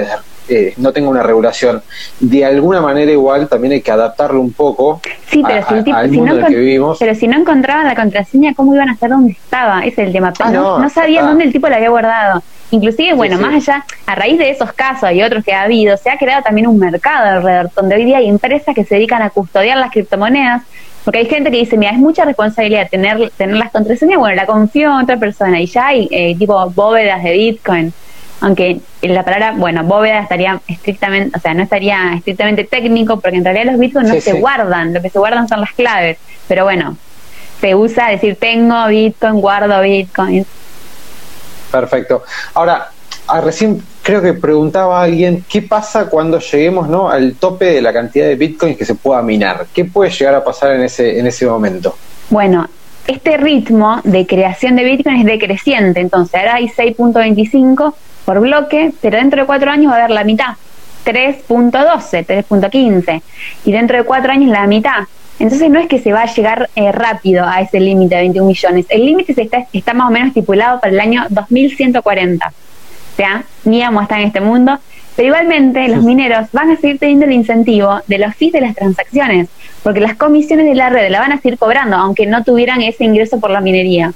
eh, 0.49 0.73
no 0.77 0.91
tenga 0.93 1.09
una 1.09 1.23
regulación, 1.23 1.81
de 2.19 2.45
alguna 2.45 2.81
manera 2.81 3.11
igual 3.11 3.47
también 3.47 3.73
hay 3.73 3.81
que 3.81 3.91
adaptarlo 3.91 4.39
un 4.39 4.53
poco 4.53 5.01
sí, 5.29 5.43
pero 5.45 5.65
si 5.67 5.91
al 5.91 6.11
mundo 6.11 6.33
no 6.33 6.39
en 6.39 6.45
el 6.45 6.51
que 6.51 6.59
vivimos. 6.59 6.97
Pero 6.99 7.15
si 7.15 7.27
no 7.27 7.37
encontraban 7.37 7.85
la 7.85 7.95
contraseña, 7.95 8.53
¿cómo 8.55 8.73
iban 8.73 8.89
a 8.89 8.95
saber 8.95 9.17
dónde 9.17 9.33
estaba? 9.33 9.79
Ese 9.81 10.01
es 10.01 10.07
el 10.07 10.13
tema. 10.13 10.33
Ah, 10.39 10.51
no, 10.51 10.89
sabían 10.89 11.25
dónde 11.25 11.45
el 11.45 11.51
tipo 11.51 11.67
la 11.67 11.77
había 11.77 11.89
guardado. 11.89 12.41
Inclusive, 12.71 13.13
bueno, 13.13 13.37
más 13.39 13.55
allá, 13.55 13.85
a 14.05 14.15
raíz 14.15 14.37
de 14.37 14.49
esos 14.49 14.73
casos 14.73 15.11
y 15.13 15.23
otros 15.23 15.43
que 15.43 15.53
ha 15.53 15.63
habido, 15.63 15.95
se 15.95 16.09
ha 16.09 16.17
creado 16.17 16.43
también 16.43 16.67
un 16.67 16.77
mercado 16.77 17.37
alrededor, 17.37 17.71
donde 17.73 17.95
hoy 17.95 18.05
día 18.05 18.17
hay 18.17 18.27
empresas 18.27 18.75
que 18.75 18.83
se 18.83 18.95
dedican 18.95 19.21
a 19.21 19.29
custodiar 19.29 19.77
las 19.77 19.91
criptomonedas, 19.91 20.63
porque 21.05 21.19
hay 21.19 21.25
gente 21.27 21.49
que 21.49 21.57
dice, 21.57 21.77
mira, 21.77 21.91
es 21.91 21.97
mucha 21.97 22.25
responsabilidad 22.25 22.89
tener, 22.89 23.31
tener 23.37 23.55
las 23.55 23.71
contraseñas, 23.71 24.19
bueno, 24.19 24.35
la 24.35 24.45
confío 24.45 24.89
en 24.89 25.03
otra 25.03 25.15
persona, 25.15 25.61
y 25.61 25.65
ya 25.65 25.87
hay 25.87 26.09
eh, 26.11 26.35
tipo 26.37 26.69
bóvedas 26.71 27.23
de 27.23 27.31
Bitcoin, 27.31 27.93
aunque 28.39 28.79
la 29.01 29.23
palabra, 29.23 29.53
bueno, 29.55 29.83
bóveda 29.83 30.19
estaría 30.19 30.61
estrictamente, 30.67 31.37
o 31.37 31.41
sea, 31.41 31.53
no 31.53 31.63
estaría 31.63 32.13
estrictamente 32.15 32.65
técnico, 32.65 33.19
porque 33.19 33.37
en 33.37 33.45
realidad 33.45 33.65
los 33.65 33.79
Bitcoin 33.79 34.07
no 34.07 34.21
se 34.21 34.33
guardan, 34.33 34.93
lo 34.93 35.01
que 35.01 35.09
se 35.09 35.19
guardan 35.19 35.47
son 35.47 35.61
las 35.61 35.71
claves, 35.71 36.17
pero 36.47 36.63
bueno, 36.63 36.97
se 37.59 37.73
usa 37.73 38.09
decir 38.09 38.37
tengo 38.39 38.87
Bitcoin, 38.87 39.41
guardo 39.41 39.81
Bitcoin. 39.81 40.45
Perfecto. 41.71 42.23
Ahora, 42.53 42.89
ah, 43.27 43.41
recién 43.41 43.81
creo 44.03 44.21
que 44.21 44.33
preguntaba 44.33 45.01
alguien, 45.01 45.43
¿qué 45.49 45.61
pasa 45.61 46.07
cuando 46.07 46.39
lleguemos 46.39 46.87
¿no? 46.87 47.09
al 47.09 47.35
tope 47.35 47.65
de 47.65 47.81
la 47.81 47.91
cantidad 47.91 48.25
de 48.25 48.35
bitcoins 48.35 48.77
que 48.77 48.85
se 48.85 48.95
pueda 48.95 49.21
minar? 49.21 49.67
¿Qué 49.73 49.83
puede 49.83 50.11
llegar 50.11 50.35
a 50.35 50.43
pasar 50.43 50.75
en 50.75 50.83
ese, 50.83 51.19
en 51.19 51.27
ese 51.27 51.45
momento? 51.45 51.97
Bueno, 52.29 52.69
este 53.05 53.35
ritmo 53.37 53.99
de 54.03 54.25
creación 54.25 54.75
de 54.75 54.83
bitcoin 54.83 55.17
es 55.17 55.25
decreciente, 55.25 55.99
entonces 55.99 56.35
ahora 56.35 56.55
hay 56.55 56.67
6.25 56.69 57.93
por 58.27 58.41
bloque, 58.41 58.91
pero 59.01 59.17
dentro 59.17 59.39
de 59.39 59.47
cuatro 59.47 59.71
años 59.71 59.89
va 59.89 59.95
a 59.95 59.99
haber 59.99 60.11
la 60.11 60.25
mitad, 60.25 60.55
3.12, 61.05 62.25
3.15, 62.25 63.21
y 63.63 63.71
dentro 63.71 63.95
de 63.95 64.03
cuatro 64.03 64.33
años 64.33 64.51
la 64.51 64.67
mitad. 64.67 65.05
Entonces 65.39 65.69
no 65.69 65.79
es 65.79 65.87
que 65.87 65.99
se 65.99 66.11
va 66.11 66.23
a 66.23 66.25
llegar 66.25 66.69
eh, 66.75 66.91
rápido 66.91 67.45
a 67.47 67.61
ese 67.61 67.79
límite 67.79 68.15
de 68.15 68.21
21 68.23 68.45
millones. 68.45 68.85
El 68.89 69.05
límite 69.05 69.41
está, 69.41 69.65
está 69.71 69.93
más 69.93 70.09
o 70.09 70.11
menos 70.11 70.27
estipulado 70.27 70.81
para 70.81 70.91
el 70.91 70.99
año 70.99 71.25
2140. 71.29 72.47
O 72.47 73.15
sea, 73.15 73.45
ni 73.63 73.79
vamos 73.79 74.01
a 74.01 74.03
estar 74.03 74.19
en 74.19 74.27
este 74.27 74.41
mundo. 74.41 74.77
Pero 75.15 75.29
igualmente 75.29 75.87
los 75.87 76.03
mineros 76.03 76.49
van 76.51 76.71
a 76.71 76.75
seguir 76.75 76.99
teniendo 76.99 77.23
el 77.23 77.31
incentivo 77.31 78.01
de 78.07 78.17
los 78.17 78.35
fees 78.35 78.51
de 78.51 78.59
las 78.59 78.75
transacciones, 78.75 79.47
porque 79.83 80.01
las 80.01 80.15
comisiones 80.15 80.65
de 80.65 80.75
la 80.75 80.89
red 80.89 81.09
la 81.09 81.21
van 81.21 81.31
a 81.31 81.39
seguir 81.39 81.57
cobrando, 81.57 81.95
aunque 81.95 82.25
no 82.25 82.43
tuvieran 82.43 82.81
ese 82.81 83.05
ingreso 83.05 83.39
por 83.39 83.51
la 83.51 83.61
minería. 83.61 84.11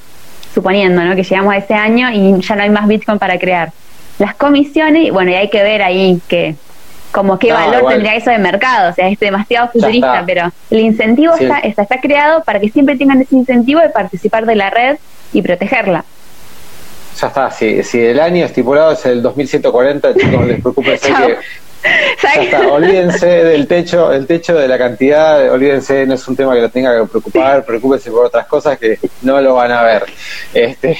Suponiendo 0.53 1.01
¿no? 1.01 1.15
que 1.15 1.23
llegamos 1.23 1.53
a 1.53 1.57
ese 1.57 1.75
año 1.75 2.11
y 2.11 2.41
ya 2.41 2.57
no 2.57 2.63
hay 2.63 2.69
más 2.69 2.89
Bitcoin 2.89 3.17
para 3.17 3.39
crear. 3.39 3.71
Las 4.21 4.35
comisiones, 4.35 5.11
bueno, 5.11 5.31
y 5.31 5.33
hay 5.33 5.49
que 5.49 5.63
ver 5.63 5.81
ahí 5.81 6.21
que 6.27 6.53
como 7.11 7.39
qué 7.39 7.51
valor 7.51 7.87
tendría 7.87 8.13
eso 8.13 8.29
de 8.29 8.37
mercado, 8.37 8.91
o 8.91 8.93
sea, 8.93 9.09
es 9.09 9.19
demasiado 9.19 9.69
futurista, 9.69 10.21
pero 10.27 10.51
el 10.69 10.79
incentivo 10.79 11.33
está, 11.33 11.57
está, 11.57 11.81
está 11.81 11.99
creado 11.99 12.43
para 12.43 12.59
que 12.59 12.69
siempre 12.69 12.95
tengan 12.97 13.19
ese 13.19 13.35
incentivo 13.35 13.81
de 13.81 13.89
participar 13.89 14.45
de 14.45 14.55
la 14.55 14.69
red 14.69 14.99
y 15.33 15.41
protegerla. 15.41 16.05
Ya 17.19 17.27
está, 17.29 17.49
si, 17.49 17.81
si 17.81 17.99
el 17.99 18.19
año 18.19 18.45
estipulado 18.45 18.91
es 18.91 19.03
el 19.07 19.23
2140, 19.23 20.13
chicos, 20.13 20.31
no 20.31 20.43
les 20.43 20.61
preocupe, 20.61 20.99
sé 20.99 21.07
que 21.25 21.37
olvídense 22.71 23.27
del 23.45 23.67
techo, 23.67 24.11
el 24.11 24.27
techo 24.27 24.55
de 24.55 24.67
la 24.67 24.77
cantidad, 24.77 25.51
olvídense, 25.51 26.05
no 26.05 26.13
es 26.13 26.27
un 26.27 26.35
tema 26.35 26.53
que 26.53 26.61
lo 26.61 26.69
tenga 26.69 26.99
que 26.99 27.07
preocupar, 27.07 27.65
preocúpense 27.65 28.11
por 28.11 28.25
otras 28.25 28.47
cosas 28.47 28.77
que 28.77 28.99
no 29.21 29.41
lo 29.41 29.55
van 29.55 29.71
a 29.71 29.81
ver. 29.83 30.05
Este, 30.53 30.97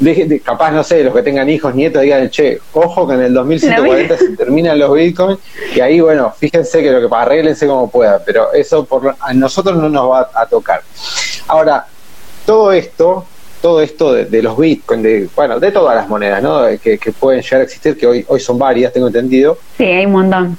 de, 0.00 0.40
capaz, 0.40 0.70
no 0.70 0.82
sé, 0.82 1.04
los 1.04 1.14
que 1.14 1.22
tengan 1.22 1.48
hijos, 1.48 1.74
nietos, 1.74 2.02
digan, 2.02 2.30
che, 2.30 2.58
ojo 2.72 3.06
que 3.06 3.14
en 3.14 3.22
el 3.22 3.34
2140 3.34 4.16
se 4.16 4.36
terminan 4.36 4.78
los 4.78 4.94
bitcoins 4.94 5.38
y 5.74 5.80
ahí, 5.80 6.00
bueno, 6.00 6.32
fíjense 6.36 6.82
que 6.82 6.90
lo 6.90 7.06
que 7.06 7.14
arreglense 7.14 7.66
como 7.66 7.90
puedan, 7.90 8.20
pero 8.24 8.52
eso 8.52 8.84
por, 8.84 9.14
a 9.20 9.34
nosotros 9.34 9.76
no 9.76 9.88
nos 9.88 10.10
va 10.10 10.30
a 10.34 10.46
tocar. 10.46 10.82
Ahora, 11.48 11.86
todo 12.46 12.72
esto, 12.72 13.26
todo 13.60 13.80
esto 13.80 14.12
de, 14.12 14.42
los 14.42 14.56
bitcoins, 14.56 15.02
de, 15.02 15.28
bueno, 15.36 15.60
de 15.60 15.70
todas 15.70 15.94
las 15.94 16.08
monedas, 16.08 16.42
¿no? 16.42 16.62
Que, 16.82 16.98
que, 16.98 17.12
pueden 17.12 17.42
llegar 17.42 17.60
a 17.60 17.64
existir, 17.64 17.96
que 17.96 18.06
hoy, 18.06 18.24
hoy 18.28 18.40
son 18.40 18.58
varias, 18.58 18.92
tengo 18.92 19.08
entendido. 19.08 19.58
Sí, 19.76 19.84
hay 19.84 20.06
un 20.06 20.12
montón. 20.12 20.58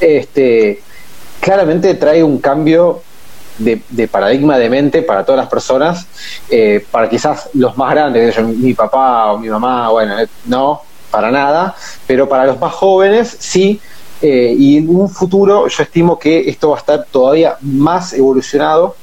Este, 0.00 0.80
claramente 1.40 1.94
trae 1.94 2.22
un 2.22 2.38
cambio 2.38 3.02
de, 3.58 4.08
paradigma 4.08 4.58
de 4.58 4.70
mente 4.70 5.02
para 5.02 5.24
todas 5.24 5.40
las 5.40 5.48
personas, 5.48 6.06
eh, 6.50 6.84
para 6.90 7.08
quizás 7.08 7.50
los 7.54 7.76
más 7.76 7.90
grandes, 7.90 8.38
mi 8.42 8.74
papá 8.74 9.32
o 9.32 9.38
mi 9.38 9.48
mamá, 9.48 9.90
bueno, 9.90 10.18
eh, 10.18 10.28
no, 10.46 10.82
para 11.10 11.30
nada, 11.30 11.74
pero 12.06 12.28
para 12.28 12.46
los 12.46 12.58
más 12.60 12.72
jóvenes 12.72 13.36
sí, 13.38 13.80
eh, 14.22 14.54
y 14.56 14.78
en 14.78 14.88
un 14.88 15.08
futuro 15.08 15.68
yo 15.68 15.82
estimo 15.82 16.18
que 16.18 16.48
esto 16.48 16.70
va 16.70 16.76
a 16.76 16.78
estar 16.80 17.06
todavía 17.10 17.56
más 17.60 18.12
evolucionado. 18.12 18.96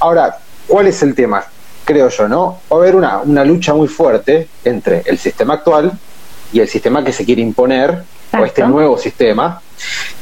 ahora, 0.00 0.38
¿cuál 0.66 0.86
es 0.86 1.02
el 1.02 1.14
tema? 1.14 1.44
Creo 1.84 2.08
yo, 2.08 2.28
¿no? 2.28 2.60
Va 2.70 2.76
a 2.76 2.80
haber 2.80 2.94
una, 2.94 3.18
una 3.18 3.44
lucha 3.44 3.74
muy 3.74 3.88
fuerte 3.88 4.48
entre 4.64 5.02
el 5.06 5.18
sistema 5.18 5.54
actual 5.54 5.92
y 6.52 6.60
el 6.60 6.68
sistema 6.68 7.02
que 7.02 7.12
se 7.12 7.24
quiere 7.24 7.42
imponer, 7.42 8.04
o 8.38 8.44
este 8.44 8.66
nuevo 8.66 8.96
sistema, 8.96 9.60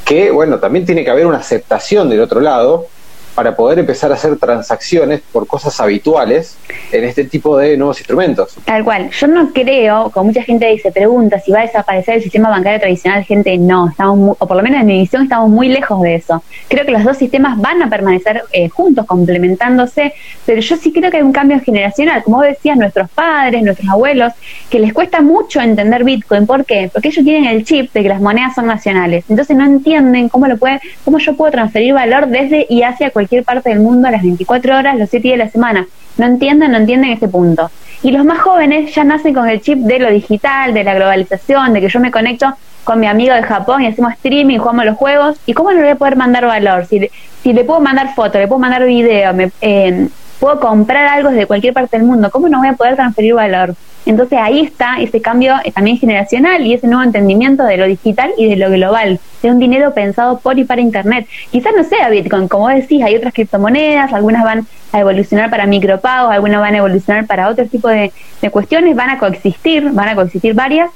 que, 0.04 0.30
bueno, 0.30 0.58
también 0.58 0.86
tiene 0.86 1.04
que 1.04 1.10
haber 1.10 1.26
una 1.26 1.38
aceptación 1.38 2.08
del 2.08 2.20
otro 2.20 2.40
lado, 2.40 2.86
para 3.34 3.54
poder 3.54 3.78
empezar 3.78 4.10
a 4.10 4.14
hacer 4.14 4.36
transacciones 4.36 5.20
por 5.32 5.46
cosas 5.46 5.78
habituales 5.80 6.56
en 6.92 7.04
este 7.04 7.24
tipo 7.24 7.56
de 7.56 7.76
nuevos 7.76 7.98
instrumentos. 7.98 8.56
Tal 8.64 8.84
cual. 8.84 9.10
Yo 9.10 9.26
no 9.26 9.52
creo, 9.52 10.10
como 10.10 10.26
mucha 10.26 10.42
gente 10.42 10.76
se 10.78 10.92
pregunta 10.92 11.38
si 11.40 11.52
va 11.52 11.60
a 11.60 11.62
desaparecer 11.62 12.16
el 12.16 12.22
sistema 12.22 12.50
bancario 12.50 12.80
tradicional, 12.80 13.24
gente, 13.24 13.56
no, 13.58 13.88
estamos 13.88 14.36
o 14.38 14.46
por 14.46 14.56
lo 14.56 14.62
menos 14.62 14.80
en 14.80 14.86
mi 14.86 15.00
visión 15.00 15.22
estamos 15.22 15.48
muy 15.50 15.68
lejos 15.68 16.00
de 16.02 16.16
eso. 16.16 16.42
Creo 16.68 16.84
que 16.84 16.92
los 16.92 17.04
dos 17.04 17.16
sistemas 17.16 17.58
van 17.58 17.82
a 17.82 17.88
permanecer 17.88 18.42
eh, 18.52 18.68
juntos, 18.68 19.06
complementándose, 19.06 20.14
pero 20.46 20.60
yo 20.60 20.76
sí 20.76 20.92
creo 20.92 21.10
que 21.10 21.18
hay 21.18 21.22
un 21.22 21.32
cambio 21.32 21.60
generacional, 21.60 22.22
como 22.22 22.42
decías, 22.42 22.76
nuestros 22.76 23.10
padres, 23.10 23.62
nuestros 23.62 23.88
abuelos, 23.88 24.32
que 24.68 24.78
les 24.78 24.92
cuesta 24.92 25.20
mucho 25.20 25.60
entender 25.60 26.04
Bitcoin. 26.04 26.46
¿Por 26.46 26.64
qué? 26.64 26.90
Porque 26.92 27.08
ellos 27.08 27.24
tienen 27.24 27.44
el 27.46 27.64
chip 27.64 27.92
de 27.92 28.02
que 28.02 28.08
las 28.08 28.20
monedas 28.20 28.54
son 28.54 28.66
nacionales. 28.66 29.24
Entonces 29.28 29.56
no 29.56 29.64
entienden 29.64 30.28
cómo 30.28 30.46
lo 30.46 30.56
puede, 30.56 30.80
cómo 31.04 31.18
yo 31.18 31.36
puedo 31.36 31.50
transferir 31.52 31.94
valor 31.94 32.26
desde 32.28 32.66
y 32.68 32.82
hacia 32.82 33.10
cualquier 33.10 33.29
parte 33.44 33.70
del 33.70 33.80
mundo 33.80 34.08
a 34.08 34.10
las 34.10 34.22
24 34.22 34.76
horas, 34.76 34.98
los 34.98 35.08
7 35.08 35.22
días 35.22 35.38
de 35.38 35.44
la 35.44 35.50
semana. 35.50 35.86
No 36.18 36.26
entienden, 36.26 36.72
no 36.72 36.78
entienden 36.78 37.10
este 37.10 37.28
punto. 37.28 37.70
Y 38.02 38.12
los 38.12 38.24
más 38.24 38.38
jóvenes 38.40 38.94
ya 38.94 39.04
nacen 39.04 39.34
con 39.34 39.48
el 39.48 39.60
chip 39.60 39.78
de 39.78 39.98
lo 39.98 40.10
digital, 40.10 40.74
de 40.74 40.84
la 40.84 40.94
globalización, 40.94 41.72
de 41.72 41.80
que 41.80 41.88
yo 41.88 42.00
me 42.00 42.10
conecto 42.10 42.54
con 42.84 42.98
mi 42.98 43.06
amigo 43.06 43.34
de 43.34 43.42
Japón 43.42 43.82
y 43.82 43.86
hacemos 43.86 44.12
streaming, 44.14 44.58
jugamos 44.58 44.84
los 44.84 44.96
juegos. 44.96 45.36
¿Y 45.46 45.52
cómo 45.52 45.72
no 45.72 45.80
voy 45.80 45.90
a 45.90 45.96
poder 45.96 46.16
mandar 46.16 46.46
valor? 46.46 46.86
Si 46.86 46.98
le, 46.98 47.10
si 47.42 47.52
le 47.52 47.64
puedo 47.64 47.80
mandar 47.80 48.14
fotos, 48.14 48.40
le 48.40 48.48
puedo 48.48 48.58
mandar 48.58 48.84
video, 48.84 49.32
me, 49.34 49.50
eh, 49.60 50.08
puedo 50.40 50.58
comprar 50.58 51.06
algo 51.06 51.30
desde 51.30 51.46
cualquier 51.46 51.74
parte 51.74 51.98
del 51.98 52.06
mundo, 52.06 52.30
¿cómo 52.30 52.48
no 52.48 52.58
voy 52.58 52.68
a 52.68 52.72
poder 52.72 52.96
transferir 52.96 53.34
valor? 53.34 53.74
Entonces 54.06 54.38
ahí 54.40 54.60
está 54.60 55.00
ese 55.00 55.20
cambio 55.20 55.56
eh, 55.64 55.72
también 55.72 55.98
generacional 55.98 56.66
y 56.66 56.74
ese 56.74 56.86
nuevo 56.86 57.02
entendimiento 57.02 57.64
de 57.64 57.76
lo 57.76 57.86
digital 57.86 58.32
y 58.36 58.48
de 58.48 58.56
lo 58.56 58.70
global, 58.70 59.20
de 59.42 59.50
un 59.50 59.58
dinero 59.58 59.92
pensado 59.92 60.38
por 60.38 60.58
y 60.58 60.64
para 60.64 60.80
Internet. 60.80 61.26
Quizás 61.50 61.72
no 61.76 61.84
sea 61.84 62.08
Bitcoin, 62.08 62.48
como 62.48 62.68
decís, 62.68 63.02
hay 63.02 63.16
otras 63.16 63.34
criptomonedas, 63.34 64.12
algunas 64.12 64.42
van 64.42 64.66
a 64.92 65.00
evolucionar 65.00 65.50
para 65.50 65.66
micropagos, 65.66 66.32
algunas 66.32 66.60
van 66.60 66.74
a 66.74 66.78
evolucionar 66.78 67.26
para 67.26 67.48
otro 67.48 67.66
tipo 67.66 67.88
de, 67.88 68.12
de 68.40 68.50
cuestiones, 68.50 68.96
van 68.96 69.10
a 69.10 69.18
coexistir, 69.18 69.90
van 69.92 70.08
a 70.08 70.14
coexistir 70.14 70.54
varias, 70.54 70.90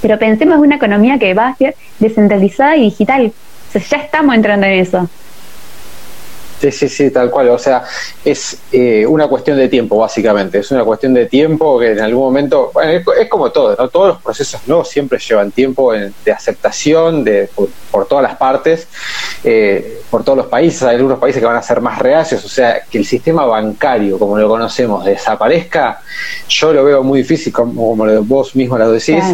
pero 0.00 0.18
pensemos 0.18 0.56
en 0.56 0.62
una 0.62 0.76
economía 0.76 1.18
que 1.18 1.34
va 1.34 1.48
a 1.48 1.56
ser 1.56 1.76
descentralizada 1.98 2.76
y 2.76 2.82
digital. 2.82 3.32
O 3.68 3.72
sea, 3.72 3.82
ya 3.82 3.96
estamos 3.98 4.34
entrando 4.34 4.66
en 4.66 4.72
eso. 4.80 5.08
Sí, 6.60 6.70
sí, 6.70 6.88
sí, 6.90 7.10
tal 7.10 7.30
cual. 7.30 7.48
O 7.48 7.58
sea, 7.58 7.84
es 8.22 8.58
eh, 8.70 9.06
una 9.06 9.28
cuestión 9.28 9.56
de 9.56 9.68
tiempo, 9.68 9.96
básicamente. 9.96 10.58
Es 10.58 10.70
una 10.70 10.84
cuestión 10.84 11.14
de 11.14 11.24
tiempo 11.24 11.78
que 11.78 11.92
en 11.92 12.00
algún 12.00 12.24
momento, 12.24 12.70
bueno, 12.74 12.92
es, 13.18 13.28
como 13.30 13.50
todo, 13.50 13.74
¿no? 13.76 13.88
Todos 13.88 14.08
los 14.08 14.22
procesos 14.22 14.60
no 14.66 14.84
siempre 14.84 15.18
llevan 15.18 15.52
tiempo 15.52 15.92
de 15.92 16.32
aceptación 16.32 17.24
de, 17.24 17.48
por, 17.90 18.06
todas 18.06 18.22
las 18.22 18.36
partes, 18.36 18.88
eh, 19.42 20.02
por 20.10 20.22
todos 20.22 20.36
los 20.36 20.46
países. 20.48 20.82
Hay 20.82 20.96
algunos 20.96 21.18
países 21.18 21.40
que 21.40 21.46
van 21.46 21.56
a 21.56 21.62
ser 21.62 21.80
más 21.80 21.98
reacios. 21.98 22.44
O 22.44 22.48
sea, 22.48 22.82
que 22.90 22.98
el 22.98 23.06
sistema 23.06 23.46
bancario, 23.46 24.18
como 24.18 24.36
lo 24.36 24.46
conocemos, 24.46 25.06
desaparezca, 25.06 26.02
yo 26.46 26.74
lo 26.74 26.84
veo 26.84 27.02
muy 27.02 27.20
difícil, 27.20 27.54
como, 27.54 27.96
como 27.96 28.22
vos 28.24 28.54
mismo 28.54 28.76
lo 28.76 28.92
decís, 28.92 29.24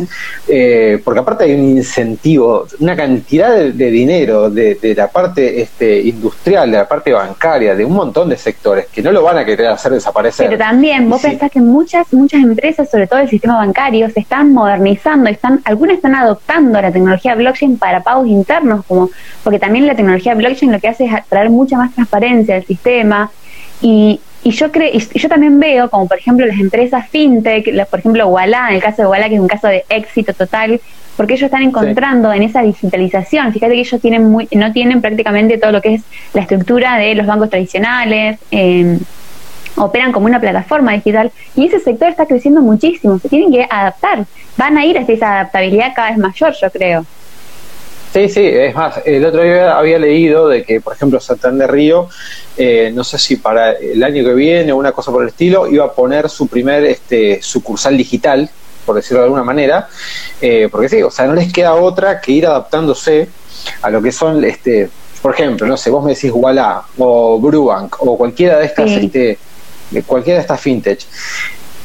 eh, 0.46 1.00
porque 1.04 1.20
aparte 1.20 1.44
hay 1.44 1.54
un 1.54 1.76
incentivo, 1.76 2.68
una 2.78 2.94
cantidad 2.94 3.56
de, 3.56 3.90
dinero 3.90 4.48
de, 4.48 4.76
de, 4.76 4.94
la 4.94 5.08
parte 5.08 5.60
este, 5.60 6.00
industrial, 6.00 6.70
de 6.70 6.76
la 6.76 6.88
parte 6.88 7.15
bancaria, 7.16 7.74
de 7.74 7.84
un 7.84 7.92
montón 7.92 8.28
de 8.28 8.36
sectores 8.36 8.86
que 8.86 9.02
no 9.02 9.12
lo 9.12 9.22
van 9.22 9.38
a 9.38 9.44
querer 9.44 9.68
hacer 9.68 9.92
desaparecer. 9.92 10.46
Pero 10.46 10.58
también 10.58 11.08
vos 11.08 11.20
pensás 11.20 11.50
que 11.50 11.60
muchas, 11.60 12.12
muchas 12.12 12.42
empresas, 12.42 12.90
sobre 12.90 13.06
todo 13.06 13.20
el 13.20 13.28
sistema 13.28 13.56
bancario, 13.56 14.08
se 14.10 14.20
están 14.20 14.52
modernizando, 14.52 15.28
están, 15.28 15.60
algunas 15.64 15.96
están 15.96 16.14
adoptando 16.14 16.80
la 16.80 16.92
tecnología 16.92 17.34
blockchain 17.34 17.78
para 17.78 18.02
pagos 18.02 18.28
internos, 18.28 18.84
como, 18.86 19.10
porque 19.42 19.58
también 19.58 19.86
la 19.86 19.94
tecnología 19.94 20.34
blockchain 20.34 20.72
lo 20.72 20.80
que 20.80 20.88
hace 20.88 21.06
es 21.06 21.12
traer 21.28 21.50
mucha 21.50 21.76
más 21.76 21.94
transparencia 21.94 22.56
al 22.56 22.64
sistema 22.64 23.30
y, 23.80 24.20
y 24.42 24.50
yo 24.50 24.70
creo, 24.70 24.90
y 24.92 25.18
yo 25.18 25.28
también 25.28 25.58
veo 25.58 25.90
como 25.90 26.06
por 26.06 26.18
ejemplo 26.18 26.46
las 26.46 26.58
empresas 26.58 27.08
fintech, 27.08 27.86
por 27.88 27.98
ejemplo 27.98 28.28
Walla, 28.28 28.68
en 28.68 28.76
el 28.76 28.82
caso 28.82 29.02
de 29.02 29.08
Walla 29.08 29.28
que 29.28 29.34
es 29.34 29.40
un 29.40 29.48
caso 29.48 29.66
de 29.68 29.84
éxito 29.88 30.32
total, 30.32 30.80
porque 31.16 31.34
ellos 31.34 31.46
están 31.46 31.62
encontrando 31.62 32.32
en 32.32 32.42
esa 32.42 32.62
digitalización. 32.62 33.52
Fíjate 33.52 33.74
que 33.74 33.80
ellos 33.80 34.00
tienen 34.00 34.24
muy, 34.24 34.48
no 34.52 34.72
tienen 34.72 35.00
prácticamente 35.00 35.58
todo 35.58 35.72
lo 35.72 35.80
que 35.80 35.94
es 35.94 36.02
la 36.34 36.42
estructura 36.42 36.96
de 36.96 37.14
los 37.14 37.26
bancos 37.26 37.50
tradicionales. 37.50 38.38
Em, 38.50 38.98
operan 39.76 40.12
como 40.12 40.26
una 40.26 40.40
plataforma 40.40 40.92
digital 40.92 41.30
y 41.54 41.66
ese 41.66 41.80
sector 41.80 42.08
está 42.08 42.26
creciendo 42.26 42.62
muchísimo, 42.62 43.18
se 43.18 43.28
tienen 43.28 43.52
que 43.52 43.66
adaptar, 43.68 44.24
van 44.56 44.78
a 44.78 44.86
ir 44.86 44.98
hacia 44.98 45.14
esa 45.14 45.32
adaptabilidad 45.32 45.92
cada 45.94 46.10
vez 46.10 46.18
mayor, 46.18 46.54
yo 46.58 46.70
creo. 46.70 47.06
Sí, 48.12 48.28
sí, 48.30 48.40
es 48.40 48.74
más, 48.74 49.02
el 49.04 49.26
otro 49.26 49.42
día 49.42 49.76
había 49.76 49.98
leído 49.98 50.48
de 50.48 50.62
que, 50.62 50.80
por 50.80 50.94
ejemplo, 50.94 51.20
Santander 51.20 51.70
Río, 51.70 52.08
eh, 52.56 52.90
no 52.94 53.04
sé 53.04 53.18
si 53.18 53.36
para 53.36 53.72
el 53.72 54.02
año 54.02 54.24
que 54.24 54.32
viene 54.32 54.72
o 54.72 54.76
una 54.78 54.92
cosa 54.92 55.12
por 55.12 55.22
el 55.22 55.28
estilo, 55.28 55.66
iba 55.66 55.84
a 55.84 55.92
poner 55.92 56.30
su 56.30 56.48
primer 56.48 56.84
este, 56.84 57.42
sucursal 57.42 57.94
digital, 57.94 58.48
por 58.86 58.94
decirlo 58.94 59.18
de 59.18 59.24
alguna 59.24 59.42
manera, 59.42 59.88
eh, 60.40 60.68
porque 60.70 60.88
sí, 60.88 61.02
o 61.02 61.10
sea, 61.10 61.26
no 61.26 61.34
les 61.34 61.52
queda 61.52 61.74
otra 61.74 62.20
que 62.20 62.32
ir 62.32 62.46
adaptándose 62.46 63.28
a 63.82 63.90
lo 63.90 64.00
que 64.00 64.12
son, 64.12 64.44
este, 64.44 64.88
por 65.20 65.34
ejemplo, 65.34 65.66
no 65.66 65.76
sé, 65.76 65.90
vos 65.90 66.04
me 66.04 66.14
decís 66.14 66.30
Walla 66.32 66.82
o 66.96 67.38
Brubank 67.40 67.96
o 67.98 68.16
cualquiera 68.16 68.58
de 68.58 68.66
estas, 68.66 68.90
este, 68.92 69.38
cualquiera 70.06 70.38
de 70.38 70.42
estas 70.42 70.60
fintech, 70.60 71.00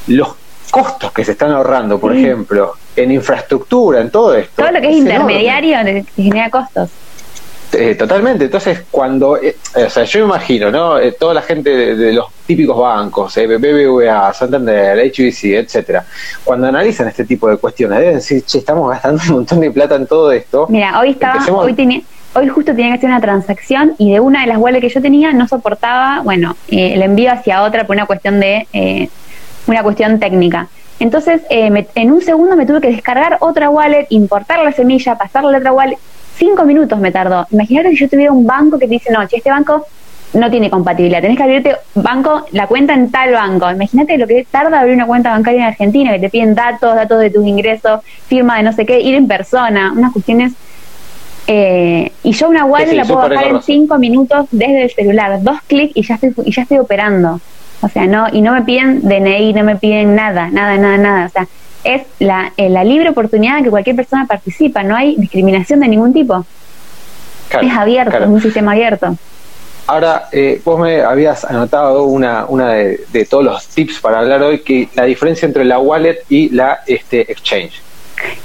los 0.07 0.35
costos 0.69 1.11
que 1.11 1.25
se 1.25 1.31
están 1.33 1.51
ahorrando, 1.51 1.99
por 1.99 2.15
ejemplo, 2.15 2.75
en 2.95 3.11
infraestructura, 3.11 3.99
en 4.01 4.09
todo 4.09 4.35
esto. 4.35 4.61
Todo 4.61 4.71
lo 4.71 4.79
que 4.79 4.89
es, 4.89 4.97
intermediario 4.97 5.77
genera 6.15 6.49
costos. 6.49 6.89
Eh, 7.73 7.95
totalmente. 7.95 8.45
Entonces, 8.45 8.83
cuando, 8.91 9.37
eh, 9.37 9.55
o 9.73 9.89
sea, 9.89 10.03
yo 10.03 10.19
me 10.21 10.25
imagino, 10.25 10.71
¿no? 10.71 10.99
Eh, 10.99 11.13
toda 11.13 11.33
la 11.33 11.41
gente 11.41 11.95
de, 11.95 12.11
los 12.11 12.27
típicos 12.45 12.77
bancos, 12.77 13.33
BBVA, 13.35 14.33
Santander, 14.33 14.97
HBC, 15.09 15.55
etcétera, 15.55 16.05
cuando 16.43 16.67
analizan 16.67 17.07
este 17.07 17.23
tipo 17.23 17.47
de 17.49 17.57
cuestiones, 17.57 17.99
deben 17.99 18.15
decir, 18.15 18.43
che, 18.43 18.57
estamos 18.57 18.89
gastando 18.89 19.21
un 19.23 19.33
montón 19.35 19.61
de 19.61 19.71
plata 19.71 19.95
en 19.95 20.05
todo 20.05 20.31
esto. 20.31 20.67
Mira, 20.69 20.99
hoy 20.99 21.11
estaba, 21.11 21.45
hoy 21.49 21.73
tenía, 21.73 22.01
hoy 22.33 22.49
justo 22.49 22.75
tenía 22.75 22.91
que 22.91 22.97
hacer 22.97 23.09
una 23.09 23.21
transacción 23.21 23.95
y 23.97 24.11
de 24.11 24.19
una 24.19 24.41
de 24.41 24.47
las 24.47 24.57
wallets 24.57 24.81
que 24.81 24.89
yo 24.89 25.01
tenía 25.01 25.31
no 25.31 25.47
soportaba, 25.47 26.21
bueno, 26.23 26.57
el 26.67 27.01
envío 27.01 27.31
hacia 27.31 27.63
otra 27.63 27.85
por 27.85 27.95
una 27.95 28.05
cuestión 28.05 28.41
de, 28.41 29.09
una 29.67 29.83
cuestión 29.83 30.19
técnica. 30.19 30.67
Entonces, 30.99 31.41
en 31.49 32.11
un 32.11 32.21
segundo 32.21 32.55
me 32.55 32.65
tuve 32.65 32.81
que 32.81 32.89
descargar 32.89 33.37
otra 33.39 33.69
wallet, 33.69 34.07
importar 34.09 34.59
la 34.59 34.71
semilla, 34.71 35.17
pasarla 35.17 35.55
a 35.55 35.59
otra 35.59 35.71
wallet 35.71 35.97
cinco 36.35 36.63
minutos 36.65 36.99
me 36.99 37.11
tardó. 37.11 37.45
Imagínate 37.51 37.89
si 37.89 37.97
yo 37.97 38.09
tuviera 38.09 38.31
un 38.31 38.45
banco 38.45 38.79
que 38.79 38.87
te 38.87 38.93
dice, 38.93 39.11
no, 39.11 39.21
este 39.21 39.49
banco 39.49 39.85
no 40.33 40.49
tiene 40.49 40.69
compatibilidad, 40.69 41.21
tenés 41.21 41.37
que 41.37 41.43
abrirte 41.43 41.75
banco, 41.95 42.45
la 42.51 42.67
cuenta 42.67 42.93
en 42.93 43.11
tal 43.11 43.33
banco. 43.33 43.69
Imagínate 43.69 44.17
lo 44.17 44.27
que 44.27 44.45
tarda 44.49 44.79
abrir 44.79 44.95
una 44.95 45.05
cuenta 45.05 45.31
bancaria 45.31 45.61
en 45.61 45.67
Argentina, 45.67 46.11
que 46.13 46.19
te 46.19 46.29
piden 46.29 46.55
datos, 46.55 46.95
datos 46.95 47.19
de 47.19 47.29
tus 47.29 47.45
ingresos, 47.45 48.01
firma 48.27 48.57
de 48.57 48.63
no 48.63 48.73
sé 48.73 48.85
qué, 48.85 48.99
ir 49.01 49.15
en 49.15 49.27
persona, 49.27 49.91
unas 49.91 50.13
cuestiones. 50.13 50.53
Eh, 51.47 52.11
y 52.23 52.31
yo 52.31 52.47
una 52.47 52.65
wallet 52.65 52.93
la 52.93 53.03
puedo 53.03 53.27
bajar 53.27 53.47
en 53.47 53.61
cinco 53.61 53.97
minutos 53.97 54.45
desde 54.51 54.83
el 54.83 54.91
celular, 54.91 55.41
dos 55.41 55.59
clics 55.67 55.91
y 55.95 56.03
ya 56.03 56.15
estoy 56.15 56.33
y 56.45 56.51
ya 56.51 56.61
estoy 56.61 56.77
operando. 56.77 57.41
O 57.81 57.89
sea, 57.89 58.05
no 58.05 58.27
y 58.31 58.41
no 58.41 58.53
me 58.53 58.61
piden 58.61 59.01
DNI, 59.01 59.53
no 59.53 59.63
me 59.63 59.75
piden 59.75 60.15
nada, 60.15 60.49
nada, 60.49 60.77
nada, 60.77 60.97
nada. 60.97 61.25
O 61.25 61.29
sea, 61.29 61.47
es 61.83 62.03
la, 62.19 62.53
eh, 62.57 62.69
la 62.69 62.83
libre 62.83 63.09
oportunidad 63.09 63.57
en 63.57 63.63
que 63.63 63.69
cualquier 63.69 63.95
persona 63.95 64.25
participa, 64.25 64.83
no 64.83 64.95
hay 64.95 65.15
discriminación 65.15 65.79
de 65.79 65.87
ningún 65.87 66.13
tipo. 66.13 66.45
es 67.61 67.73
abierto, 67.73 68.17
es 68.17 68.27
un 68.27 68.41
sistema 68.41 68.71
abierto. 68.71 69.15
Ahora, 69.87 70.29
eh, 70.31 70.61
vos 70.63 70.79
me 70.79 71.01
habías 71.01 71.43
anotado 71.43 72.05
una, 72.05 72.45
una 72.45 72.73
de, 72.73 73.01
de, 73.11 73.25
todos 73.25 73.43
los 73.43 73.67
tips 73.67 73.99
para 73.99 74.19
hablar 74.19 74.41
hoy, 74.43 74.59
que 74.59 74.87
la 74.95 75.03
diferencia 75.03 75.45
entre 75.45 75.65
la 75.65 75.79
wallet 75.79 76.23
y 76.29 76.49
la 76.49 76.81
este, 76.85 77.29
exchange. 77.31 77.81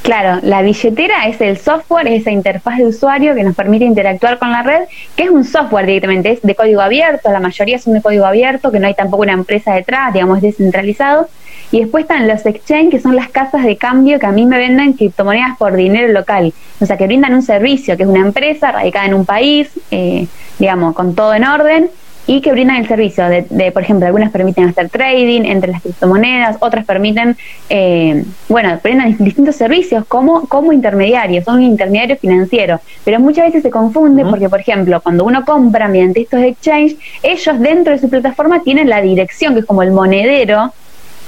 Claro, 0.02 0.40
la 0.42 0.62
billetera 0.62 1.26
es 1.26 1.40
el 1.40 1.58
software, 1.58 2.06
es 2.08 2.22
esa 2.22 2.30
interfaz 2.30 2.78
de 2.78 2.86
usuario 2.86 3.34
que 3.34 3.42
nos 3.42 3.54
permite 3.54 3.84
interactuar 3.84 4.38
con 4.38 4.50
la 4.50 4.62
red, 4.62 4.82
que 5.16 5.24
es 5.24 5.30
un 5.30 5.44
software 5.44 5.86
directamente, 5.86 6.32
es 6.32 6.42
de 6.42 6.54
código 6.54 6.80
abierto, 6.80 7.30
la 7.30 7.40
mayoría 7.40 7.78
son 7.78 7.94
de 7.94 8.02
código 8.02 8.24
abierto, 8.24 8.70
que 8.70 8.78
no 8.78 8.86
hay 8.86 8.94
tampoco 8.94 9.22
una 9.22 9.32
empresa 9.32 9.74
detrás, 9.74 10.12
digamos, 10.12 10.38
es 10.38 10.42
descentralizado. 10.42 11.28
Y 11.72 11.80
después 11.80 12.02
están 12.02 12.28
los 12.28 12.46
exchange, 12.46 12.90
que 12.90 13.00
son 13.00 13.16
las 13.16 13.28
casas 13.28 13.64
de 13.64 13.76
cambio 13.76 14.18
que 14.18 14.26
a 14.26 14.32
mí 14.32 14.46
me 14.46 14.58
venden 14.58 14.92
criptomonedas 14.92 15.56
por 15.58 15.74
dinero 15.74 16.12
local. 16.12 16.52
O 16.80 16.86
sea, 16.86 16.96
que 16.96 17.06
brindan 17.06 17.34
un 17.34 17.42
servicio, 17.42 17.96
que 17.96 18.04
es 18.04 18.08
una 18.08 18.20
empresa 18.20 18.72
radicada 18.72 19.06
en 19.06 19.14
un 19.14 19.26
país, 19.26 19.70
eh, 19.90 20.26
digamos, 20.58 20.94
con 20.94 21.14
todo 21.14 21.34
en 21.34 21.44
orden 21.44 21.90
y 22.26 22.40
que 22.40 22.52
brindan 22.52 22.76
el 22.76 22.88
servicio. 22.88 23.28
De, 23.28 23.70
por 23.72 23.82
ejemplo, 23.82 24.06
algunas 24.06 24.30
permiten 24.30 24.68
hacer 24.68 24.88
trading 24.88 25.42
entre 25.44 25.70
las 25.70 25.82
criptomonedas, 25.82 26.56
otras 26.60 26.84
permiten, 26.84 27.36
eh, 27.68 28.24
bueno, 28.48 28.78
brindan 28.82 29.16
distintos 29.16 29.56
servicios 29.56 30.04
como, 30.06 30.46
como 30.48 30.72
intermediarios, 30.72 31.44
son 31.44 31.56
un 31.56 31.62
intermediario 31.62 32.16
financiero, 32.16 32.80
pero 33.04 33.20
muchas 33.20 33.46
veces 33.46 33.62
se 33.62 33.70
confunde 33.70 34.24
porque, 34.24 34.48
por 34.48 34.60
ejemplo, 34.60 35.00
cuando 35.00 35.24
uno 35.24 35.44
compra 35.44 35.88
mediante 35.88 36.22
estos 36.22 36.40
exchange, 36.40 36.96
ellos 37.22 37.60
dentro 37.60 37.92
de 37.92 37.98
su 37.98 38.08
plataforma 38.08 38.62
tienen 38.62 38.88
la 38.88 39.00
dirección, 39.00 39.54
que 39.54 39.60
es 39.60 39.66
como 39.66 39.82
el 39.82 39.92
monedero, 39.92 40.72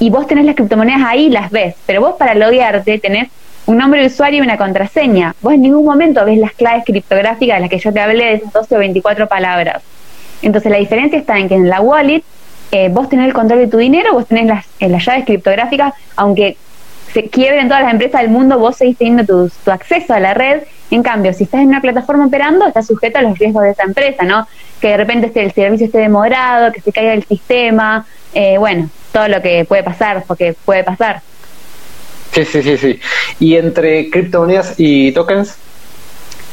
y 0.01 0.11
vos 0.11 0.27
tenés 0.27 0.45
las 0.45 0.55
criptomonedas 0.55 1.03
ahí 1.05 1.29
las 1.31 1.51
ves, 1.51 1.75
pero 1.87 2.01
vos 2.01 2.15
para 2.19 2.35
loguearte 2.35 2.99
tenés 2.99 3.29
un 3.67 3.77
nombre 3.77 4.01
de 4.01 4.07
usuario 4.07 4.39
y 4.39 4.43
una 4.43 4.57
contraseña. 4.57 5.35
Vos 5.43 5.53
en 5.53 5.63
ningún 5.63 5.85
momento 5.85 6.25
ves 6.25 6.39
las 6.39 6.53
claves 6.53 6.85
criptográficas 6.87 7.57
de 7.57 7.61
las 7.61 7.71
que 7.71 7.79
yo 7.79 7.93
te 7.93 8.01
hablé 8.01 8.25
de 8.25 8.35
esas 8.35 8.53
12 8.53 8.77
o 8.77 8.79
24 8.79 9.29
palabras. 9.29 9.83
Entonces 10.41 10.71
la 10.71 10.79
diferencia 10.79 11.19
está 11.19 11.39
en 11.39 11.49
que 11.49 11.55
en 11.55 11.69
la 11.69 11.81
wallet 11.81 12.23
eh, 12.71 12.89
vos 12.91 13.09
tenés 13.09 13.27
el 13.27 13.35
control 13.35 13.61
de 13.61 13.67
tu 13.67 13.77
dinero, 13.77 14.13
vos 14.13 14.27
tenés 14.27 14.47
las, 14.47 14.67
eh, 14.79 14.89
las 14.89 15.05
llaves 15.05 15.25
criptográficas, 15.25 15.93
aunque 16.17 16.57
se 17.13 17.29
quiebren 17.29 17.69
todas 17.69 17.83
las 17.83 17.93
empresas 17.93 18.21
del 18.23 18.31
mundo, 18.31 18.59
vos 18.59 18.77
seguís 18.77 18.97
teniendo 18.97 19.25
tu, 19.25 19.51
tu, 19.65 19.71
acceso 19.71 20.15
a 20.15 20.21
la 20.21 20.35
red. 20.35 20.63
En 20.91 21.03
cambio, 21.03 21.33
si 21.33 21.45
estás 21.45 21.61
en 21.61 21.69
una 21.69 21.81
plataforma 21.81 22.27
operando, 22.27 22.67
estás 22.67 22.87
sujeto 22.87 23.19
a 23.19 23.23
los 23.23 23.39
riesgos 23.39 23.63
de 23.65 23.71
esa 23.71 23.83
empresa, 23.83 24.25
¿no? 24.25 24.47
Que 24.81 24.89
de 24.89 24.97
repente 24.99 25.31
el 25.35 25.53
servicio 25.53 25.87
esté 25.87 25.99
demorado, 25.99 26.73
que 26.73 26.81
se 26.81 26.93
caiga 26.93 27.13
el 27.13 27.25
sistema, 27.25 28.07
eh, 28.35 28.57
bueno, 28.59 28.89
todo 29.19 29.29
lo 29.29 29.43
que 29.43 29.65
puede 29.65 29.83
pasar, 29.83 30.23
porque 30.29 30.55
puede 30.65 30.85
pasar. 30.85 31.23
Sí, 32.33 32.45
sí, 32.45 32.63
sí, 32.63 32.77
sí. 32.77 33.01
¿Y 33.41 33.57
entre 33.57 34.11
criptomonedas 34.11 34.75
y 34.77 35.11
tokens? 35.13 35.57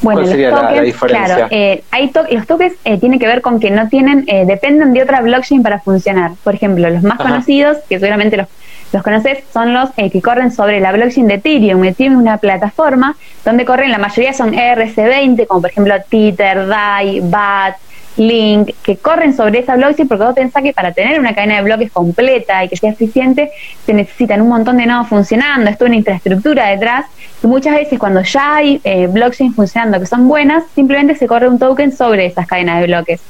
Bueno, 0.01 0.22
los 0.22 0.32
tokens, 0.32 0.95
claro, 0.97 1.47
eh, 1.51 1.84
hay 1.91 2.11
los 2.32 2.47
tokens 2.47 2.74
eh, 2.84 2.97
tienen 2.99 3.20
que 3.20 3.28
ver 3.28 3.41
con 3.41 3.59
que 3.59 3.70
no 3.70 3.88
tienen, 3.88 4.26
eh, 4.28 4.45
dependen 4.45 4.93
de 4.93 5.03
otra 5.03 5.22
blockchain 5.22 5.61
para 5.61 5.80
funcionar. 5.80 6.32
Por 6.43 6.55
ejemplo, 6.55 6.89
los 6.89 7.03
más 7.03 7.18
conocidos, 7.18 7.78
que 7.88 7.99
seguramente 7.99 8.36
los, 8.36 8.47
los 8.91 9.03
conoces, 9.03 9.43
son 9.53 9.74
los 9.74 9.89
eh, 9.97 10.09
que 10.09 10.22
corren 10.22 10.51
sobre 10.51 10.80
la 10.80 10.91
blockchain 10.91 11.28
de 11.28 11.36
Ethereum. 11.36 11.84
Ethereum 11.84 12.16
es 12.16 12.22
una 12.22 12.38
plataforma 12.38 13.16
donde 13.43 13.63
corren, 13.63 13.91
la 13.91 13.99
mayoría 13.99 14.34
son 14.34 14.53
ERC20, 14.53 15.45
como 15.47 15.61
por 15.61 15.70
ejemplo 15.70 15.93
Tether, 16.09 16.68
DAI, 16.68 17.22
BAT, 17.22 17.76
Link, 18.18 18.72
que 18.82 18.97
corren 18.97 19.36
sobre 19.36 19.59
esa 19.59 19.76
blockchain, 19.76 20.07
porque 20.07 20.24
vos 20.24 20.34
pensás 20.34 20.63
que 20.63 20.74
para 20.74 20.93
tener 20.93 21.20
una 21.20 21.36
cadena 21.36 21.57
de 21.57 21.63
bloques 21.63 21.91
completa 21.91 22.63
y 22.63 22.70
que 22.70 22.78
sea 22.78 22.91
eficiente, 22.91 23.51
se 23.86 23.93
necesitan 23.93 24.41
un 24.41 24.49
montón 24.49 24.78
de 24.78 24.86
nodos 24.86 25.07
funcionando, 25.07 25.70
esto 25.70 25.86
es 25.86 25.89
una 25.89 25.97
infraestructura 25.97 26.68
detrás, 26.68 27.05
y 27.43 27.47
muchas 27.47 27.76
veces 27.76 27.99
cuando 27.99 28.22
ya 28.22 28.55
hay 28.55 28.80
eh, 28.84 29.07
blockchain 29.07 29.53
funcionando 29.53 29.99
que 29.99 30.05
son 30.05 30.28
buenas, 30.28 30.63
simplemente 30.74 31.16
se 31.16 31.28
corre 31.28 31.47
un 31.49 31.59
token 31.59 31.91
sobre 31.91 32.26
esas 32.26 32.47
cadenas 32.47 32.80
de 32.80 32.88
bloques. 32.88 33.22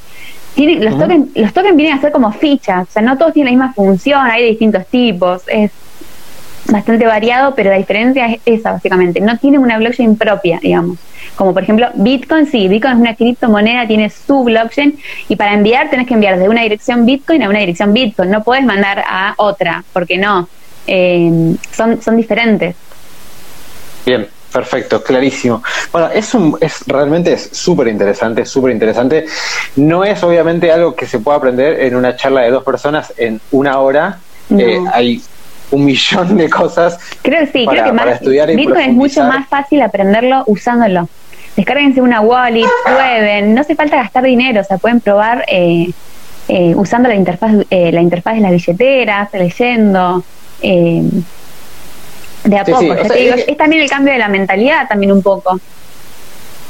los, 0.55 0.97
tokens, 0.97 1.29
los 1.35 1.53
tokens 1.53 1.75
vienen 1.75 1.97
a 1.97 2.01
ser 2.01 2.11
como 2.11 2.31
fichas, 2.31 2.87
o 2.87 2.91
sea, 2.91 3.01
no 3.01 3.17
todos 3.17 3.33
tienen 3.33 3.53
la 3.53 3.65
misma 3.65 3.73
función, 3.73 4.25
hay 4.25 4.43
de 4.43 4.49
distintos 4.49 4.85
tipos, 4.87 5.43
es 5.47 5.71
bastante 6.67 7.05
variado, 7.05 7.55
pero 7.55 7.69
la 7.69 7.77
diferencia 7.77 8.27
es 8.27 8.41
esa, 8.45 8.73
básicamente. 8.73 9.19
No 9.21 9.37
tienen 9.37 9.61
una 9.61 9.77
blockchain 9.77 10.17
propia, 10.17 10.59
digamos. 10.61 10.97
Como 11.35 11.53
por 11.53 11.63
ejemplo 11.63 11.89
Bitcoin, 11.95 12.47
sí, 12.47 12.67
Bitcoin 12.67 12.93
es 12.93 12.99
una 12.99 13.15
criptomoneda, 13.15 13.87
tiene 13.87 14.09
su 14.09 14.43
blockchain 14.43 14.97
y 15.27 15.35
para 15.35 15.53
enviar 15.53 15.89
tenés 15.89 16.07
que 16.07 16.13
enviar 16.13 16.39
de 16.39 16.47
una 16.47 16.61
dirección 16.61 17.05
Bitcoin 17.05 17.43
a 17.43 17.49
una 17.49 17.59
dirección 17.59 17.93
Bitcoin. 17.93 18.31
No 18.31 18.43
puedes 18.43 18.63
mandar 18.63 19.03
a 19.07 19.33
otra, 19.37 19.83
porque 19.91 20.17
no. 20.17 20.47
Eh, 20.87 21.55
son, 21.71 22.01
son 22.01 22.15
diferentes. 22.15 22.75
Bien, 24.05 24.27
Perfecto, 24.55 25.03
clarísimo. 25.03 25.61
Bueno, 25.91 26.09
es, 26.13 26.33
un, 26.33 26.57
es 26.61 26.87
realmente 26.87 27.33
es 27.33 27.49
súper 27.51 27.89
interesante, 27.89 28.45
súper 28.45 28.71
interesante. 28.71 29.25
No 29.75 30.05
es 30.05 30.23
obviamente 30.23 30.71
algo 30.71 30.95
que 30.95 31.05
se 31.07 31.19
pueda 31.19 31.39
aprender 31.39 31.81
en 31.81 31.93
una 31.93 32.15
charla 32.15 32.43
de 32.43 32.51
dos 32.51 32.63
personas 32.63 33.11
en 33.17 33.41
una 33.51 33.79
hora. 33.79 34.19
Eh, 34.57 34.79
hay 34.93 35.21
un 35.71 35.85
millón 35.85 36.37
de 36.37 36.49
cosas. 36.49 36.99
Creo 37.21 37.41
que 37.41 37.47
sí, 37.51 37.65
creo 37.67 37.85
que 37.85 37.91
más, 37.91 38.19
Bitcoin 38.21 38.89
es 38.89 38.93
mucho 38.93 39.23
más 39.23 39.47
fácil 39.47 39.81
aprenderlo 39.81 40.43
usándolo. 40.47 41.07
Descárguense 41.55 42.01
una 42.01 42.21
wallet, 42.21 42.67
prueben, 42.83 43.53
no 43.53 43.61
hace 43.61 43.75
falta 43.75 43.95
gastar 43.95 44.23
dinero, 44.23 44.61
o 44.61 44.63
sea, 44.63 44.77
pueden 44.77 44.99
probar 44.99 45.45
eh, 45.47 45.89
eh, 46.49 46.73
usando 46.75 47.07
la 47.07 47.15
interfaz, 47.15 47.53
eh, 47.69 47.91
la 47.91 48.01
interfaz 48.01 48.35
de 48.35 48.41
las 48.41 48.51
billeteras, 48.51 49.29
leyendo. 49.33 50.23
de 50.61 51.23
a 52.57 52.63
poco, 52.65 52.93
es 52.93 53.57
también 53.57 53.81
el 53.81 53.89
cambio 53.89 54.13
de 54.13 54.19
la 54.19 54.27
mentalidad, 54.27 54.87
también 54.87 55.11
un 55.11 55.23
poco 55.23 55.59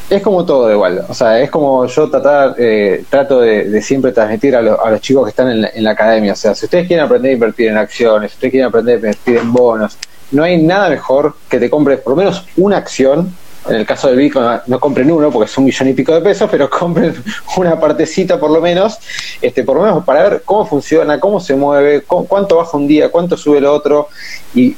es 0.10 0.22
como 0.22 0.45
todo 0.45 0.72
igual, 0.72 1.03
o 1.08 1.14
sea, 1.14 1.39
es 1.39 1.49
como 1.49 1.86
yo 1.88 2.10
tratar, 2.10 2.56
eh, 2.58 3.03
trato 3.10 3.39
de, 3.41 3.82
siempre 3.82 4.12
transmitir 4.12 4.56
a, 4.56 4.62
los 4.62 5.01
chicos 5.01 5.24
que 5.26 5.30
están 5.30 5.49
en 5.49 5.84
la, 5.84 5.91
academia, 5.91 6.34
o 6.34 6.36
sea, 6.36 6.53
si 6.53 6.66
ustedes 6.66 6.88
quieren 6.88 7.06
aprender 7.06 7.32
a 7.32 7.34
invertir 7.34 7.70
en 7.70 7.78
acciones, 7.78 8.32
si 8.32 8.36
ustedes 8.36 8.51
quieren 8.51 8.68
aprender 8.68 8.95
a 8.95 8.97
invertir 8.97 9.38
en 9.38 9.51
bonos, 9.51 9.97
no 10.32 10.43
hay 10.43 10.62
nada 10.62 10.89
mejor 10.89 11.36
que 11.49 11.60
te 11.60 11.70
compres 11.70 11.99
por 11.99 12.12
lo 12.12 12.18
menos 12.18 12.45
una 12.58 12.78
acción, 12.78 13.34
en 13.68 13.76
el 13.78 13.86
caso 13.86 14.08
del 14.08 14.18
Bitcoin 14.18 14.60
no 14.68 14.80
compren 14.80 15.10
uno 15.10 15.32
porque 15.32 15.49
es 15.49 15.58
un 15.58 15.66
millón 15.66 15.89
y 15.89 15.93
pico 15.93 16.14
de 16.14 16.22
pesos, 16.22 16.47
pero 16.51 16.70
compren 16.70 17.16
una 17.58 17.80
partecita 17.80 18.39
por 18.39 18.51
lo 18.51 18.62
menos, 18.62 18.99
este, 19.41 19.64
por 19.64 19.78
lo 19.78 19.84
menos 19.84 20.06
para 20.06 20.30
ver 20.30 20.43
cómo 20.45 20.68
funciona, 20.68 21.20
cómo 21.20 21.39
se 21.39 21.56
mueve, 21.56 22.01
cuánto 22.01 22.58
baja 22.58 22.78
un 22.78 22.88
día, 22.88 23.10
cuánto 23.10 23.36
sube 23.36 23.58
el 23.58 23.66
otro, 23.66 24.10
y 24.53 24.76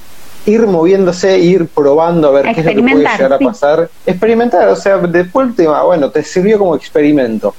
ir 0.47 0.65
moviéndose, 0.65 1.37
ir 1.37 1.67
probando 1.67 2.29
a 2.29 2.31
ver 2.31 2.45
qué 2.45 2.61
es 2.61 2.65
lo 2.65 2.73
que 2.73 2.81
puede 2.81 2.95
llegar 2.95 3.33
a 3.33 3.39
pasar. 3.39 3.89
Experimentar, 4.05 4.67
o 4.69 4.75
sea, 4.75 4.97
después 4.97 5.55
tema, 5.55 5.83
bueno, 5.83 6.09
te 6.09 6.23
sirvió 6.23 6.57
como 6.57 6.75
experimento. 6.75 7.53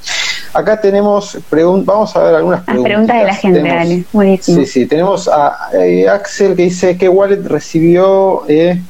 Acá 0.54 0.80
tenemos, 0.80 1.38
vamos 1.84 2.16
a 2.16 2.22
ver 2.22 2.34
algunas 2.34 2.62
preguntas. 2.62 2.90
preguntas 2.90 3.18
de 3.18 3.24
la 3.24 3.34
gente, 3.34 3.62
dale, 3.62 4.04
buenísimo. 4.12 4.58
Sí, 4.58 4.66
sí, 4.66 4.86
tenemos 4.86 5.28
a 5.28 5.70
eh, 5.74 6.08
Axel 6.08 6.56
que 6.56 6.62
dice, 6.62 6.96
¿qué 6.96 7.08
wallet 7.08 7.42
recibió? 7.44 8.44
Eh, 8.48 8.80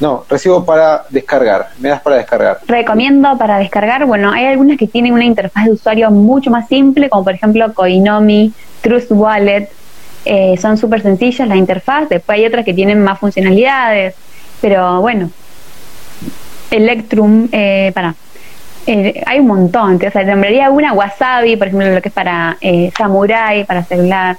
no, 0.00 0.24
recibo 0.28 0.64
para 0.64 1.04
descargar. 1.10 1.68
Me 1.78 1.90
das 1.90 2.00
para 2.00 2.16
descargar. 2.16 2.58
Recomiendo 2.66 3.36
para 3.38 3.58
descargar. 3.58 4.06
Bueno, 4.06 4.32
hay 4.32 4.46
algunas 4.46 4.76
que 4.78 4.88
tienen 4.88 5.12
una 5.12 5.24
interfaz 5.24 5.66
de 5.66 5.72
usuario 5.72 6.10
mucho 6.10 6.50
más 6.50 6.66
simple, 6.66 7.08
como 7.08 7.22
por 7.22 7.34
ejemplo 7.34 7.72
Coinomi, 7.72 8.52
Trust 8.80 9.12
Wallet, 9.12 9.68
eh, 10.24 10.56
son 10.60 10.76
súper 10.78 11.02
sencillas 11.02 11.48
la 11.48 11.56
interfaz, 11.56 12.08
después 12.08 12.38
hay 12.38 12.46
otras 12.46 12.64
que 12.64 12.74
tienen 12.74 13.02
más 13.02 13.18
funcionalidades, 13.18 14.14
pero 14.60 15.00
bueno, 15.00 15.30
Electrum, 16.70 17.48
eh, 17.52 17.92
para, 17.94 18.14
eh, 18.86 19.22
hay 19.26 19.40
un 19.40 19.46
montón, 19.46 19.96
o 19.96 20.10
sea, 20.10 20.24
nombraría 20.24 20.70
una 20.70 20.92
Wasabi, 20.92 21.56
por 21.56 21.68
ejemplo, 21.68 21.90
lo 21.90 22.00
que 22.00 22.08
es 22.08 22.14
para 22.14 22.56
eh, 22.60 22.90
Samurai, 22.96 23.64
para 23.64 23.84
celular. 23.84 24.36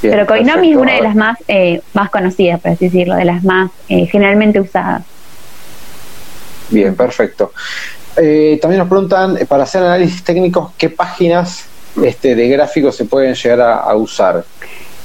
pero 0.00 0.26
Koinomi 0.26 0.72
es 0.72 0.76
una 0.76 0.94
de 0.94 1.02
las 1.02 1.14
más, 1.14 1.38
más 1.92 2.10
conocidas, 2.10 2.60
por 2.60 2.72
así 2.72 2.86
decirlo, 2.86 3.16
de 3.16 3.26
las 3.26 3.44
más 3.44 3.70
generalmente 3.86 4.60
usadas. 4.60 5.02
Bien, 6.70 6.94
perfecto. 6.94 7.52
también 8.14 8.78
nos 8.78 8.88
preguntan, 8.88 9.38
para 9.46 9.64
hacer 9.64 9.82
análisis 9.82 10.24
técnicos, 10.24 10.72
¿qué 10.78 10.88
páginas 10.88 11.66
este, 12.02 12.34
de 12.34 12.48
gráficos 12.48 12.96
se 12.96 13.04
pueden 13.04 13.34
llegar 13.34 13.60
a, 13.60 13.94
usar? 13.94 14.44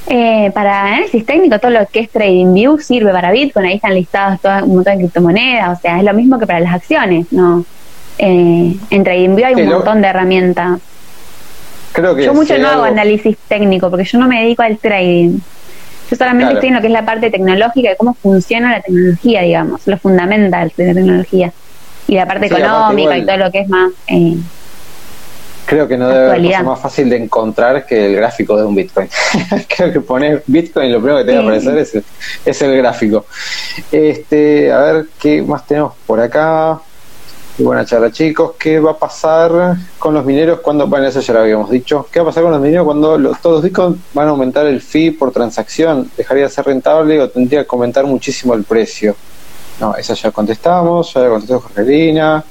Eh, 0.08 0.52
para 0.54 0.84
análisis 0.86 1.26
técnico, 1.26 1.60
todo 1.60 1.72
lo 1.72 1.86
que 1.88 2.02
es 2.02 2.10
TradingView 2.10 2.80
sirve 2.80 3.12
para 3.12 3.32
Bitcoin, 3.32 3.66
ahí 3.66 3.76
están 3.76 3.96
listadas 3.96 4.40
todas 4.40 4.64
un 4.64 4.76
montón 4.76 4.94
de 4.94 5.00
criptomonedas, 5.00 5.80
o 5.80 5.82
sea, 5.82 5.98
es 5.98 6.04
lo 6.04 6.14
mismo 6.14 6.38
que 6.38 6.46
para 6.46 6.60
las 6.60 6.74
acciones, 6.74 7.32
¿no? 7.32 7.66
Eh, 8.18 8.76
en 8.90 9.04
TradingView 9.04 9.48
hay 9.48 9.56
un 9.56 9.70
montón 9.70 10.02
de 10.02 10.08
herramientas. 10.08 10.80
Creo 11.92 12.16
que 12.16 12.26
yo 12.26 12.34
mucho 12.34 12.58
no 12.58 12.68
hago 12.68 12.84
análisis 12.84 13.38
técnico 13.48 13.90
porque 13.90 14.06
yo 14.06 14.20
no 14.20 14.28
me 14.28 14.42
dedico 14.42 14.62
al 14.62 14.78
trading. 14.78 15.40
Yo 16.10 16.16
solamente 16.16 16.54
estoy 16.54 16.70
en 16.70 16.76
lo 16.76 16.82
que 16.82 16.88
es 16.88 16.94
la 16.94 17.06
parte 17.06 17.32
tecnológica 17.32 17.90
de 17.90 17.96
cómo 17.96 18.14
funciona 18.14 18.74
la 18.74 18.82
tecnología, 18.82 19.42
digamos, 19.42 19.88
lo 19.88 19.98
fundamental 19.98 20.72
de 20.76 20.88
la 20.88 20.94
tecnología. 20.94 21.54
Y 22.08 22.16
la 22.16 22.28
parte 22.28 22.46
económica 22.46 23.18
y 23.18 23.26
todo 23.26 23.38
lo 23.38 23.52
que 23.52 23.60
es 23.62 23.70
más 23.70 23.92
eh, 24.08 24.38
Creo 25.66 25.88
que 25.88 25.98
no 25.98 26.08
debe 26.10 26.52
ser 26.52 26.64
más 26.64 26.80
fácil 26.80 27.10
de 27.10 27.18
encontrar 27.18 27.86
que 27.86 28.06
el 28.06 28.16
gráfico 28.16 28.56
de 28.56 28.66
un 28.66 28.76
Bitcoin. 28.76 29.10
Creo 29.76 29.92
que 29.92 30.00
poner 30.00 30.44
Bitcoin 30.46 30.92
lo 30.92 31.00
primero 31.00 31.20
que 31.20 31.26
te 31.26 31.32
va 31.34 31.40
a 31.40 31.42
aparecer 31.42 31.78
es 31.78 31.96
el, 31.96 32.04
es 32.46 32.62
el 32.62 32.78
gráfico. 32.78 33.26
Este, 33.92 34.72
a 34.72 34.78
ver 34.80 35.06
qué 35.20 35.42
más 35.42 35.66
tenemos 35.66 35.94
por 36.06 36.20
acá. 36.20 36.80
buena 37.58 37.84
charla, 37.84 38.12
chicos. 38.12 38.52
¿Qué 38.60 38.80
va 38.80 38.92
a 38.92 38.98
pasar 38.98 39.76
con 39.98 40.14
los 40.14 40.24
mineros 40.24 40.60
cuando, 40.60 40.86
bueno, 40.86 41.08
eso 41.08 41.20
ya 41.20 41.34
lo 41.34 41.40
habíamos 41.40 41.72
dicho. 41.72 42.08
¿Qué 42.12 42.20
va 42.20 42.26
a 42.26 42.28
pasar 42.28 42.44
con 42.44 42.52
los 42.52 42.62
mineros 42.62 42.86
cuando 42.86 43.18
los, 43.18 43.42
todos 43.42 43.56
los 43.56 43.64
Bitcoin 43.64 44.04
van 44.14 44.28
a 44.28 44.32
aumentar 44.32 44.68
el 44.68 44.82
fee 44.82 45.12
por 45.12 45.32
transacción? 45.32 46.12
¿Dejaría 46.16 46.44
de 46.44 46.50
ser 46.50 46.66
rentable 46.66 47.20
o 47.20 47.30
tendría 47.30 47.64
que 47.64 47.70
aumentar 47.72 48.06
muchísimo 48.06 48.54
el 48.54 48.66
precio? 48.66 49.16
No, 49.80 49.96
esa 49.96 50.14
ya 50.14 50.32
contestamos, 50.32 51.14
ya 51.14 51.28
contestó 51.28 51.60
Jorgelina 51.60 52.46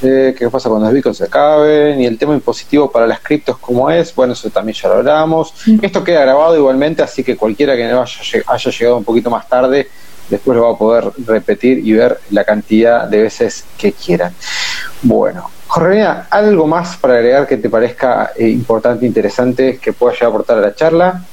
qué 0.00 0.48
pasa 0.50 0.68
cuando 0.68 0.86
los 0.86 0.94
bitcoins 0.94 1.18
se 1.18 1.24
acaben 1.24 2.00
y 2.00 2.06
el 2.06 2.18
tema 2.18 2.34
impositivo 2.34 2.90
para 2.90 3.06
las 3.06 3.20
criptos 3.20 3.58
como 3.58 3.90
es, 3.90 4.14
bueno, 4.14 4.32
eso 4.32 4.50
también 4.50 4.74
ya 4.74 4.88
lo 4.88 4.94
hablamos. 4.96 5.54
Esto 5.82 6.02
queda 6.02 6.22
grabado 6.22 6.56
igualmente, 6.56 7.02
así 7.02 7.22
que 7.22 7.36
cualquiera 7.36 7.76
que 7.76 7.86
no 7.88 8.02
haya, 8.02 8.70
llegado 8.70 8.96
un 8.96 9.04
poquito 9.04 9.30
más 9.30 9.48
tarde, 9.48 9.88
después 10.28 10.56
lo 10.56 10.64
va 10.64 10.74
a 10.74 10.78
poder 10.78 11.10
repetir 11.26 11.86
y 11.86 11.92
ver 11.92 12.18
la 12.30 12.44
cantidad 12.44 13.06
de 13.06 13.22
veces 13.22 13.64
que 13.76 13.92
quieran. 13.92 14.34
Bueno, 15.02 15.50
Jorgelina, 15.66 16.26
¿algo 16.30 16.66
más 16.66 16.96
para 16.96 17.14
agregar 17.14 17.46
que 17.46 17.56
te 17.56 17.68
parezca 17.68 18.32
eh, 18.36 18.48
importante, 18.48 19.06
interesante, 19.06 19.78
que 19.78 19.92
pueda 19.92 20.14
llegar 20.14 20.26
a 20.26 20.30
aportar 20.30 20.58
a 20.58 20.60
la 20.62 20.74
charla? 20.74 21.24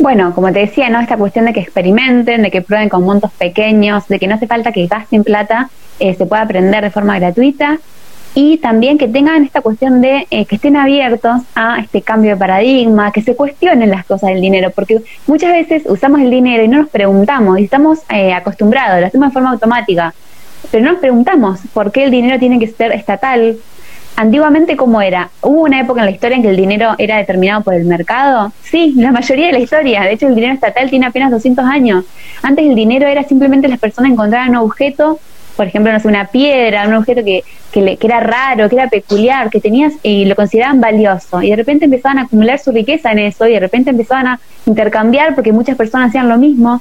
Bueno, 0.00 0.34
como 0.34 0.50
te 0.50 0.60
decía, 0.60 0.88
¿no? 0.88 0.98
Esta 0.98 1.18
cuestión 1.18 1.44
de 1.44 1.52
que 1.52 1.60
experimenten, 1.60 2.40
de 2.40 2.50
que 2.50 2.62
prueben 2.62 2.88
con 2.88 3.04
montos 3.04 3.30
pequeños, 3.32 4.08
de 4.08 4.18
que 4.18 4.26
no 4.26 4.36
hace 4.36 4.46
falta 4.46 4.72
que 4.72 4.86
gasten 4.86 5.22
plata, 5.24 5.68
eh, 5.98 6.14
se 6.14 6.24
pueda 6.24 6.40
aprender 6.40 6.82
de 6.82 6.90
forma 6.90 7.18
gratuita 7.18 7.78
y 8.34 8.56
también 8.56 8.96
que 8.96 9.08
tengan 9.08 9.44
esta 9.44 9.60
cuestión 9.60 10.00
de 10.00 10.26
eh, 10.30 10.46
que 10.46 10.54
estén 10.54 10.76
abiertos 10.76 11.42
a 11.54 11.80
este 11.80 12.00
cambio 12.00 12.30
de 12.30 12.36
paradigma, 12.38 13.12
que 13.12 13.20
se 13.20 13.36
cuestionen 13.36 13.90
las 13.90 14.06
cosas 14.06 14.30
del 14.30 14.40
dinero, 14.40 14.70
porque 14.74 15.02
muchas 15.26 15.52
veces 15.52 15.82
usamos 15.86 16.22
el 16.22 16.30
dinero 16.30 16.64
y 16.64 16.68
no 16.68 16.78
nos 16.78 16.88
preguntamos, 16.88 17.58
y 17.58 17.64
estamos 17.64 17.98
eh, 18.08 18.32
acostumbrados, 18.32 19.00
lo 19.00 19.06
hacemos 19.06 19.28
de 19.28 19.32
forma 19.34 19.50
automática, 19.50 20.14
pero 20.70 20.82
no 20.82 20.92
nos 20.92 21.00
preguntamos 21.00 21.60
por 21.74 21.92
qué 21.92 22.04
el 22.04 22.10
dinero 22.10 22.38
tiene 22.38 22.58
que 22.58 22.68
ser 22.68 22.92
estatal. 22.92 23.58
Antiguamente, 24.16 24.76
¿cómo 24.76 25.00
era? 25.00 25.30
¿Hubo 25.40 25.62
una 25.62 25.80
época 25.80 26.00
en 26.00 26.06
la 26.06 26.12
historia 26.12 26.36
en 26.36 26.42
que 26.42 26.50
el 26.50 26.56
dinero 26.56 26.94
era 26.98 27.16
determinado 27.16 27.62
por 27.62 27.74
el 27.74 27.86
mercado? 27.86 28.52
Sí, 28.62 28.92
la 28.96 29.12
mayoría 29.12 29.46
de 29.46 29.52
la 29.52 29.58
historia. 29.60 30.02
De 30.02 30.12
hecho, 30.12 30.28
el 30.28 30.34
dinero 30.34 30.52
estatal 30.52 30.90
tiene 30.90 31.06
apenas 31.06 31.30
200 31.30 31.64
años. 31.64 32.04
Antes 32.42 32.66
el 32.66 32.74
dinero 32.74 33.06
era 33.06 33.22
simplemente 33.24 33.68
las 33.68 33.78
personas 33.78 34.12
encontraban 34.12 34.50
un 34.50 34.56
objeto 34.56 35.18
por 35.60 35.66
ejemplo, 35.66 35.92
no 35.92 36.00
sé, 36.00 36.08
una 36.08 36.24
piedra, 36.24 36.88
un 36.88 36.94
objeto 36.94 37.22
que, 37.22 37.44
que, 37.70 37.98
era 38.00 38.20
raro, 38.20 38.66
que 38.70 38.76
era 38.76 38.88
peculiar, 38.88 39.50
que 39.50 39.60
tenías 39.60 39.92
y 40.02 40.24
lo 40.24 40.34
consideraban 40.34 40.80
valioso. 40.80 41.42
Y 41.42 41.50
de 41.50 41.56
repente 41.56 41.84
empezaban 41.84 42.18
a 42.18 42.22
acumular 42.22 42.58
su 42.58 42.72
riqueza 42.72 43.12
en 43.12 43.18
eso 43.18 43.46
y 43.46 43.52
de 43.52 43.60
repente 43.60 43.90
empezaban 43.90 44.26
a 44.26 44.40
intercambiar 44.64 45.34
porque 45.34 45.52
muchas 45.52 45.76
personas 45.76 46.08
hacían 46.08 46.30
lo 46.30 46.38
mismo. 46.38 46.80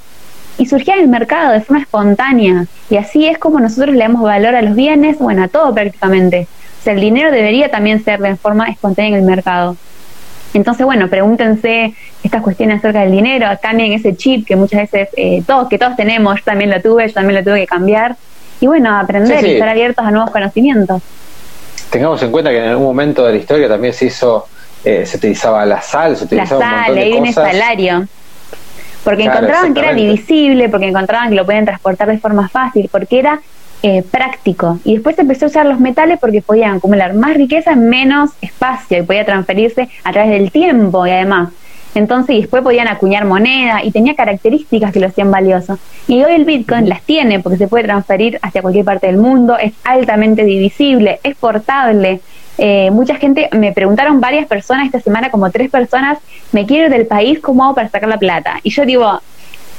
Y 0.57 0.65
surgía 0.65 0.95
en 0.95 1.01
el 1.01 1.07
mercado 1.09 1.51
de 1.51 1.59
forma 1.59 1.81
espontánea. 1.81 2.67
Y 2.89 2.95
así 2.95 3.25
es 3.27 3.37
como 3.37 3.59
nosotros 3.59 3.95
le 3.95 4.01
damos 4.01 4.21
valor 4.21 4.55
a 4.55 4.61
los 4.61 4.75
bienes, 4.75 5.19
bueno, 5.19 5.43
a 5.43 5.49
todo 5.49 5.73
prácticamente. 5.73 6.47
O 6.79 6.83
sea, 6.83 6.93
el 6.93 7.01
dinero 7.01 7.31
debería 7.31 7.69
también 7.69 8.03
ser 8.03 8.19
de 8.19 8.35
forma 8.35 8.67
espontánea 8.67 9.11
en 9.11 9.15
el 9.17 9.23
mercado. 9.23 9.75
Entonces, 10.53 10.85
bueno, 10.85 11.09
pregúntense 11.09 11.93
estas 12.23 12.41
cuestiones 12.41 12.79
acerca 12.79 13.01
del 13.01 13.11
dinero, 13.11 13.47
cambien 13.61 13.93
ese 13.93 14.15
chip 14.15 14.47
que 14.47 14.55
muchas 14.55 14.81
veces 14.81 15.09
eh, 15.15 15.43
todos, 15.45 15.67
que 15.69 15.77
todos 15.77 15.95
tenemos, 15.95 16.37
yo 16.37 16.43
también 16.43 16.69
lo 16.69 16.81
tuve, 16.81 17.07
yo 17.07 17.13
también 17.13 17.39
lo 17.39 17.43
tuve 17.43 17.61
que 17.61 17.67
cambiar, 17.67 18.15
y 18.59 18.67
bueno, 18.67 18.97
aprender 18.97 19.45
y 19.45 19.53
estar 19.53 19.69
abiertos 19.69 20.05
a 20.05 20.11
nuevos 20.11 20.31
conocimientos. 20.31 21.01
Tengamos 21.89 22.21
en 22.23 22.31
cuenta 22.31 22.49
que 22.49 22.57
en 22.57 22.69
algún 22.69 22.85
momento 22.85 23.25
de 23.25 23.33
la 23.33 23.37
historia 23.37 23.67
también 23.67 23.93
se 23.93 24.05
hizo, 24.05 24.47
eh, 24.83 25.05
se 25.05 25.17
utilizaba 25.17 25.65
la 25.65 25.81
sal, 25.81 26.17
se 26.17 26.25
utilizaba 26.25 26.59
la 26.59 26.85
sal, 26.85 26.97
un 26.97 27.13
montón 27.13 27.33
salario. 27.33 28.07
Porque 29.03 29.23
encontraban 29.23 29.73
que 29.73 29.79
era 29.79 29.93
divisible, 29.93 30.67
porque 30.69 30.87
encontraban 30.87 31.29
que 31.29 31.35
lo 31.35 31.45
podían 31.45 31.65
transportar 31.65 32.09
de 32.09 32.17
forma 32.19 32.49
fácil, 32.49 32.89
porque 32.91 33.19
era 33.19 33.39
eh, 33.83 34.03
práctico. 34.03 34.79
Y 34.83 34.95
después 34.95 35.17
empezó 35.19 35.45
a 35.45 35.49
usar 35.49 35.65
los 35.65 35.79
metales 35.79 36.19
porque 36.19 36.41
podían 36.41 36.75
acumular 36.75 37.13
más 37.13 37.35
riqueza 37.35 37.73
en 37.73 37.89
menos 37.89 38.31
espacio 38.41 38.99
y 38.99 39.03
podía 39.03 39.25
transferirse 39.25 39.89
a 40.03 40.11
través 40.11 40.31
del 40.31 40.51
tiempo 40.51 41.05
y 41.07 41.11
además 41.11 41.49
entonces, 41.95 42.37
después 42.37 42.63
podían 42.63 42.87
acuñar 42.87 43.25
moneda 43.25 43.83
y 43.83 43.91
tenía 43.91 44.15
características 44.15 44.91
que 44.91 44.99
lo 44.99 45.07
hacían 45.07 45.31
valioso. 45.31 45.79
Y 46.07 46.23
hoy 46.23 46.33
el 46.33 46.45
Bitcoin 46.45 46.87
las 46.87 47.01
tiene 47.01 47.39
porque 47.39 47.57
se 47.57 47.67
puede 47.67 47.83
transferir 47.85 48.39
hacia 48.41 48.61
cualquier 48.61 48.85
parte 48.85 49.07
del 49.07 49.17
mundo, 49.17 49.57
es 49.57 49.73
altamente 49.83 50.43
divisible, 50.43 51.19
es 51.23 51.35
portable. 51.35 52.21
Eh, 52.57 52.91
mucha 52.91 53.15
gente, 53.15 53.49
me 53.53 53.71
preguntaron 53.71 54.19
varias 54.19 54.45
personas 54.45 54.85
esta 54.85 54.99
semana, 54.99 55.31
como 55.31 55.49
tres 55.49 55.71
personas, 55.71 56.19
me 56.51 56.65
quiero 56.65 56.85
ir 56.85 56.91
del 56.91 57.07
país, 57.07 57.39
¿cómo 57.39 57.63
hago 57.63 57.75
para 57.75 57.89
sacar 57.89 58.09
la 58.09 58.17
plata? 58.17 58.59
Y 58.63 58.69
yo 58.69 58.85
digo, 58.85 59.21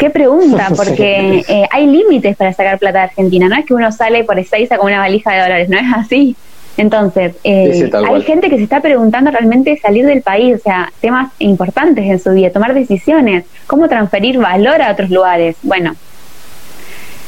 ¿qué 0.01 0.11
pregunta? 0.11 0.69
Porque 0.77 1.45
eh, 1.47 1.69
hay 1.71 1.87
límites 1.87 2.37
para 2.37 2.53
sacar 2.53 2.79
plata 2.79 2.99
de 2.99 3.05
Argentina, 3.05 3.49
no 3.49 3.57
es 3.57 3.67
que 3.67 3.75
uno 3.75 3.93
sale 3.93 4.25
por 4.25 4.39
esa 4.39 4.59
y 4.59 4.67
saca 4.67 4.83
una 4.83 4.99
valija 4.99 5.33
de 5.33 5.41
dólares, 5.43 5.69
no 5.69 5.79
es 5.79 5.87
así. 5.95 6.35
Entonces, 6.77 7.35
eh, 7.45 7.91
hay 7.93 8.23
gente 8.23 8.49
que 8.49 8.57
se 8.57 8.63
está 8.63 8.81
preguntando 8.81 9.31
realmente 9.31 9.79
salir 9.83 10.07
del 10.07 10.23
país, 10.23 10.57
o 10.57 10.59
sea, 10.59 10.91
temas 11.01 11.31
importantes 11.39 12.07
en 12.07 12.19
su 12.19 12.31
vida, 12.31 12.51
tomar 12.51 12.73
decisiones, 12.73 13.45
cómo 13.67 13.87
transferir 13.87 14.39
valor 14.39 14.81
a 14.81 14.93
otros 14.93 15.11
lugares. 15.11 15.57
Bueno. 15.63 15.95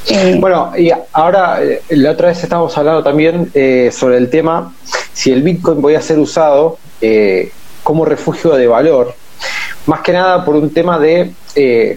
Eh, 0.08 0.38
bueno, 0.40 0.72
y 0.76 0.90
ahora, 1.12 1.62
eh, 1.62 1.82
la 1.90 2.12
otra 2.12 2.28
vez 2.28 2.42
estábamos 2.42 2.76
hablando 2.78 3.02
también 3.02 3.52
sobre 3.92 4.16
el 4.16 4.30
tema 4.30 4.74
si 5.12 5.30
el 5.30 5.42
Bitcoin 5.42 5.82
podía 5.82 6.00
ser 6.00 6.18
usado 6.18 6.78
como 7.82 8.06
refugio 8.06 8.52
de 8.52 8.66
valor, 8.66 9.14
más 9.86 10.00
que 10.00 10.12
nada 10.12 10.44
por 10.44 10.56
un 10.56 10.70
tema 10.70 10.98
de, 10.98 11.32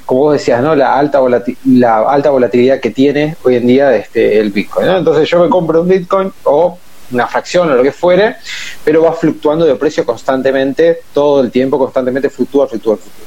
como 0.05 0.21
vos 0.21 0.33
decías, 0.33 0.61
¿no? 0.61 0.75
la, 0.75 0.97
alta 0.97 1.19
la 1.65 1.99
alta 1.99 2.29
volatilidad 2.29 2.79
que 2.79 2.91
tiene 2.91 3.35
hoy 3.43 3.55
en 3.55 3.67
día 3.67 3.95
este, 3.95 4.39
el 4.39 4.51
Bitcoin. 4.51 4.87
Entonces 4.89 5.29
yo 5.29 5.39
me 5.43 5.49
compro 5.49 5.81
un 5.81 5.87
Bitcoin 5.87 6.31
o 6.43 6.77
una 7.11 7.27
fracción 7.27 7.71
o 7.71 7.75
lo 7.75 7.83
que 7.83 7.91
fuere, 7.91 8.37
pero 8.83 9.03
va 9.03 9.13
fluctuando 9.13 9.65
de 9.65 9.75
precio 9.75 10.05
constantemente, 10.05 11.01
todo 11.13 11.41
el 11.41 11.51
tiempo, 11.51 11.77
constantemente 11.77 12.29
fluctúa, 12.29 12.67
fluctúa, 12.67 12.97
fluctúa. 12.97 13.25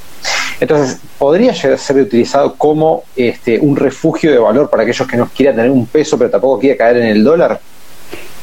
Entonces, 0.61 0.99
¿podría 1.17 1.55
ser 1.55 1.97
utilizado 1.97 2.55
como 2.57 3.05
este, 3.15 3.61
un 3.61 3.77
refugio 3.77 4.33
de 4.33 4.39
valor 4.39 4.69
para 4.69 4.83
aquellos 4.83 5.07
que 5.07 5.17
no 5.17 5.29
quieran 5.29 5.55
tener 5.55 5.71
un 5.71 5.87
peso, 5.87 6.19
pero 6.19 6.31
tampoco 6.31 6.59
quiera 6.59 6.77
caer 6.77 6.97
en 6.97 7.07
el 7.07 7.23
dólar? 7.23 7.61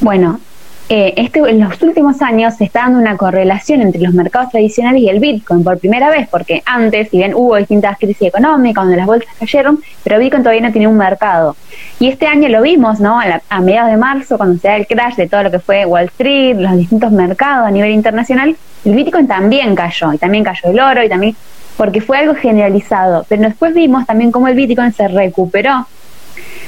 Bueno, 0.00 0.40
eh, 0.88 1.14
este, 1.16 1.40
en 1.40 1.58
los 1.58 1.82
últimos 1.82 2.22
años 2.22 2.54
se 2.54 2.64
está 2.64 2.82
dando 2.82 3.00
una 3.00 3.16
correlación 3.16 3.82
entre 3.82 4.00
los 4.00 4.14
mercados 4.14 4.50
tradicionales 4.50 5.02
y 5.02 5.08
el 5.08 5.18
Bitcoin 5.18 5.64
por 5.64 5.78
primera 5.80 6.10
vez, 6.10 6.28
porque 6.28 6.62
antes, 6.64 7.08
si 7.10 7.18
bien 7.18 7.34
hubo 7.34 7.56
distintas 7.56 7.98
crisis 7.98 8.28
económicas 8.28 8.84
donde 8.84 8.96
las 8.96 9.06
bolsas 9.06 9.34
cayeron, 9.36 9.80
pero 10.04 10.20
Bitcoin 10.20 10.44
todavía 10.44 10.62
no 10.62 10.72
tenía 10.72 10.88
un 10.88 10.96
mercado. 10.96 11.56
Y 11.98 12.08
este 12.08 12.28
año 12.28 12.48
lo 12.48 12.62
vimos, 12.62 13.00
¿no? 13.00 13.18
A, 13.20 13.60
mediados 13.60 13.90
de 13.90 13.96
marzo, 13.96 14.36
cuando 14.36 14.60
se 14.60 14.68
da 14.68 14.76
el 14.76 14.86
crash 14.86 15.16
de 15.16 15.28
todo 15.28 15.42
lo 15.42 15.50
que 15.50 15.58
fue 15.58 15.84
Wall 15.86 16.04
Street, 16.04 16.56
los 16.56 16.76
distintos 16.76 17.10
mercados 17.10 17.66
a 17.66 17.70
nivel 17.72 17.90
internacional, 17.90 18.56
el 18.84 18.94
Bitcoin 18.94 19.26
también 19.26 19.74
cayó, 19.74 20.12
y 20.12 20.18
también 20.18 20.44
cayó 20.44 20.70
el 20.70 20.78
oro, 20.78 21.02
y 21.02 21.08
también 21.08 21.34
porque 21.76 22.00
fue 22.00 22.18
algo 22.18 22.36
generalizado. 22.36 23.26
Pero 23.28 23.42
después 23.42 23.74
vimos 23.74 24.06
también 24.06 24.30
cómo 24.30 24.46
el 24.46 24.54
Bitcoin 24.54 24.92
se 24.92 25.08
recuperó 25.08 25.86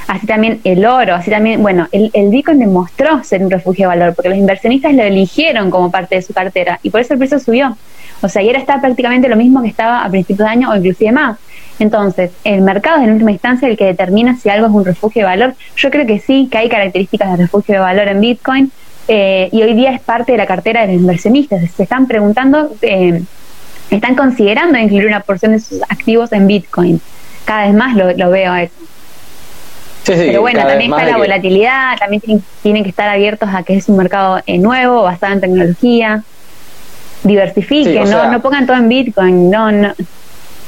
así 0.08 0.26
también 0.26 0.60
el 0.64 0.84
oro, 0.84 1.14
así 1.14 1.30
también, 1.30 1.62
bueno, 1.62 1.86
el, 1.92 2.10
Bitcoin 2.30 2.58
demostró 2.58 3.22
ser 3.24 3.42
un 3.42 3.50
refugio 3.50 3.88
de 3.88 3.96
valor, 3.96 4.14
porque 4.14 4.28
los 4.30 4.38
inversionistas 4.38 4.94
lo 4.94 5.02
eligieron 5.02 5.70
como 5.70 5.90
parte 5.90 6.16
de 6.16 6.22
su 6.22 6.32
cartera 6.32 6.80
y 6.82 6.90
por 6.90 7.00
eso 7.00 7.12
el 7.12 7.18
precio 7.18 7.38
subió. 7.38 7.76
O 8.20 8.28
sea, 8.28 8.42
y 8.42 8.46
ahora 8.48 8.58
está 8.58 8.80
prácticamente 8.80 9.28
lo 9.28 9.36
mismo 9.36 9.62
que 9.62 9.68
estaba 9.68 10.04
a 10.04 10.10
principios 10.10 10.46
de 10.46 10.52
año 10.52 10.70
o 10.70 10.76
inclusive 10.76 11.12
más. 11.12 11.38
Entonces, 11.78 12.32
el 12.42 12.62
mercado 12.62 12.98
es 12.98 13.04
en 13.04 13.12
última 13.12 13.30
instancia 13.30 13.68
el 13.68 13.76
que 13.76 13.84
determina 13.84 14.36
si 14.36 14.48
algo 14.48 14.66
es 14.66 14.72
un 14.72 14.84
refugio 14.84 15.22
de 15.22 15.26
valor. 15.26 15.54
Yo 15.76 15.90
creo 15.90 16.06
que 16.06 16.18
sí, 16.18 16.48
que 16.50 16.58
hay 16.58 16.68
características 16.68 17.30
de 17.30 17.44
refugio 17.44 17.74
de 17.74 17.80
valor 17.80 18.08
en 18.08 18.20
Bitcoin 18.20 18.72
eh, 19.06 19.48
y 19.52 19.62
hoy 19.62 19.74
día 19.74 19.92
es 19.92 20.00
parte 20.00 20.32
de 20.32 20.38
la 20.38 20.46
cartera 20.46 20.82
de 20.82 20.94
los 20.94 21.00
inversionistas. 21.00 21.70
Se 21.70 21.84
están 21.84 22.08
preguntando, 22.08 22.74
eh, 22.82 23.22
están 23.90 24.16
considerando 24.16 24.78
incluir 24.78 25.06
una 25.06 25.20
porción 25.20 25.52
de 25.52 25.60
sus 25.60 25.80
activos 25.82 26.32
en 26.32 26.46
Bitcoin. 26.48 27.00
Cada 27.44 27.66
vez 27.66 27.74
más 27.74 27.94
lo, 27.94 28.12
lo 28.12 28.30
veo 28.30 28.54
eso. 28.56 28.74
Pero 30.16 30.40
bueno, 30.40 30.61
también 30.66 30.92
está 30.92 31.04
la 31.04 31.16
volatilidad, 31.16 31.96
también 31.98 32.22
tienen, 32.62 32.82
que 32.82 32.90
estar 32.90 33.09
abiertos 33.09 33.48
a 33.52 33.62
que 33.62 33.76
es 33.76 33.88
un 33.88 33.96
mercado 33.96 34.40
eh, 34.46 34.59
nuevo, 34.59 35.02
basado 35.02 35.34
en 35.34 35.40
tecnología. 35.40 36.22
Diversifiquen, 37.24 38.09
no, 38.09 38.30
no 38.30 38.40
pongan 38.40 38.66
todo 38.66 38.76
en 38.76 38.88
Bitcoin, 38.88 39.50
no, 39.50 39.72
no 39.72 39.94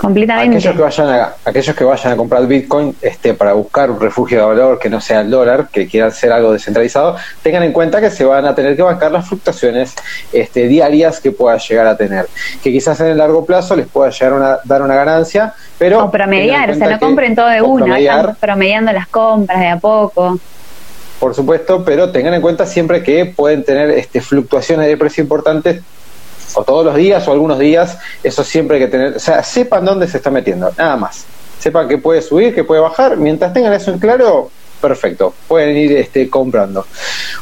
completamente. 0.01 0.57
Aquellos 0.57 0.74
que 0.74 0.82
vayan 0.82 1.09
a, 1.09 1.34
aquellos 1.44 1.76
que 1.76 1.84
vayan 1.84 2.12
a 2.12 2.16
comprar 2.16 2.46
Bitcoin 2.46 2.96
este, 3.03 3.34
para 3.34 3.53
buscar 3.53 3.90
un 3.90 4.01
refugio 4.01 4.38
de 4.38 4.46
valor 4.46 4.78
que 4.78 4.88
no 4.88 5.01
sea 5.01 5.20
el 5.20 5.30
dólar, 5.30 5.68
que 5.70 5.86
quieran 5.86 6.09
hacer 6.09 6.32
algo 6.32 6.53
descentralizado, 6.53 7.16
tengan 7.42 7.62
en 7.62 7.72
cuenta 7.72 8.01
que 8.01 8.11
se 8.11 8.24
van 8.24 8.46
a 8.46 8.55
tener 8.55 8.76
que 8.76 8.82
bancar 8.82 9.12
las 9.12 9.28
fluctuaciones 9.28 9.94
este, 10.32 10.68
diarias 10.68 11.20
que 11.20 11.32
pueda 11.32 11.59
llegar 11.59 11.86
a 11.86 11.96
tener. 11.96 12.26
Que 12.62 12.72
quizás 12.72 12.98
en 13.01 13.09
el 13.09 13.18
largo 13.18 13.44
plazo 13.44 13.76
les 13.76 13.86
pueda 13.86 14.11
llegar 14.11 14.42
a 14.42 14.61
dar 14.64 14.82
una 14.82 14.94
ganancia, 14.94 15.53
pero... 15.78 16.05
O 16.05 16.11
promediar, 16.11 16.70
o 16.70 16.74
sea, 16.74 16.90
no 16.90 16.98
compren 16.98 17.34
todo 17.34 17.48
de 17.48 17.61
una, 17.61 17.98
están 17.98 18.36
promediando 18.40 18.92
las 18.92 19.07
compras 19.09 19.61
de 19.61 19.68
a 19.68 19.78
poco 19.78 20.38
por 21.20 21.34
supuesto, 21.34 21.84
pero 21.84 22.11
tengan 22.11 22.32
en 22.32 22.40
cuenta 22.40 22.64
siempre 22.64 23.03
que 23.03 23.26
pueden 23.26 23.62
tener 23.62 23.90
este, 23.90 24.22
fluctuaciones 24.22 24.86
de 24.86 24.96
precio 24.96 25.22
importantes 25.22 25.82
o 26.57 26.64
todos 26.64 26.84
los 26.84 26.94
días 26.94 27.26
o 27.28 27.32
algunos 27.32 27.59
días, 27.59 27.98
eso 28.22 28.44
siempre 28.44 28.76
hay 28.76 28.84
que 28.84 28.88
tener, 28.88 29.16
o 29.16 29.20
sea, 29.20 29.42
sepan 29.42 29.84
dónde 29.84 30.09
se 30.09 30.18
está 30.18 30.30
metiendo, 30.30 30.70
nada 30.76 30.96
más. 30.96 31.24
Sepan 31.59 31.88
que 31.88 31.98
puede 31.98 32.22
subir, 32.22 32.55
que 32.55 32.64
puede 32.64 32.80
bajar, 32.80 33.16
mientras 33.16 33.53
tengan 33.53 33.72
eso 33.74 33.90
en 33.90 33.98
claro, 33.98 34.51
perfecto, 34.80 35.34
pueden 35.46 35.76
ir 35.76 35.92
este, 35.92 36.28
comprando. 36.28 36.86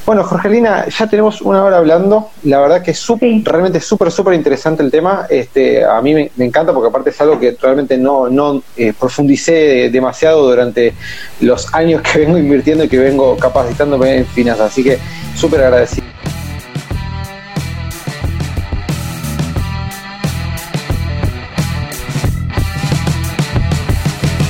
Bueno, 0.04 0.24
Jorgelina, 0.24 0.86
ya 0.88 1.06
tenemos 1.06 1.40
una 1.40 1.62
hora 1.62 1.78
hablando, 1.78 2.30
la 2.44 2.61
verdad 2.61 2.82
que 2.82 2.90
es 2.90 3.06
realmente 3.44 3.80
súper, 3.80 4.11
súper 4.11 4.34
interesante 4.34 4.82
el 4.82 4.90
tema, 4.90 5.26
este, 5.30 5.84
a 5.84 6.00
mí 6.02 6.14
me, 6.14 6.30
encanta 6.38 6.72
porque 6.72 6.88
aparte 6.88 7.11
es 7.11 7.20
algo 7.20 7.38
que 7.38 7.56
realmente 7.61 7.96
no, 7.96 8.28
no 8.28 8.62
eh, 8.76 8.92
profundicé 8.98 9.88
demasiado 9.90 10.48
durante 10.48 10.94
los 11.40 11.72
años 11.74 12.02
que 12.02 12.20
vengo 12.20 12.38
invirtiendo 12.38 12.84
y 12.84 12.88
que 12.88 12.98
vengo 12.98 13.36
capacitándome 13.36 14.18
en 14.18 14.26
finanzas, 14.26 14.72
así 14.72 14.82
que 14.82 14.98
súper 15.36 15.62
agradecido. 15.62 16.07